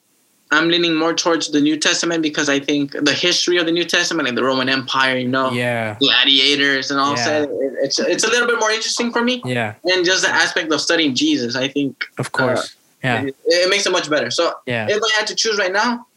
[0.51, 3.83] I'm leaning more towards the New Testament because I think the history of the New
[3.83, 7.41] Testament, like the Roman Empire, you know, yeah, gladiators and all yeah.
[7.41, 7.49] that,
[7.81, 9.41] it's it's a little bit more interesting for me.
[9.45, 13.35] Yeah, and just the aspect of studying Jesus, I think, of course, uh, yeah, it,
[13.45, 14.31] it, makes it much better.
[14.31, 14.87] So yeah.
[14.89, 16.07] if I had to choose right now,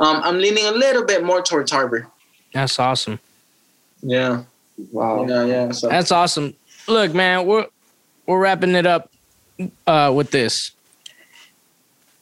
[0.00, 2.06] um, I'm leaning a little bit more towards Harvard.
[2.52, 3.20] That's awesome.
[4.02, 4.44] Yeah.
[4.90, 5.26] Wow.
[5.28, 5.70] Yeah, yeah.
[5.70, 5.88] So.
[5.88, 6.54] That's awesome.
[6.88, 7.66] Look, man, we're
[8.26, 9.10] we're wrapping it up
[9.86, 10.72] uh, with this.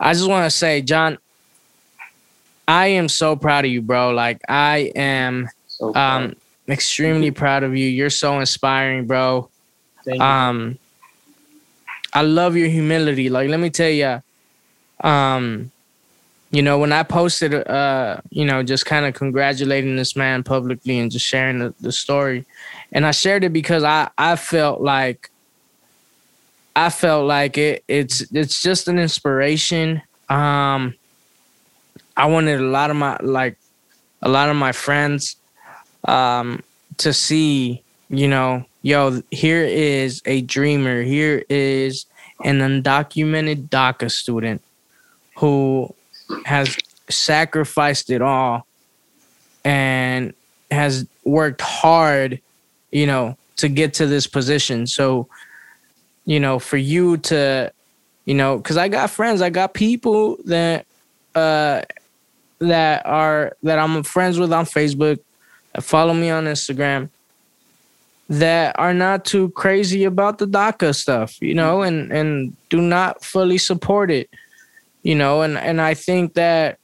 [0.00, 1.18] I just want to say, John,
[2.66, 4.10] I am so proud of you, bro.
[4.10, 6.36] Like I am so um
[6.68, 7.86] extremely proud of you.
[7.86, 9.48] You're so inspiring, bro.
[10.20, 10.78] Um
[12.12, 13.28] I love your humility.
[13.28, 14.22] Like, let me tell you,
[15.00, 15.70] um,
[16.50, 20.98] you know, when I posted, uh, you know, just kind of congratulating this man publicly
[20.98, 22.46] and just sharing the, the story,
[22.92, 25.30] and I shared it because I I felt like
[26.74, 30.00] I felt like it it's it's just an inspiration.
[30.30, 30.94] Um,
[32.16, 33.58] I wanted a lot of my like
[34.22, 35.36] a lot of my friends
[36.06, 36.62] um
[36.96, 41.02] to see, you know, yo, here is a dreamer.
[41.02, 42.06] Here is
[42.42, 44.62] an undocumented DACA student
[45.36, 45.94] who
[46.44, 46.76] has
[47.08, 48.66] sacrificed it all
[49.64, 50.34] and
[50.70, 52.40] has worked hard,
[52.90, 54.86] you know, to get to this position.
[54.86, 55.28] So,
[56.24, 57.72] you know, for you to,
[58.24, 60.86] you know, because I got friends, I got people that
[61.34, 61.82] uh
[62.60, 65.18] that are that I'm friends with on Facebook,
[65.80, 67.08] follow me on Instagram,
[68.28, 73.24] that are not too crazy about the DACA stuff, you know, and and do not
[73.24, 74.28] fully support it,
[75.08, 76.78] you know, and and I think that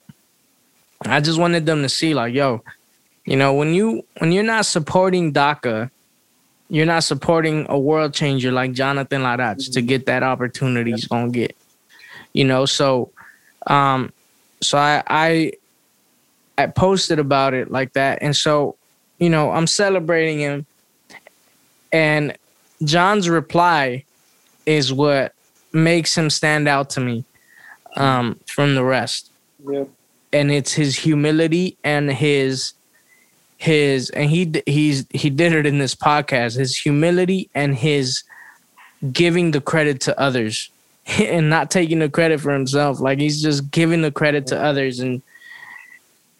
[1.04, 2.64] I just wanted them to see like, yo,
[3.26, 5.90] you know, when you when you're not supporting DACA,
[6.70, 9.72] you're not supporting a world changer like Jonathan Larach mm-hmm.
[9.72, 11.54] to get that opportunity he's gonna get.
[12.32, 13.10] You know, so
[13.66, 14.10] um
[14.62, 15.52] so I I
[16.56, 18.22] I posted about it like that.
[18.22, 18.76] And so,
[19.18, 20.64] you know, I'm celebrating him
[21.92, 22.38] and
[22.82, 24.06] John's reply
[24.64, 25.34] is what
[25.74, 27.26] makes him stand out to me
[27.94, 29.30] um, from the rest.
[29.68, 29.88] Yep.
[30.32, 32.72] And it's his humility and his
[33.56, 36.58] his and he he's he did it in this podcast.
[36.58, 38.24] His humility and his
[39.12, 40.70] giving the credit to others
[41.06, 43.00] and not taking the credit for himself.
[43.00, 45.22] Like he's just giving the credit to others and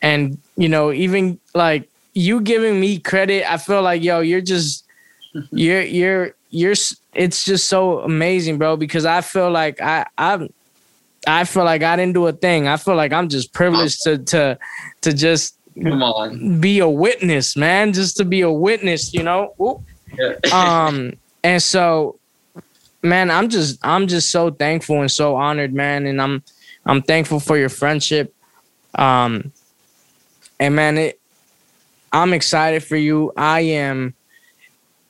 [0.02, 4.85] and you know even like you giving me credit, I feel like yo, you're just
[5.51, 6.74] you're you're you're
[7.14, 10.48] it's just so amazing, bro, because I feel like I I
[11.26, 12.68] I feel like I didn't do a thing.
[12.68, 14.59] I feel like I'm just privileged to to
[15.02, 19.55] to just come on be a witness, man, just to be a witness, you know.
[20.18, 20.34] Yeah.
[20.86, 22.18] um and so
[23.02, 26.42] man, I'm just I'm just so thankful and so honored, man, and I'm
[26.86, 28.34] I'm thankful for your friendship.
[28.94, 29.52] Um
[30.60, 31.20] and man, it
[32.12, 33.32] I'm excited for you.
[33.36, 34.14] I am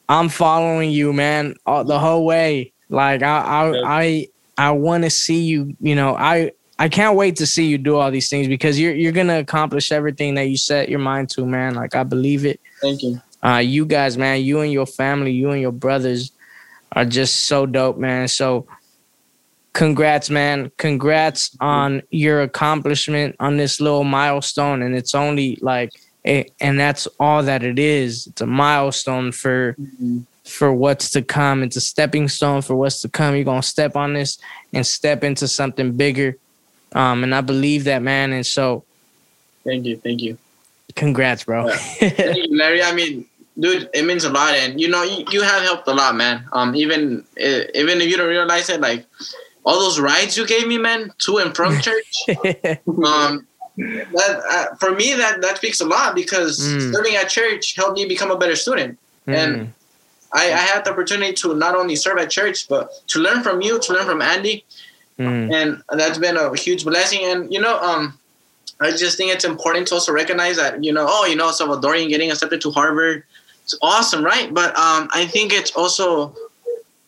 [0.08, 2.72] I'm following you, man, all, the whole way.
[2.88, 5.76] Like I, I, I, I want to see you.
[5.80, 8.94] You know, I, I can't wait to see you do all these things because you're
[8.94, 11.74] you're gonna accomplish everything that you set your mind to, man.
[11.74, 12.60] Like I believe it.
[12.80, 13.20] Thank you.
[13.44, 16.32] Uh, you guys, man, you and your family, you and your brothers
[16.92, 18.26] are just so dope, man.
[18.28, 18.66] So
[19.74, 20.72] congrats, man.
[20.78, 24.80] Congrats on your accomplishment on this little milestone.
[24.80, 25.92] And it's only like
[26.24, 28.26] it, and that's all that it is.
[28.28, 30.20] It's a milestone for mm-hmm.
[30.44, 31.62] For what's to come.
[31.62, 33.34] It's a stepping stone for what's to come.
[33.34, 34.38] You're gonna step on this
[34.72, 36.36] and step into something bigger.
[36.94, 38.32] Um, and I believe that, man.
[38.32, 38.84] And so,
[39.64, 40.38] thank you, thank you.
[40.94, 41.70] Congrats, bro.
[41.74, 42.82] thank you, Larry.
[42.82, 43.26] I mean,
[43.58, 46.46] dude, it means a lot, and you know, you, you have helped a lot, man.
[46.52, 49.06] Um, even uh, even if you don't realize it, like
[49.64, 52.14] all those rides you gave me, man, to and from church.
[53.04, 53.46] um,
[53.76, 56.92] that uh, for me that that speaks a lot because mm.
[56.92, 58.96] serving at church helped me become a better student
[59.26, 59.34] mm.
[59.34, 59.72] and
[60.34, 63.62] I, I, had the opportunity to not only serve at church but to learn from
[63.62, 64.64] you to learn from andy
[65.18, 65.52] mm.
[65.52, 68.18] and that's been a huge blessing and you know um
[68.80, 72.08] i just think it's important to also recognize that you know oh you know salvadorian
[72.08, 73.24] getting accepted to harvard
[73.62, 76.34] it's awesome right but um i think it's also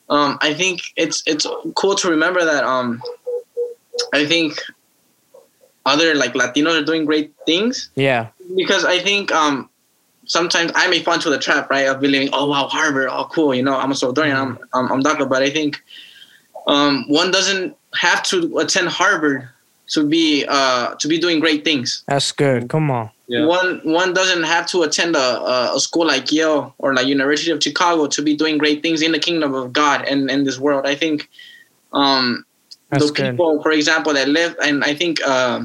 [0.09, 3.03] um i think it's it's cool to remember that um
[4.15, 4.59] i think
[5.87, 7.91] other like Latinos are doing great things.
[7.95, 8.29] Yeah.
[8.55, 9.71] Because I think um
[10.27, 13.55] sometimes I may fall into the trap, right, of believing, oh wow, Harvard, oh cool,
[13.55, 15.83] you know, I'm a Salvadorian, I'm I'm, I'm DACA, but I think
[16.67, 19.49] um, one doesn't have to attend Harvard
[19.89, 22.03] to be uh to be doing great things.
[22.09, 22.69] That's good.
[22.69, 23.11] Come on.
[23.29, 23.47] Yeah.
[23.47, 27.63] One one doesn't have to attend a, a school like Yale or like University of
[27.63, 30.87] Chicago to be doing great things in the kingdom of God and in this world.
[30.87, 31.29] I think
[31.93, 32.45] um,
[32.91, 35.65] the people, for example, that live, and I think uh,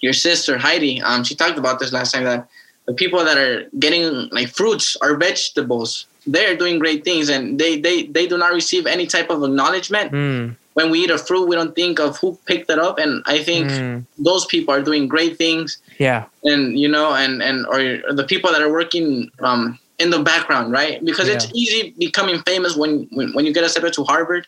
[0.00, 2.48] your sister Heidi, um, she talked about this last time that
[2.86, 7.80] the people that are getting like fruits or vegetables, they're doing great things, and they
[7.80, 10.12] they they do not receive any type of acknowledgement.
[10.12, 10.56] Mm.
[10.74, 13.42] When we eat a fruit, we don't think of who picked it up, and I
[13.42, 14.04] think mm.
[14.18, 15.78] those people are doing great things.
[15.98, 17.78] Yeah, and you know, and and or
[18.12, 21.04] the people that are working um, in the background, right?
[21.04, 21.34] Because yeah.
[21.34, 24.46] it's easy becoming famous when, when when you get accepted to Harvard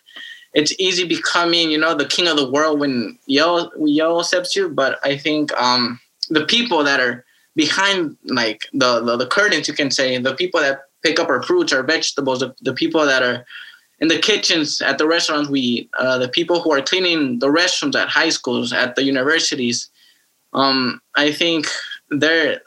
[0.53, 4.69] it's easy becoming, you know, the king of the world when Yale Yale accepts you.
[4.69, 5.99] But I think um,
[6.29, 7.23] the people that are
[7.57, 11.41] behind like the, the, the curtains, you can say, the people that pick up our
[11.41, 13.45] fruits, our vegetables, the, the people that are
[13.99, 17.47] in the kitchens at the restaurants we eat, uh, the people who are cleaning the
[17.47, 19.89] restrooms at high schools, at the universities.
[20.53, 21.65] Um, I think
[22.11, 22.61] they're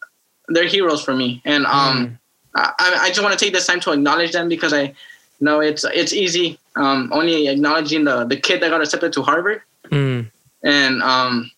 [0.49, 2.19] they're heroes for me, and um, mm.
[2.57, 4.93] I, I just want to take this time to acknowledge them because I
[5.41, 9.63] know it's it's easy um, only acknowledging the the kid that got accepted to Harvard,
[9.85, 10.29] mm.
[10.65, 11.51] and um,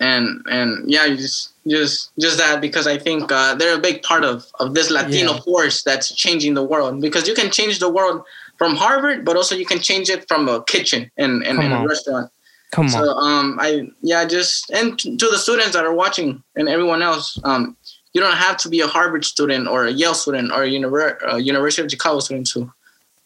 [0.00, 4.24] and and yeah, just just just that because I think uh, they're a big part
[4.24, 5.40] of of this Latino yeah.
[5.40, 7.00] force that's changing the world.
[7.00, 8.24] Because you can change the world
[8.56, 12.32] from Harvard, but also you can change it from a kitchen and and, a restaurant.
[12.72, 12.90] Come on.
[12.90, 17.38] So um, I yeah, just and to the students that are watching and everyone else,
[17.44, 17.76] um,
[18.14, 21.44] you don't have to be a Harvard student or a Yale student or a Univer-
[21.44, 22.72] University of Chicago student to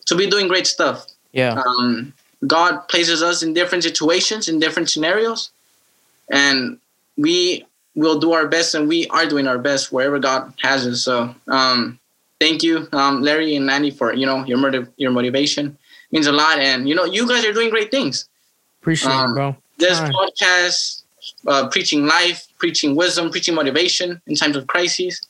[0.07, 1.07] to be doing great stuff.
[1.33, 1.63] Yeah.
[1.67, 2.13] Um,
[2.47, 5.51] God places us in different situations, in different scenarios,
[6.31, 6.79] and
[7.17, 7.65] we
[7.95, 11.03] we'll do our best, and we are doing our best wherever God has us.
[11.03, 11.99] So, um,
[12.41, 16.27] thank you, um, Larry and Andy, for you know your motiv- your motivation it means
[16.27, 18.29] a lot, and you know you guys are doing great things.
[18.81, 19.57] Appreciate um, it, bro.
[19.79, 21.03] This podcast,
[21.47, 25.27] uh, preaching life, preaching wisdom, preaching motivation in times of crises.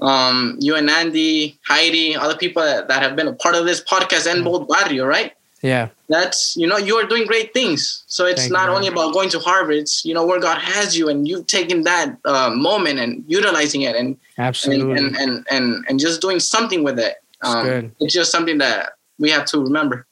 [0.00, 3.82] Um, you and Andy, Heidi, other people that, that have been a part of this
[3.82, 5.32] podcast and Bold Barrio, right?
[5.64, 5.88] Yeah.
[6.10, 8.04] That's, you know, you are doing great things.
[8.06, 10.60] So it's Thank not you, only about going to Harvard, it's, you know, where God
[10.60, 15.16] has you and you've taken that uh, moment and utilizing it and, absolutely and, and,
[15.16, 17.16] and, and, and just doing something with it.
[17.40, 17.94] Um, good.
[18.00, 20.06] It's just something that we have to remember.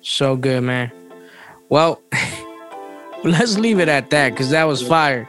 [0.00, 0.90] So good, man.
[1.68, 2.00] Well,
[3.24, 5.28] let's leave it at that because that was fire.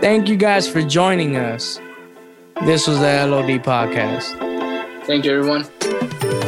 [0.00, 1.78] Thank you guys for joining us.
[2.64, 5.04] This was the LOD podcast.
[5.06, 6.43] Thank you, everyone.